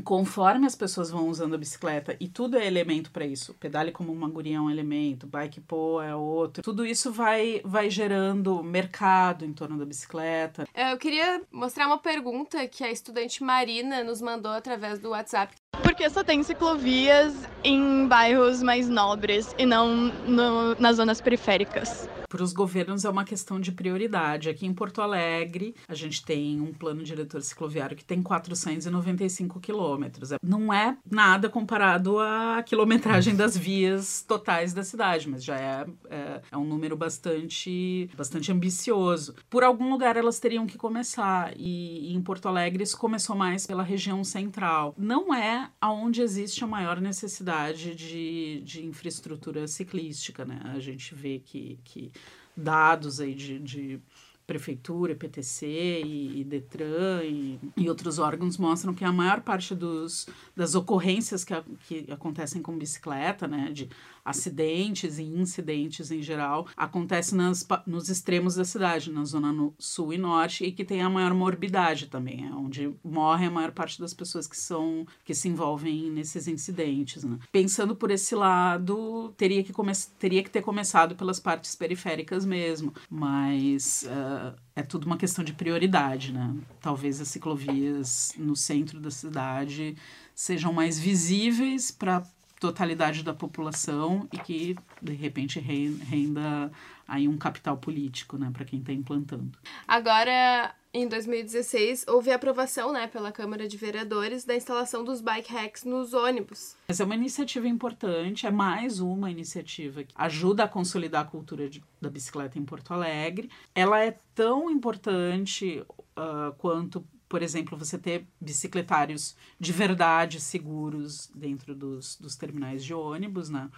Conforme 0.03 0.65
as 0.65 0.75
pessoas 0.75 1.09
vão 1.11 1.27
usando 1.27 1.55
a 1.55 1.57
bicicleta, 1.57 2.15
e 2.19 2.27
tudo 2.27 2.57
é 2.57 2.65
elemento 2.65 3.11
para 3.11 3.25
isso, 3.25 3.53
pedale 3.55 3.91
como 3.91 4.11
uma 4.13 4.29
guria 4.29 4.57
é 4.57 4.61
um 4.61 4.69
elemento, 4.69 5.27
bike 5.27 5.59
pole 5.61 6.07
é 6.07 6.15
outro, 6.15 6.63
tudo 6.63 6.85
isso 6.85 7.11
vai, 7.11 7.61
vai 7.65 7.89
gerando 7.89 8.63
mercado 8.63 9.43
em 9.45 9.51
torno 9.53 9.77
da 9.77 9.85
bicicleta. 9.85 10.65
É, 10.73 10.93
Eu 10.93 10.97
queria 10.97 11.41
mostrar 11.51 11.87
uma 11.87 11.97
pergunta 11.97 12.65
que 12.67 12.83
a 12.83 12.91
estudante 12.91 13.43
Marina 13.43 14.03
nos 14.03 14.21
mandou 14.21 14.51
através 14.51 14.99
do 14.99 15.09
WhatsApp. 15.09 15.53
Por 15.83 15.93
que 15.95 16.09
só 16.09 16.23
tem 16.23 16.41
ciclovias 16.43 17.33
em 17.63 18.07
bairros 18.07 18.61
mais 18.61 18.87
nobres 18.89 19.53
e 19.57 19.65
não 19.65 19.95
no- 20.27 20.75
nas 20.75 20.97
zonas 20.97 21.19
periféricas? 21.21 22.07
Para 22.29 22.43
os 22.43 22.53
governos 22.53 23.03
é 23.03 23.09
uma 23.09 23.25
questão 23.25 23.59
de 23.59 23.71
prioridade. 23.71 24.49
Aqui 24.49 24.65
em 24.65 24.73
Porto 24.73 25.01
Alegre, 25.01 25.75
a 25.87 25.95
gente 25.95 26.23
tem 26.23 26.61
um 26.61 26.71
plano 26.71 27.03
diretor 27.03 27.41
cicloviário 27.41 27.97
que 27.97 28.05
tem 28.05 28.21
495 28.21 29.59
quilômetros. 29.59 30.29
Não 30.41 30.71
é 30.71 30.95
nada 31.09 31.49
comparado 31.49 32.19
à 32.19 32.63
quilometragem 32.63 33.35
das 33.35 33.57
vias 33.57 34.21
totais 34.21 34.73
da 34.73 34.83
cidade, 34.83 35.27
mas 35.27 35.43
já 35.43 35.57
é, 35.57 35.87
é, 36.09 36.41
é 36.51 36.57
um 36.57 36.63
número 36.63 36.95
bastante, 36.95 38.09
bastante 38.15 38.51
ambicioso. 38.51 39.33
Por 39.49 39.63
algum 39.63 39.89
lugar 39.89 40.15
elas 40.15 40.39
teriam 40.39 40.67
que 40.67 40.77
começar, 40.77 41.53
e, 41.57 42.11
e 42.11 42.15
em 42.15 42.21
Porto 42.21 42.47
Alegre 42.47 42.83
isso 42.83 42.97
começou 42.97 43.35
mais 43.35 43.65
pela 43.65 43.81
região 43.81 44.23
central. 44.23 44.93
Não 44.97 45.33
é 45.33 45.71
aonde 45.81 46.21
existe 46.21 46.63
a 46.63 46.67
maior 46.67 47.01
necessidade 47.01 47.95
de, 47.95 48.61
de 48.63 48.85
infraestrutura 48.85 49.67
ciclística, 49.67 50.45
né? 50.45 50.61
A 50.65 50.79
gente 50.79 51.15
vê 51.15 51.39
que, 51.39 51.79
que 51.83 52.11
dados 52.59 53.19
aí 53.19 53.33
de, 53.33 53.59
de 53.59 53.99
prefeitura, 54.45 55.15
PTC 55.15 55.67
e, 56.03 56.41
e 56.41 56.43
Detran 56.43 57.21
e, 57.23 57.59
e 57.77 57.87
outros 57.87 58.17
órgãos 58.17 58.57
mostram 58.57 58.95
que 58.95 59.05
a 59.05 59.11
maior 59.11 59.41
parte 59.41 59.75
dos, 59.75 60.27
das 60.55 60.73
ocorrências 60.73 61.43
que, 61.43 61.53
a- 61.53 61.63
que 61.87 62.05
acontecem 62.11 62.59
com 62.61 62.75
bicicleta, 62.75 63.47
né, 63.47 63.69
de 63.71 63.87
acidentes 64.23 65.17
e 65.17 65.23
incidentes 65.23 66.11
em 66.11 66.21
geral, 66.21 66.67
acontece 66.75 67.35
nas, 67.35 67.65
nos 67.85 68.09
extremos 68.09 68.55
da 68.55 68.65
cidade, 68.65 69.11
na 69.11 69.23
zona 69.25 69.51
no, 69.51 69.73
sul 69.77 70.13
e 70.13 70.17
norte, 70.17 70.65
e 70.65 70.71
que 70.71 70.83
tem 70.83 71.01
a 71.01 71.09
maior 71.09 71.33
morbidade 71.33 72.07
também, 72.07 72.47
é 72.47 72.53
onde 72.53 72.93
morre 73.03 73.45
a 73.45 73.51
maior 73.51 73.71
parte 73.71 73.99
das 73.99 74.13
pessoas 74.13 74.47
que 74.47 74.57
são 74.57 75.05
que 75.23 75.33
se 75.33 75.47
envolvem 75.47 76.09
nesses 76.11 76.47
incidentes. 76.47 77.23
Né? 77.23 77.37
Pensando 77.51 77.95
por 77.95 78.11
esse 78.11 78.35
lado, 78.35 79.33
teria 79.37 79.63
que, 79.63 79.73
come 79.73 79.91
teria 80.17 80.43
que 80.43 80.49
ter 80.49 80.61
começado 80.61 81.15
pelas 81.15 81.39
partes 81.39 81.75
periféricas 81.75 82.45
mesmo, 82.45 82.93
mas 83.09 84.07
ah, 84.07 84.55
é 84.75 84.83
tudo 84.83 85.05
uma 85.05 85.17
questão 85.17 85.43
de 85.43 85.53
prioridade, 85.53 86.31
né? 86.31 86.55
Talvez 86.79 87.19
as 87.19 87.27
ciclovias 87.27 88.33
no 88.37 88.55
centro 88.55 88.99
da 88.99 89.11
cidade 89.11 89.95
sejam 90.33 90.71
mais 90.71 90.97
visíveis 90.97 91.91
para 91.91 92.23
totalidade 92.59 93.23
da 93.23 93.33
população 93.33 94.27
e 94.33 94.37
que 94.37 94.75
de 95.01 95.13
repente 95.13 95.59
re- 95.59 95.95
renda 96.03 96.71
aí 97.07 97.27
um 97.27 97.37
capital 97.37 97.77
político, 97.77 98.37
né, 98.37 98.49
para 98.53 98.65
quem 98.65 98.79
está 98.79 98.93
implantando. 98.93 99.57
Agora, 99.87 100.75
em 100.93 101.07
2016, 101.07 102.05
houve 102.07 102.29
a 102.31 102.35
aprovação, 102.35 102.91
né, 102.93 103.07
pela 103.07 103.31
Câmara 103.31 103.67
de 103.67 103.77
Vereadores 103.77 104.43
da 104.45 104.55
instalação 104.55 105.03
dos 105.03 105.19
bike 105.19 105.51
hacks 105.51 105.83
nos 105.83 106.13
ônibus. 106.13 106.75
Mas 106.87 106.99
é 106.99 107.03
uma 107.05 107.15
iniciativa 107.15 107.67
importante, 107.67 108.45
é 108.45 108.51
mais 108.51 108.99
uma 108.99 109.31
iniciativa 109.31 110.03
que 110.03 110.13
ajuda 110.15 110.65
a 110.65 110.67
consolidar 110.67 111.21
a 111.23 111.27
cultura 111.27 111.67
de- 111.67 111.83
da 111.99 112.09
bicicleta 112.09 112.59
em 112.59 112.63
Porto 112.65 112.93
Alegre. 112.93 113.49
Ela 113.73 113.99
é 114.03 114.15
tão 114.35 114.69
importante 114.69 115.83
ah, 116.15 116.53
quanto, 116.57 117.03
por 117.29 117.41
exemplo, 117.43 117.77
você 117.77 117.97
ter 117.97 118.25
bicicletários 118.41 119.35
de 119.59 119.71
verdade 119.71 120.41
seguros 120.41 121.29
dentro 121.33 121.75
dos, 121.75 122.17
dos 122.17 122.35
terminais 122.35 122.83
de 122.83 122.93
ônibus, 122.93 123.49
né? 123.49 123.69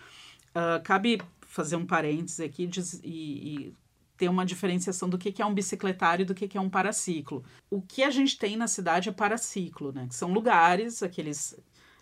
Ah, 0.55 0.79
cabe 0.83 1.21
fazer 1.41 1.75
um 1.75 1.85
parênteses 1.85 2.39
aqui 2.39 2.65
diz- 2.65 3.01
e, 3.03 3.67
e 3.67 3.75
ter 4.17 4.29
uma 4.29 4.45
diferenciação 4.45 5.09
do 5.09 5.17
que 5.17 5.31
que 5.31 5.41
é 5.41 5.45
um 5.45 5.53
bicicletário 5.53 6.23
e 6.23 6.25
do 6.25 6.33
que 6.33 6.47
que 6.47 6.57
é 6.57 6.61
um 6.61 6.69
paraciclo. 6.69 7.43
O 7.69 7.81
que 7.81 8.03
a 8.03 8.09
gente 8.09 8.37
tem 8.37 8.55
na 8.55 8.67
cidade 8.67 9.09
é 9.09 9.11
paraciclo, 9.11 9.91
né? 9.91 10.07
Que 10.07 10.15
são 10.15 10.31
lugares, 10.31 11.03
aqueles, 11.03 11.59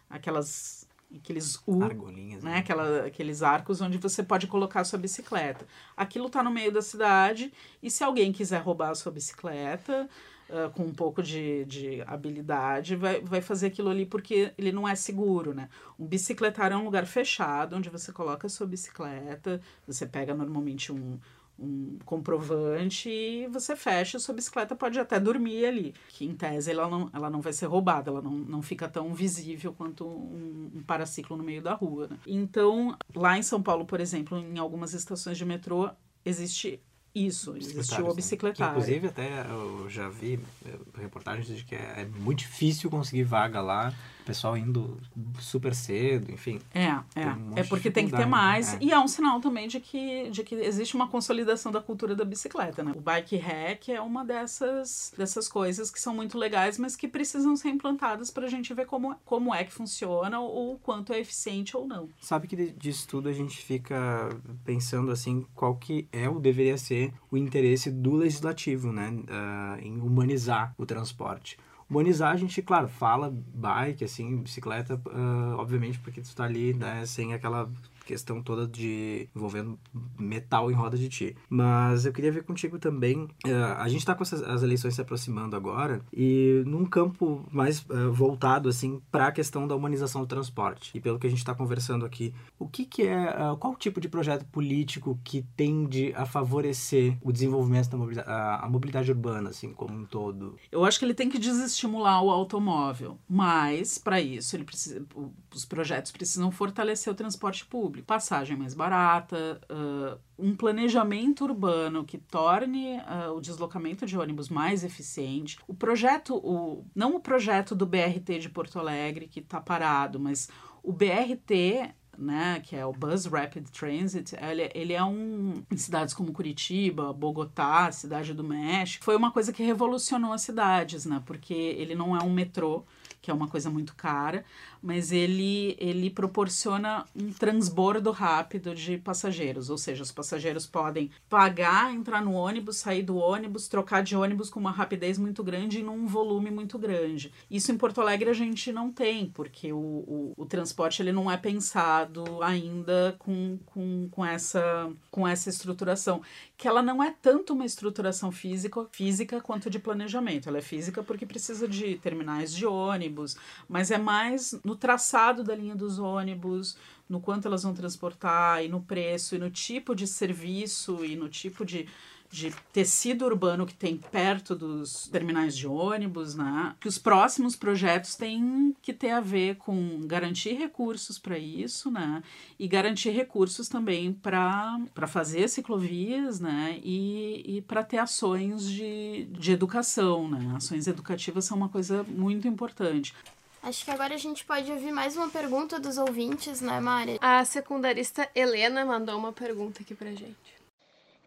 aquelas, 0.09 0.78
aqueles 1.15 1.61
U, 1.65 1.83
Argolinhas, 1.83 2.43
né? 2.43 2.57
Aquela, 2.57 3.05
aqueles 3.05 3.41
arcos 3.41 3.81
onde 3.81 3.97
você 3.97 4.21
pode 4.21 4.47
colocar 4.47 4.81
a 4.81 4.83
sua 4.83 4.99
bicicleta. 4.99 5.65
Aquilo 5.97 6.27
está 6.27 6.43
no 6.43 6.51
meio 6.51 6.71
da 6.71 6.81
cidade 6.81 7.51
e 7.81 7.89
se 7.89 8.03
alguém 8.03 8.31
quiser 8.31 8.61
roubar 8.61 8.91
a 8.91 8.95
sua 8.95 9.11
bicicleta 9.11 10.07
ah, 10.51 10.69
com 10.73 10.83
um 10.83 10.93
pouco 10.93 11.21
de, 11.21 11.63
de 11.65 12.01
habilidade, 12.07 12.95
vai, 12.95 13.21
vai 13.21 13.39
fazer 13.39 13.67
aquilo 13.67 13.89
ali 13.89 14.05
porque 14.05 14.51
ele 14.57 14.71
não 14.71 14.87
é 14.87 14.95
seguro, 14.95 15.53
né? 15.53 15.69
Um 15.97 16.05
bicicletário 16.05 16.73
é 16.73 16.77
um 16.77 16.85
lugar 16.85 17.05
fechado 17.05 17.75
onde 17.75 17.89
você 17.89 18.11
coloca 18.11 18.47
a 18.47 18.49
sua 18.49 18.65
bicicleta, 18.65 19.61
você 19.85 20.07
pega 20.07 20.33
normalmente 20.33 20.91
um, 20.91 21.19
um 21.61 21.97
comprovante 22.05 23.09
e 23.09 23.47
você 23.47 23.75
fecha, 23.75 24.19
sua 24.19 24.33
bicicleta 24.33 24.75
pode 24.75 24.99
até 24.99 25.19
dormir 25.19 25.65
ali. 25.65 25.93
Que 26.09 26.25
em 26.25 26.33
tese 26.33 26.71
ela 26.71 26.87
não, 26.87 27.09
ela 27.13 27.29
não 27.29 27.41
vai 27.41 27.53
ser 27.53 27.65
roubada, 27.65 28.09
ela 28.09 28.21
não, 28.21 28.31
não 28.31 28.61
fica 28.61 28.87
tão 28.87 29.13
visível 29.13 29.73
quanto 29.73 30.05
um, 30.05 30.71
um 30.75 30.83
paraciclo 30.83 31.35
no 31.35 31.43
meio 31.43 31.61
da 31.61 31.73
rua. 31.73 32.07
Né? 32.07 32.17
Então, 32.25 32.97
lá 33.15 33.37
em 33.37 33.43
São 33.43 33.61
Paulo, 33.61 33.85
por 33.85 33.99
exemplo, 33.99 34.37
em 34.37 34.57
algumas 34.57 34.93
estações 34.93 35.37
de 35.37 35.45
metrô, 35.45 35.89
existe 36.25 36.81
isso, 37.13 37.57
existe 37.57 38.01
o 38.01 38.07
né? 38.07 38.13
bicicletário. 38.13 38.71
Inclusive, 38.71 39.07
até 39.07 39.45
eu 39.49 39.89
já 39.89 40.07
vi 40.09 40.39
eh, 40.65 40.77
reportagens 41.01 41.47
de 41.47 41.65
que 41.65 41.75
é, 41.75 42.01
é 42.01 42.05
muito 42.05 42.39
difícil 42.39 42.89
conseguir 42.89 43.23
vaga 43.23 43.61
lá, 43.61 43.93
pessoal 44.29 44.55
indo 44.55 44.99
super 45.39 45.73
cedo, 45.73 46.31
enfim. 46.31 46.59
É, 46.71 46.85
é. 47.15 47.27
um 47.27 47.53
é 47.55 47.63
porque 47.63 47.89
tem 47.89 48.07
que 48.07 48.15
ter 48.15 48.27
mais. 48.27 48.75
é. 48.75 48.77
E 48.79 48.91
é 48.91 48.99
um 48.99 49.07
sinal 49.07 49.41
também 49.41 49.67
de 49.67 49.79
que, 49.79 50.29
de 50.29 50.43
que 50.43 50.53
existe 50.53 50.95
uma 50.95 51.07
consolidação 51.07 51.71
da 51.71 51.81
cultura 51.81 52.15
da 52.15 52.23
bicicleta, 52.23 52.83
né? 52.83 52.93
O 52.95 53.01
bike 53.01 53.37
hack 53.37 53.89
é 53.89 53.99
uma 53.99 54.23
dessas, 54.23 55.11
dessas 55.17 55.47
coisas 55.47 55.89
que 55.89 55.99
são 55.99 56.13
muito 56.13 56.37
legais, 56.37 56.77
mas 56.77 56.95
que 56.95 57.07
precisam 57.07 57.55
ser 57.55 57.69
implantadas 57.69 58.29
para 58.29 58.45
a 58.45 58.49
gente 58.49 58.71
ver 58.71 58.85
como, 58.85 59.15
como 59.25 59.53
é 59.53 59.63
que 59.63 59.73
funciona 59.73 60.39
ou 60.39 60.77
quanto 60.77 61.11
é 61.11 61.19
eficiente 61.19 61.75
ou 61.75 61.87
não. 61.87 62.07
Sabe 62.21 62.47
que 62.47 62.55
disso 62.71 63.07
tudo 63.07 63.29
a 63.29 63.33
gente 63.33 63.57
fica 63.57 64.29
pensando 64.63 65.11
assim, 65.11 65.43
qual 65.55 65.75
que 65.75 66.07
é 66.11 66.29
ou 66.29 66.39
deveria 66.39 66.77
ser 66.77 67.11
o 67.31 67.37
interesse 67.37 67.89
do 67.89 68.13
legislativo, 68.13 68.91
né, 68.91 69.11
ah, 69.27 69.77
em 69.81 69.99
humanizar 69.99 70.75
o 70.77 70.85
transporte. 70.85 71.57
Humanizar, 71.89 72.31
a 72.33 72.37
gente, 72.37 72.61
claro, 72.61 72.87
fala 72.87 73.31
bike, 73.31 74.03
assim, 74.03 74.37
bicicleta, 74.43 75.01
ah, 75.07 75.55
obviamente 75.57 75.99
porque 75.99 76.21
tu 76.21 76.35
tá 76.35 76.43
ali, 76.43 76.73
né, 76.73 77.05
sem 77.05 77.33
aquela 77.33 77.71
questão 78.09 78.41
toda 78.41 78.67
de 78.67 79.29
envolvendo 79.35 79.77
metal 80.17 80.71
em 80.71 80.73
roda 80.73 80.97
de 80.97 81.07
ti. 81.07 81.35
Mas 81.47 82.05
eu 82.05 82.11
queria 82.11 82.31
ver 82.31 82.43
contigo 82.43 82.79
também, 82.79 83.27
ah, 83.45 83.83
a 83.83 83.87
gente 83.87 84.03
tá 84.03 84.15
com 84.15 84.23
essas, 84.23 84.41
as 84.41 84.63
eleições 84.63 84.95
se 84.95 85.01
aproximando 85.01 85.55
agora 85.55 86.01
e 86.11 86.63
num 86.65 86.85
campo 86.85 87.45
mais 87.51 87.85
ah, 87.91 88.09
voltado, 88.09 88.67
assim, 88.67 88.99
para 89.11 89.27
a 89.27 89.31
questão 89.31 89.67
da 89.67 89.75
humanização 89.75 90.21
do 90.21 90.27
transporte. 90.27 90.91
E 90.95 90.99
pelo 90.99 91.19
que 91.19 91.27
a 91.27 91.29
gente 91.29 91.39
está 91.39 91.53
conversando 91.53 92.03
aqui, 92.03 92.33
o 92.57 92.67
que 92.67 92.83
que 92.83 93.03
é, 93.03 93.27
ah, 93.27 93.55
qual 93.59 93.75
tipo 93.75 94.01
de 94.01 94.09
projeto 94.09 94.43
político 94.45 95.19
que 95.23 95.45
tende 95.55 96.11
a 96.15 96.25
favorecer 96.25 97.15
o 97.21 97.31
desenvolvimento 97.31 97.89
da 97.89 97.97
mobilidade, 97.97 98.29
a, 98.29 98.67
mobilidade 98.67 99.11
urbana, 99.11 99.51
assim, 99.51 99.71
como 99.71 99.93
um 99.93 100.05
todo? 100.05 100.55
Eu 100.71 100.83
acho 100.83 100.97
que 100.97 101.05
ele 101.05 101.13
tem 101.13 101.29
que 101.29 101.37
desestimular 101.37 102.23
o 102.23 102.31
automóvel, 102.31 103.19
mas 103.29 103.99
para 103.99 104.19
isso 104.19 104.55
ele 104.55 104.63
precisa, 104.63 105.05
os 105.53 105.65
projetos 105.65 106.11
precisam 106.11 106.49
fortalecer 106.51 107.13
o 107.13 107.15
transporte 107.15 107.65
público, 107.65 107.98
passagem 108.01 108.57
mais 108.57 108.73
barata, 108.73 109.59
ah, 109.69 110.17
um 110.37 110.55
planejamento 110.55 111.43
urbano 111.43 112.03
que 112.03 112.17
torne 112.17 112.99
ah, 113.05 113.31
o 113.31 113.41
deslocamento 113.41 114.05
de 114.05 114.17
ônibus 114.17 114.49
mais 114.49 114.83
eficiente. 114.83 115.57
O 115.67 115.73
projeto, 115.73 116.35
o, 116.35 116.85
não 116.95 117.15
o 117.15 117.19
projeto 117.19 117.75
do 117.75 117.85
BRT 117.85 118.39
de 118.39 118.49
Porto 118.49 118.79
Alegre 118.79 119.27
que 119.27 119.39
está 119.39 119.59
parado, 119.59 120.19
mas 120.19 120.49
o 120.83 120.91
BRT 120.91 121.93
né, 122.19 122.59
que 122.59 122.75
é 122.75 122.85
o 122.85 122.91
Bus 122.91 123.25
Rapid 123.25 123.69
Transit, 123.69 124.35
ele, 124.35 124.69
ele 124.75 124.93
é 124.93 125.03
um 125.03 125.63
em 125.71 125.77
cidades 125.77 126.13
como 126.13 126.33
Curitiba, 126.33 127.13
Bogotá, 127.13 127.89
Cidade 127.91 128.33
do 128.33 128.43
México, 128.43 129.05
foi 129.05 129.15
uma 129.15 129.31
coisa 129.31 129.53
que 129.53 129.63
revolucionou 129.63 130.33
as 130.33 130.41
cidades, 130.41 131.05
né, 131.05 131.23
porque 131.25 131.53
ele 131.53 131.95
não 131.95 132.15
é 132.15 132.21
um 132.21 132.33
metrô, 132.33 132.83
que 133.21 133.31
é 133.31 133.33
uma 133.33 133.47
coisa 133.47 133.69
muito 133.69 133.95
cara, 133.95 134.43
mas 134.81 135.11
ele, 135.11 135.75
ele 135.79 136.09
proporciona 136.09 137.05
um 137.15 137.31
transbordo 137.31 138.11
rápido 138.11 138.73
de 138.73 138.97
passageiros, 138.97 139.69
ou 139.69 139.77
seja, 139.77 140.03
os 140.03 140.11
passageiros 140.11 140.65
podem 140.65 141.09
pagar, 141.29 141.93
entrar 141.93 142.23
no 142.23 142.33
ônibus, 142.33 142.77
sair 142.77 143.03
do 143.03 143.17
ônibus, 143.17 143.67
trocar 143.67 144.01
de 144.01 144.15
ônibus 144.15 144.49
com 144.49 144.59
uma 144.59 144.71
rapidez 144.71 145.17
muito 145.17 145.43
grande 145.43 145.79
e 145.79 145.83
num 145.83 146.05
volume 146.05 146.49
muito 146.51 146.77
grande. 146.77 147.31
Isso 147.49 147.71
em 147.71 147.77
Porto 147.77 148.01
Alegre 148.01 148.29
a 148.29 148.33
gente 148.33 148.71
não 148.71 148.91
tem, 148.91 149.29
porque 149.29 149.73
o, 149.73 149.77
o, 149.77 150.33
o 150.37 150.45
transporte 150.45 151.01
ele 151.01 151.11
não 151.11 151.29
é 151.29 151.37
pensado 151.37 152.41
ainda 152.41 153.15
com, 153.19 153.57
com, 153.65 154.07
com, 154.09 154.25
essa, 154.25 154.91
com 155.11 155.27
essa 155.27 155.49
estruturação, 155.49 156.21
que 156.57 156.67
ela 156.67 156.81
não 156.81 157.03
é 157.03 157.13
tanto 157.21 157.53
uma 157.53 157.65
estruturação 157.65 158.31
física, 158.31 158.85
física 158.91 159.41
quanto 159.41 159.69
de 159.69 159.79
planejamento. 159.79 160.47
Ela 160.47 160.59
é 160.59 160.61
física 160.61 161.03
porque 161.03 161.25
precisa 161.25 161.67
de 161.67 161.97
terminais 161.97 162.53
de 162.53 162.65
ônibus, 162.65 163.35
mas 163.67 163.91
é 163.91 163.97
mais 163.97 164.53
no 164.69 164.75
traçado 164.75 165.43
da 165.43 165.55
linha 165.55 165.75
dos 165.75 165.97
ônibus, 165.97 166.77
no 167.09 167.19
quanto 167.19 167.47
elas 167.47 167.63
vão 167.63 167.73
transportar, 167.73 168.63
e 168.63 168.67
no 168.67 168.81
preço, 168.81 169.35
e 169.35 169.39
no 169.39 169.49
tipo 169.49 169.95
de 169.95 170.05
serviço, 170.05 171.03
e 171.03 171.15
no 171.15 171.27
tipo 171.27 171.65
de, 171.65 171.87
de 172.29 172.53
tecido 172.71 173.25
urbano 173.25 173.65
que 173.65 173.73
tem 173.73 173.97
perto 173.97 174.55
dos 174.55 175.07
terminais 175.07 175.57
de 175.57 175.65
ônibus, 175.65 176.35
né? 176.35 176.75
Que 176.79 176.87
os 176.87 176.99
próximos 176.99 177.55
projetos 177.55 178.13
têm 178.13 178.75
que 178.79 178.93
ter 178.93 179.09
a 179.09 179.19
ver 179.19 179.55
com 179.55 180.01
garantir 180.05 180.53
recursos 180.53 181.17
para 181.17 181.39
isso, 181.39 181.89
né? 181.89 182.21
E 182.59 182.67
garantir 182.67 183.09
recursos 183.09 183.67
também 183.67 184.13
para 184.13 185.07
fazer 185.07 185.47
ciclovias, 185.47 186.39
né? 186.39 186.79
E, 186.83 187.57
e 187.57 187.61
para 187.63 187.83
ter 187.83 187.97
ações 187.97 188.69
de, 188.69 189.25
de 189.31 189.51
educação, 189.51 190.29
né? 190.29 190.53
Ações 190.55 190.85
educativas 190.85 191.45
são 191.45 191.57
uma 191.57 191.69
coisa 191.69 192.03
muito 192.03 192.47
importante. 192.47 193.15
Acho 193.61 193.83
que 193.83 193.91
agora 193.91 194.13
a 194.13 194.17
gente 194.17 194.45
pode 194.45 194.71
ouvir 194.71 194.91
mais 194.91 195.17
uma 195.17 195.29
pergunta 195.29 195.79
dos 195.79 195.97
ouvintes, 195.97 196.61
né, 196.61 196.79
Mari? 196.79 197.19
A 197.21 197.43
secundarista 197.43 198.29
Helena 198.33 198.85
mandou 198.85 199.17
uma 199.17 199.33
pergunta 199.33 199.81
aqui 199.81 199.93
pra 199.93 200.11
gente. 200.11 200.55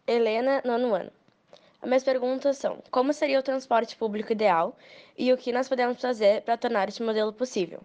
Helena, 0.07 0.59
nono 0.65 0.95
ano. 0.95 1.11
As 1.79 1.87
minhas 1.87 2.03
perguntas 2.03 2.57
são: 2.57 2.81
como 2.89 3.13
seria 3.13 3.39
o 3.39 3.43
transporte 3.43 3.95
público 3.95 4.31
ideal 4.31 4.75
e 5.15 5.31
o 5.31 5.37
que 5.37 5.51
nós 5.51 5.69
podemos 5.69 6.01
fazer 6.01 6.41
para 6.41 6.57
tornar 6.57 6.89
este 6.89 7.03
modelo 7.03 7.31
possível? 7.31 7.81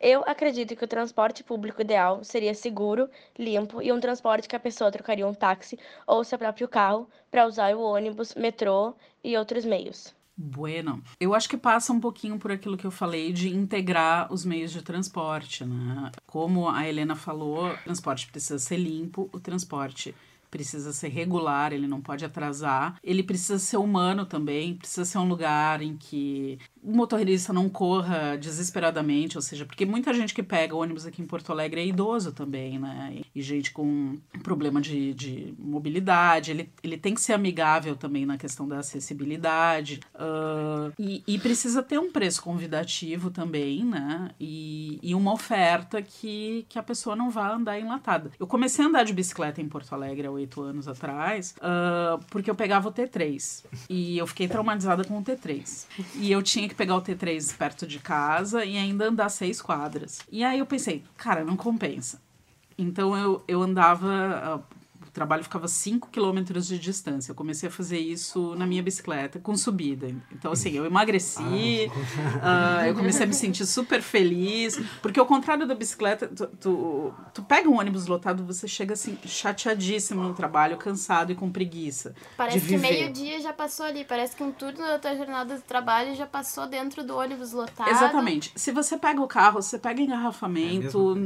Eu 0.00 0.24
acredito 0.26 0.74
que 0.74 0.84
o 0.84 0.88
transporte 0.88 1.44
público 1.44 1.82
ideal 1.82 2.24
seria 2.24 2.54
seguro, 2.54 3.10
limpo 3.38 3.82
e 3.82 3.92
um 3.92 4.00
transporte 4.00 4.48
que 4.48 4.56
a 4.56 4.60
pessoa 4.60 4.90
trocaria 4.90 5.26
um 5.26 5.34
táxi 5.34 5.78
ou 6.06 6.24
seu 6.24 6.38
próprio 6.38 6.66
carro 6.66 7.08
para 7.30 7.46
usar 7.46 7.76
o 7.76 7.82
ônibus, 7.82 8.34
metrô 8.34 8.94
e 9.22 9.36
outros 9.36 9.66
meios. 9.66 10.14
Bueno, 10.36 11.02
eu 11.20 11.32
acho 11.32 11.48
que 11.48 11.56
passa 11.56 11.92
um 11.92 12.00
pouquinho 12.00 12.38
por 12.38 12.50
aquilo 12.50 12.76
que 12.76 12.84
eu 12.84 12.90
falei 12.90 13.32
de 13.32 13.48
integrar 13.54 14.32
os 14.32 14.44
meios 14.44 14.72
de 14.72 14.82
transporte, 14.82 15.64
né? 15.64 16.10
Como 16.26 16.68
a 16.68 16.88
Helena 16.88 17.14
falou, 17.14 17.68
o 17.68 17.76
transporte 17.78 18.26
precisa 18.26 18.58
ser 18.58 18.76
limpo, 18.76 19.30
o 19.32 19.38
transporte 19.38 20.12
precisa 20.50 20.92
ser 20.92 21.08
regular, 21.08 21.72
ele 21.72 21.86
não 21.88 22.00
pode 22.00 22.24
atrasar. 22.24 22.96
Ele 23.02 23.24
precisa 23.24 23.58
ser 23.58 23.76
humano 23.76 24.24
também, 24.24 24.76
precisa 24.76 25.04
ser 25.04 25.18
um 25.18 25.28
lugar 25.28 25.82
em 25.82 25.96
que 25.96 26.58
o 26.84 26.94
motorista 26.94 27.52
não 27.52 27.68
corra 27.68 28.36
desesperadamente, 28.36 29.38
ou 29.38 29.42
seja, 29.42 29.64
porque 29.64 29.86
muita 29.86 30.12
gente 30.12 30.34
que 30.34 30.42
pega 30.42 30.76
ônibus 30.76 31.06
aqui 31.06 31.22
em 31.22 31.26
Porto 31.26 31.50
Alegre 31.50 31.80
é 31.80 31.86
idoso 31.86 32.30
também, 32.32 32.78
né? 32.78 33.22
E 33.34 33.40
gente 33.40 33.72
com 33.72 34.18
problema 34.42 34.80
de, 34.80 35.14
de 35.14 35.54
mobilidade, 35.58 36.50
ele, 36.50 36.68
ele 36.82 36.98
tem 36.98 37.14
que 37.14 37.20
ser 37.22 37.32
amigável 37.32 37.96
também 37.96 38.26
na 38.26 38.36
questão 38.36 38.68
da 38.68 38.78
acessibilidade. 38.78 40.00
ah, 40.14 40.92
e, 40.98 41.22
e 41.26 41.38
precisa 41.38 41.82
ter 41.82 41.98
um 41.98 42.12
preço 42.12 42.42
convidativo 42.42 43.30
também, 43.30 43.82
né? 43.84 44.30
E, 44.38 44.98
e 45.02 45.14
uma 45.14 45.32
oferta 45.32 46.02
que, 46.02 46.66
que 46.68 46.78
a 46.78 46.82
pessoa 46.82 47.16
não 47.16 47.30
vá 47.30 47.54
andar 47.54 47.80
enlatada. 47.80 48.30
Eu 48.38 48.46
comecei 48.46 48.84
a 48.84 48.88
andar 48.88 49.04
de 49.04 49.14
bicicleta 49.14 49.62
em 49.62 49.68
Porto 49.68 49.92
Alegre 49.94 50.26
há 50.26 50.30
oito 50.30 50.60
anos 50.60 50.86
atrás, 50.86 51.54
ah, 51.62 52.20
porque 52.28 52.50
eu 52.50 52.54
pegava 52.54 52.88
o 52.88 52.92
T3. 52.92 53.64
E 53.88 54.18
eu 54.18 54.26
fiquei 54.26 54.46
traumatizada 54.46 55.02
com 55.04 55.18
o 55.18 55.22
T3. 55.22 55.86
E 56.16 56.30
eu 56.30 56.42
tinha 56.42 56.68
que 56.68 56.73
pegar 56.74 56.96
o 56.96 57.02
T3 57.02 57.56
perto 57.56 57.86
de 57.86 57.98
casa 57.98 58.64
e 58.64 58.76
ainda 58.76 59.06
andar 59.06 59.28
seis 59.28 59.60
quadras. 59.60 60.20
E 60.30 60.44
aí 60.44 60.58
eu 60.58 60.66
pensei, 60.66 61.02
cara, 61.16 61.44
não 61.44 61.56
compensa. 61.56 62.20
Então 62.76 63.16
eu, 63.16 63.44
eu 63.46 63.62
andava. 63.62 64.64
O 65.14 65.20
trabalho 65.24 65.44
ficava 65.44 65.68
5 65.68 66.08
quilômetros 66.10 66.66
de 66.66 66.76
distância. 66.76 67.30
Eu 67.30 67.36
comecei 67.36 67.68
a 67.68 67.72
fazer 67.72 68.00
isso 68.00 68.56
na 68.56 68.66
minha 68.66 68.82
bicicleta, 68.82 69.38
com 69.38 69.56
subida. 69.56 70.12
Então, 70.32 70.50
assim, 70.50 70.72
eu 70.72 70.84
emagreci, 70.84 71.88
ah, 72.42 72.84
eu 72.84 72.96
comecei 72.96 73.22
a 73.22 73.26
me 73.28 73.32
sentir 73.32 73.64
super 73.64 74.02
feliz. 74.02 74.76
Porque, 75.00 75.20
ao 75.20 75.24
contrário 75.24 75.68
da 75.68 75.74
bicicleta, 75.76 76.26
tu, 76.26 76.48
tu, 76.60 77.14
tu 77.32 77.42
pega 77.44 77.68
um 77.68 77.78
ônibus 77.78 78.08
lotado, 78.08 78.44
você 78.44 78.66
chega, 78.66 78.94
assim, 78.94 79.16
chateadíssimo 79.24 80.20
no 80.20 80.34
trabalho, 80.34 80.76
cansado 80.78 81.30
e 81.30 81.36
com 81.36 81.48
preguiça. 81.48 82.12
Parece 82.36 82.58
de 82.58 82.66
que 82.66 82.76
meio-dia 82.76 83.40
já 83.40 83.52
passou 83.52 83.86
ali. 83.86 84.04
Parece 84.04 84.34
que 84.34 84.42
um 84.42 84.50
turno 84.50 84.80
da 84.80 84.98
tua 84.98 85.16
jornada 85.16 85.54
de 85.54 85.62
trabalho 85.62 86.16
já 86.16 86.26
passou 86.26 86.66
dentro 86.66 87.04
do 87.04 87.16
ônibus 87.16 87.52
lotado. 87.52 87.88
Exatamente. 87.88 88.50
Se 88.56 88.72
você 88.72 88.98
pega 88.98 89.20
o 89.20 89.28
carro, 89.28 89.62
você 89.62 89.78
pega 89.78 90.02
engarrafamento, 90.02 91.16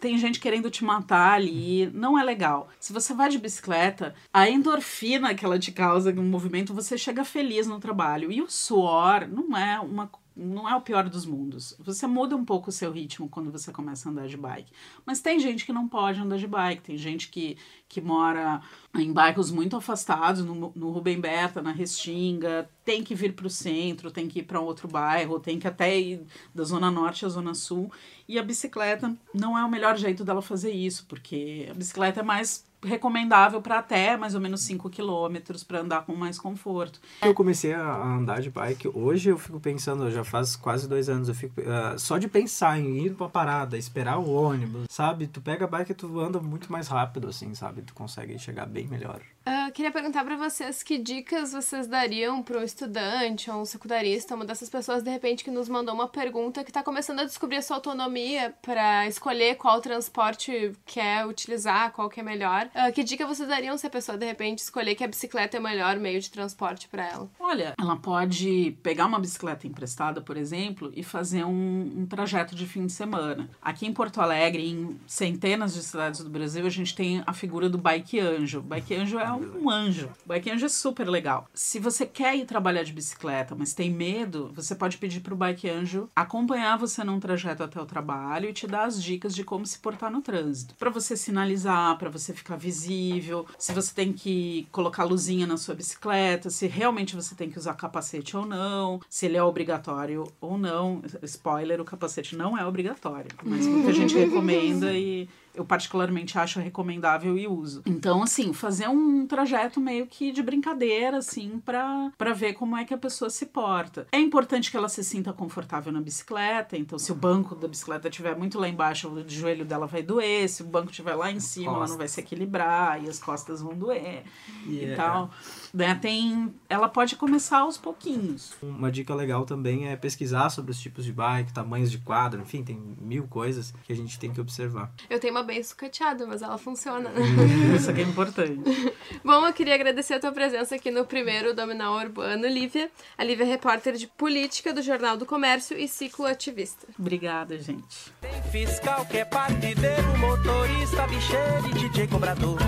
tem 0.00 0.18
gente 0.18 0.40
querendo 0.40 0.70
te 0.70 0.84
matar 0.84 1.32
ali, 1.32 1.90
não 1.92 2.18
é 2.18 2.22
legal. 2.22 2.68
Se 2.78 2.92
você 2.92 3.14
vai 3.14 3.28
de 3.28 3.38
bicicleta, 3.38 4.14
a 4.32 4.48
endorfina 4.48 5.34
que 5.34 5.44
ela 5.44 5.58
te 5.58 5.72
causa 5.72 6.12
no 6.12 6.22
movimento, 6.22 6.74
você 6.74 6.98
chega 6.98 7.24
feliz 7.24 7.66
no 7.66 7.80
trabalho. 7.80 8.30
E 8.30 8.42
o 8.42 8.50
suor 8.50 9.26
não 9.28 9.56
é 9.56 9.80
uma 9.80 10.06
não 10.36 10.68
é 10.68 10.76
o 10.76 10.82
pior 10.82 11.08
dos 11.08 11.24
mundos. 11.24 11.74
Você 11.78 12.06
muda 12.06 12.36
um 12.36 12.44
pouco 12.44 12.68
o 12.68 12.72
seu 12.72 12.92
ritmo 12.92 13.26
quando 13.26 13.50
você 13.50 13.72
começa 13.72 14.06
a 14.06 14.12
andar 14.12 14.28
de 14.28 14.36
bike. 14.36 14.70
Mas 15.06 15.20
tem 15.20 15.40
gente 15.40 15.64
que 15.64 15.72
não 15.72 15.88
pode 15.88 16.20
andar 16.20 16.36
de 16.36 16.46
bike, 16.46 16.82
tem 16.82 16.98
gente 16.98 17.28
que, 17.30 17.56
que 17.88 18.02
mora 18.02 18.60
em 18.94 19.10
bairros 19.10 19.50
muito 19.50 19.76
afastados, 19.76 20.44
no, 20.44 20.72
no 20.74 20.90
Rubem 20.90 21.18
Berta, 21.18 21.62
na 21.62 21.72
Restinga, 21.72 22.68
tem 22.84 23.02
que 23.02 23.14
vir 23.14 23.34
para 23.34 23.46
o 23.46 23.50
centro, 23.50 24.10
tem 24.10 24.28
que 24.28 24.40
ir 24.40 24.42
para 24.42 24.60
outro 24.60 24.86
bairro, 24.86 25.40
tem 25.40 25.58
que 25.58 25.66
até 25.66 25.98
ir 25.98 26.26
da 26.54 26.64
Zona 26.64 26.90
Norte 26.90 27.24
à 27.24 27.28
Zona 27.30 27.54
Sul. 27.54 27.90
E 28.28 28.38
a 28.38 28.42
bicicleta 28.42 29.16
não 29.32 29.56
é 29.56 29.64
o 29.64 29.70
melhor 29.70 29.96
jeito 29.96 30.22
dela 30.22 30.42
fazer 30.42 30.70
isso, 30.70 31.06
porque 31.08 31.66
a 31.70 31.74
bicicleta 31.74 32.20
é 32.20 32.22
mais 32.22 32.65
recomendável 32.82 33.60
para 33.60 33.78
até 33.78 34.16
mais 34.16 34.34
ou 34.34 34.40
menos 34.40 34.60
5 34.62 34.88
quilômetros 34.90 35.64
para 35.64 35.80
andar 35.80 36.04
com 36.04 36.14
mais 36.14 36.38
conforto. 36.38 37.00
Eu 37.22 37.34
comecei 37.34 37.72
a 37.72 38.02
andar 38.02 38.40
de 38.40 38.50
bike, 38.50 38.88
hoje 38.94 39.30
eu 39.30 39.38
fico 39.38 39.60
pensando, 39.60 40.10
já 40.10 40.24
faz 40.24 40.56
quase 40.56 40.88
dois 40.88 41.08
anos, 41.08 41.28
eu 41.28 41.34
fico 41.34 41.60
ah, 41.66 41.96
só 41.98 42.18
de 42.18 42.28
pensar 42.28 42.78
em 42.78 43.04
ir 43.04 43.14
pra 43.14 43.28
parada, 43.28 43.76
esperar 43.76 44.18
o 44.18 44.30
ônibus, 44.30 44.86
sabe? 44.88 45.26
Tu 45.26 45.40
pega 45.40 45.64
a 45.64 45.68
bike 45.68 45.92
e 45.92 45.94
tu 45.94 46.20
anda 46.20 46.40
muito 46.40 46.70
mais 46.70 46.88
rápido, 46.88 47.28
assim, 47.28 47.54
sabe? 47.54 47.82
Tu 47.82 47.94
consegue 47.94 48.38
chegar 48.38 48.66
bem 48.66 48.86
melhor. 48.86 49.20
Ah, 49.48 49.70
queria 49.70 49.92
perguntar 49.92 50.24
pra 50.24 50.36
vocês 50.36 50.82
que 50.82 50.98
dicas 50.98 51.52
vocês 51.52 51.86
dariam 51.86 52.42
para 52.42 52.58
um 52.58 52.64
estudante 52.64 53.48
ou 53.48 53.60
um 53.60 53.64
secundarista, 53.64 54.34
uma 54.34 54.44
dessas 54.44 54.68
pessoas 54.68 55.04
de 55.04 55.10
repente 55.10 55.44
que 55.44 55.52
nos 55.52 55.68
mandou 55.68 55.94
uma 55.94 56.08
pergunta 56.08 56.64
que 56.64 56.72
tá 56.72 56.82
começando 56.82 57.20
a 57.20 57.24
descobrir 57.24 57.58
a 57.58 57.62
sua 57.62 57.76
autonomia 57.76 58.52
para 58.60 59.06
escolher 59.06 59.54
qual 59.54 59.80
transporte 59.80 60.72
quer 60.84 61.24
utilizar, 61.24 61.92
qual 61.92 62.08
que 62.08 62.18
é 62.18 62.24
melhor. 62.24 62.68
Ah, 62.74 62.90
que 62.90 63.04
dica 63.04 63.24
vocês 63.24 63.48
dariam 63.48 63.78
se 63.78 63.86
a 63.86 63.90
pessoa 63.90 64.18
de 64.18 64.26
repente 64.26 64.58
escolher 64.58 64.96
que 64.96 65.04
a 65.04 65.06
bicicleta 65.06 65.56
é 65.56 65.60
o 65.60 65.62
melhor 65.62 65.96
meio 65.96 66.20
de 66.20 66.28
transporte 66.28 66.88
para 66.88 67.08
ela? 67.08 67.30
Olha, 67.38 67.74
ela 67.80 67.94
pode 67.94 68.76
pegar 68.82 69.06
uma 69.06 69.20
bicicleta 69.20 69.64
emprestada, 69.64 70.20
por 70.20 70.36
exemplo, 70.36 70.90
e 70.92 71.04
fazer 71.04 71.44
um, 71.44 71.92
um 71.98 72.04
trajeto 72.04 72.56
de 72.56 72.66
fim 72.66 72.84
de 72.84 72.92
semana. 72.92 73.48
Aqui 73.62 73.86
em 73.86 73.92
Porto 73.92 74.20
Alegre, 74.20 74.68
em 74.68 74.98
centenas 75.06 75.72
de 75.72 75.84
cidades 75.84 76.24
do 76.24 76.30
Brasil, 76.30 76.66
a 76.66 76.70
gente 76.70 76.96
tem 76.96 77.22
a 77.24 77.32
figura 77.32 77.68
do 77.68 77.78
bike 77.78 78.18
anjo. 78.18 78.60
Bike 78.60 78.96
anjo 78.96 79.20
é 79.20 79.35
um 79.38 79.70
anjo. 79.70 80.10
O 80.24 80.28
bike 80.28 80.50
anjo 80.50 80.66
é 80.66 80.68
super 80.68 81.08
legal. 81.08 81.48
Se 81.54 81.78
você 81.78 82.06
quer 82.06 82.36
ir 82.36 82.44
trabalhar 82.44 82.82
de 82.82 82.92
bicicleta, 82.92 83.54
mas 83.54 83.74
tem 83.74 83.90
medo, 83.90 84.50
você 84.54 84.74
pode 84.74 84.98
pedir 84.98 85.20
pro 85.20 85.36
bike 85.36 85.68
anjo 85.68 86.08
acompanhar 86.14 86.76
você 86.78 87.02
num 87.04 87.20
trajeto 87.20 87.62
até 87.62 87.80
o 87.80 87.86
trabalho 87.86 88.48
e 88.48 88.52
te 88.52 88.66
dar 88.66 88.84
as 88.84 89.02
dicas 89.02 89.34
de 89.34 89.44
como 89.44 89.66
se 89.66 89.78
portar 89.78 90.10
no 90.10 90.22
trânsito. 90.22 90.74
Pra 90.78 90.90
você 90.90 91.16
sinalizar, 91.16 91.96
pra 91.98 92.10
você 92.10 92.32
ficar 92.32 92.56
visível, 92.56 93.46
se 93.58 93.72
você 93.72 93.94
tem 93.94 94.12
que 94.12 94.66
colocar 94.72 95.04
luzinha 95.04 95.46
na 95.46 95.56
sua 95.56 95.74
bicicleta, 95.74 96.50
se 96.50 96.66
realmente 96.66 97.14
você 97.14 97.34
tem 97.34 97.50
que 97.50 97.58
usar 97.58 97.74
capacete 97.74 98.36
ou 98.36 98.46
não, 98.46 99.00
se 99.08 99.26
ele 99.26 99.36
é 99.36 99.42
obrigatório 99.42 100.30
ou 100.40 100.58
não. 100.58 101.02
Spoiler, 101.22 101.80
o 101.80 101.84
capacete 101.84 102.36
não 102.36 102.56
é 102.56 102.66
obrigatório, 102.66 103.30
mas 103.44 103.66
muita 103.66 103.92
gente 103.92 104.14
recomenda 104.16 104.92
e 104.92 105.28
eu 105.56 105.64
particularmente 105.64 106.38
acho 106.38 106.60
recomendável 106.60 107.36
e 107.38 107.46
uso. 107.48 107.82
Então, 107.86 108.22
assim, 108.22 108.52
fazer 108.52 108.88
um 108.88 109.26
trajeto 109.26 109.80
meio 109.80 110.06
que 110.06 110.30
de 110.32 110.42
brincadeira, 110.42 111.18
assim, 111.18 111.60
pra, 111.64 112.12
pra 112.16 112.32
ver 112.32 112.52
como 112.54 112.76
é 112.76 112.84
que 112.84 112.94
a 112.94 112.98
pessoa 112.98 113.30
se 113.30 113.46
porta. 113.46 114.06
É 114.12 114.18
importante 114.20 114.70
que 114.70 114.76
ela 114.76 114.88
se 114.88 115.02
sinta 115.02 115.32
confortável 115.32 115.92
na 115.92 116.00
bicicleta, 116.00 116.76
então 116.76 116.98
se 116.98 117.10
o 117.10 117.14
banco 117.14 117.54
da 117.54 117.66
bicicleta 117.68 118.08
estiver 118.08 118.36
muito 118.36 118.58
lá 118.58 118.68
embaixo, 118.68 119.08
o 119.08 119.24
joelho 119.28 119.64
dela 119.64 119.86
vai 119.86 120.02
doer, 120.02 120.48
se 120.48 120.62
o 120.62 120.66
banco 120.66 120.90
estiver 120.90 121.14
lá 121.14 121.30
em 121.30 121.40
cima, 121.40 121.72
ela 121.72 121.86
não 121.88 121.96
vai 121.96 122.08
se 122.08 122.20
equilibrar 122.20 123.02
e 123.02 123.08
as 123.08 123.18
costas 123.18 123.60
vão 123.62 123.74
doer 123.74 124.22
e 124.66 124.76
Yeah. 124.76 124.96
tal. 125.02 125.30
Né? 125.72 125.94
Tem, 125.94 126.54
ela 126.68 126.88
pode 126.88 127.16
começar 127.16 127.60
aos 127.60 127.76
pouquinhos. 127.78 128.54
Uma 128.62 128.90
dica 128.90 129.14
legal 129.14 129.44
também 129.44 129.88
é 129.88 129.96
pesquisar 129.96 130.50
sobre 130.50 130.70
os 130.70 130.78
tipos 130.78 131.04
de 131.04 131.12
bike, 131.12 131.52
tamanhos 131.52 131.90
de 131.90 131.98
quadro, 131.98 132.40
enfim, 132.40 132.62
tem 132.62 132.78
mil 133.00 133.26
coisas 133.26 133.72
que 133.84 133.92
a 133.92 133.96
gente 133.96 134.18
tem 134.18 134.30
que 134.32 134.40
observar. 134.40 134.92
Eu 135.08 135.18
tenho 135.18 135.32
uma 135.34 135.42
bem 135.46 135.62
sucateada, 135.62 136.26
mas 136.26 136.42
ela 136.42 136.58
funciona. 136.58 137.10
Isso 137.74 137.90
aqui 137.90 138.00
é 138.00 138.04
importante. 138.04 138.92
Bom, 139.24 139.46
eu 139.46 139.52
queria 139.52 139.74
agradecer 139.74 140.14
a 140.14 140.20
tua 140.20 140.32
presença 140.32 140.74
aqui 140.74 140.90
no 140.90 141.06
primeiro 141.06 141.54
Dominal 141.54 141.94
Urbano, 141.94 142.46
Lívia. 142.46 142.90
A 143.16 143.24
Lívia 143.24 143.44
é 143.44 143.46
repórter 143.46 143.94
de 143.94 144.06
política 144.06 144.72
do 144.72 144.82
Jornal 144.82 145.16
do 145.16 145.24
Comércio 145.24 145.78
e 145.78 145.88
cicloativista. 145.88 146.86
Obrigada, 146.98 147.58
gente. 147.58 148.12
Tem 148.20 148.42
fiscal 148.50 149.06
que 149.06 149.18
é 149.18 149.24
partideiro, 149.24 150.18
motorista, 150.18 151.06
bicheiro 151.06 151.68
e 151.70 151.88
DJ 151.88 152.08
cobrador. 152.08 152.58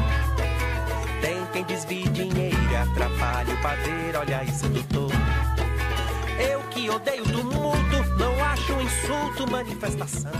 Tem 1.20 1.44
quem 1.52 1.64
desvie 1.64 2.08
dinheiro 2.08 2.58
atrapalha 2.78 3.54
o 3.54 3.62
padeiro, 3.62 4.18
olha 4.18 4.44
isso, 4.44 4.68
doutor. 4.68 5.10
Eu 6.50 6.60
que 6.70 6.88
odeio 6.88 7.24
tumulto, 7.24 8.16
não 8.18 8.44
acho 8.44 8.72
um 8.72 8.80
insulto 8.80 9.50
manifestação. 9.50 10.32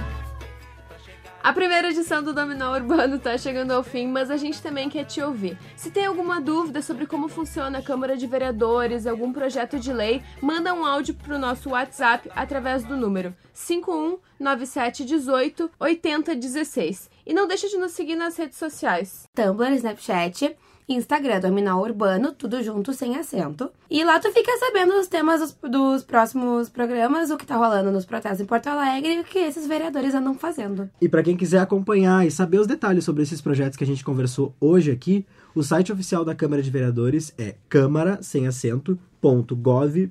A 1.49 1.53
primeira 1.55 1.89
edição 1.89 2.23
do 2.23 2.35
Dominó 2.35 2.75
Urbano 2.75 3.19
tá 3.19 3.39
chegando 3.39 3.71
ao 3.71 3.83
fim, 3.83 4.07
mas 4.07 4.31
a 4.31 4.37
gente 4.37 4.61
também 4.61 4.91
quer 4.91 5.07
te 5.07 5.23
ouvir. 5.23 5.57
Se 5.75 5.91
tem 5.91 6.05
alguma 6.05 6.43
dúvida 6.43 6.83
sobre 6.83 7.07
como 7.07 7.27
funciona 7.27 7.79
a 7.79 7.83
Câmara 7.83 8.19
de 8.19 8.27
Vereadores, 8.27 9.07
algum 9.07 9.33
projeto 9.33 9.79
de 9.79 9.91
lei, 9.91 10.23
manda 10.43 10.75
um 10.75 10.85
áudio 10.85 11.15
pro 11.15 11.39
nosso 11.39 11.71
WhatsApp 11.71 12.31
através 12.37 12.85
do 12.85 12.99
número 12.99 13.35
519718 13.55 15.71
8016. 15.81 17.11
E 17.25 17.33
não 17.33 17.49
deixa 17.49 17.67
de 17.67 17.79
nos 17.79 17.93
seguir 17.93 18.17
nas 18.17 18.37
redes 18.37 18.59
sociais. 18.59 19.27
Tumblr, 19.35 19.73
Snapchat, 19.73 20.55
Instagram, 20.89 21.41
Dominó 21.41 21.81
Urbano, 21.81 22.33
tudo 22.33 22.63
junto, 22.63 22.93
sem 22.93 23.17
acento. 23.17 23.71
E 23.91 24.05
lá 24.05 24.19
tu 24.19 24.33
fica 24.33 24.51
sabendo 24.59 24.95
os 24.95 25.07
temas 25.07 25.41
dos, 25.41 25.71
dos 25.71 26.03
próximos 26.03 26.69
programas, 26.69 27.31
o 27.31 27.37
que 27.37 27.47
tá 27.47 27.57
rolando 27.57 27.91
nos 27.91 28.07
protestos 28.07 28.41
em 28.41 28.47
Porto 28.47 28.69
Alegre 28.69 29.15
e 29.15 29.21
o 29.21 29.25
que 29.25 29.39
esses 29.39 29.67
vereadores 29.67 30.15
andam 30.15 30.35
fazendo. 30.35 30.89
E 31.01 31.09
para 31.09 31.23
quem 31.23 31.37
quiser 31.37 31.61
acompanhar 31.61 32.27
e 32.27 32.31
saber 32.31 32.59
os 32.59 32.67
detalhes 32.67 33.05
sobre 33.05 33.23
esses 33.23 33.41
projetos 33.41 33.77
que 33.77 33.85
a 33.85 33.87
gente 33.87 34.05
conversou 34.05 34.55
hoje 34.61 34.91
aqui, 34.91 35.27
o 35.55 35.63
site 35.63 35.93
oficial 35.93 36.25
da 36.25 36.35
Câmara 36.35 36.63
de 36.63 36.71
Vereadores 36.71 37.33
é 37.37 37.57
câmara 37.69 38.19
sem 38.23 38.47
acento 38.47 38.99
.gov.br. 39.21 40.09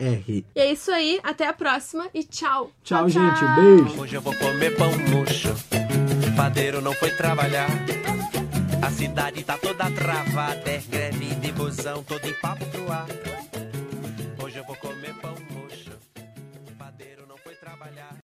E 0.00 0.44
é 0.54 0.72
isso 0.72 0.90
aí, 0.90 1.20
até 1.22 1.46
a 1.46 1.52
próxima 1.52 2.06
e 2.14 2.24
tchau. 2.24 2.70
Tchau, 2.82 3.08
gente, 3.08 3.44
um 3.44 3.54
beijo. 3.54 4.00
Hoje 4.00 4.14
eu 4.14 4.22
vou 4.22 4.34
comer 4.34 4.74
pão 4.74 4.90
murcho. 5.10 5.54
Padeiro 6.34 6.80
não 6.80 6.94
foi 6.94 7.10
trabalhar. 7.10 7.68
A 8.86 8.90
cidade 8.92 9.42
tá 9.42 9.58
toda 9.58 9.90
travada. 9.90 10.70
É 10.70 10.80
greve 10.88 11.34
de 11.34 11.50
busão, 11.50 12.04
todo 12.04 12.24
em 12.24 12.32
papo 12.34 12.64
pro 12.66 12.92
ar. 12.92 13.08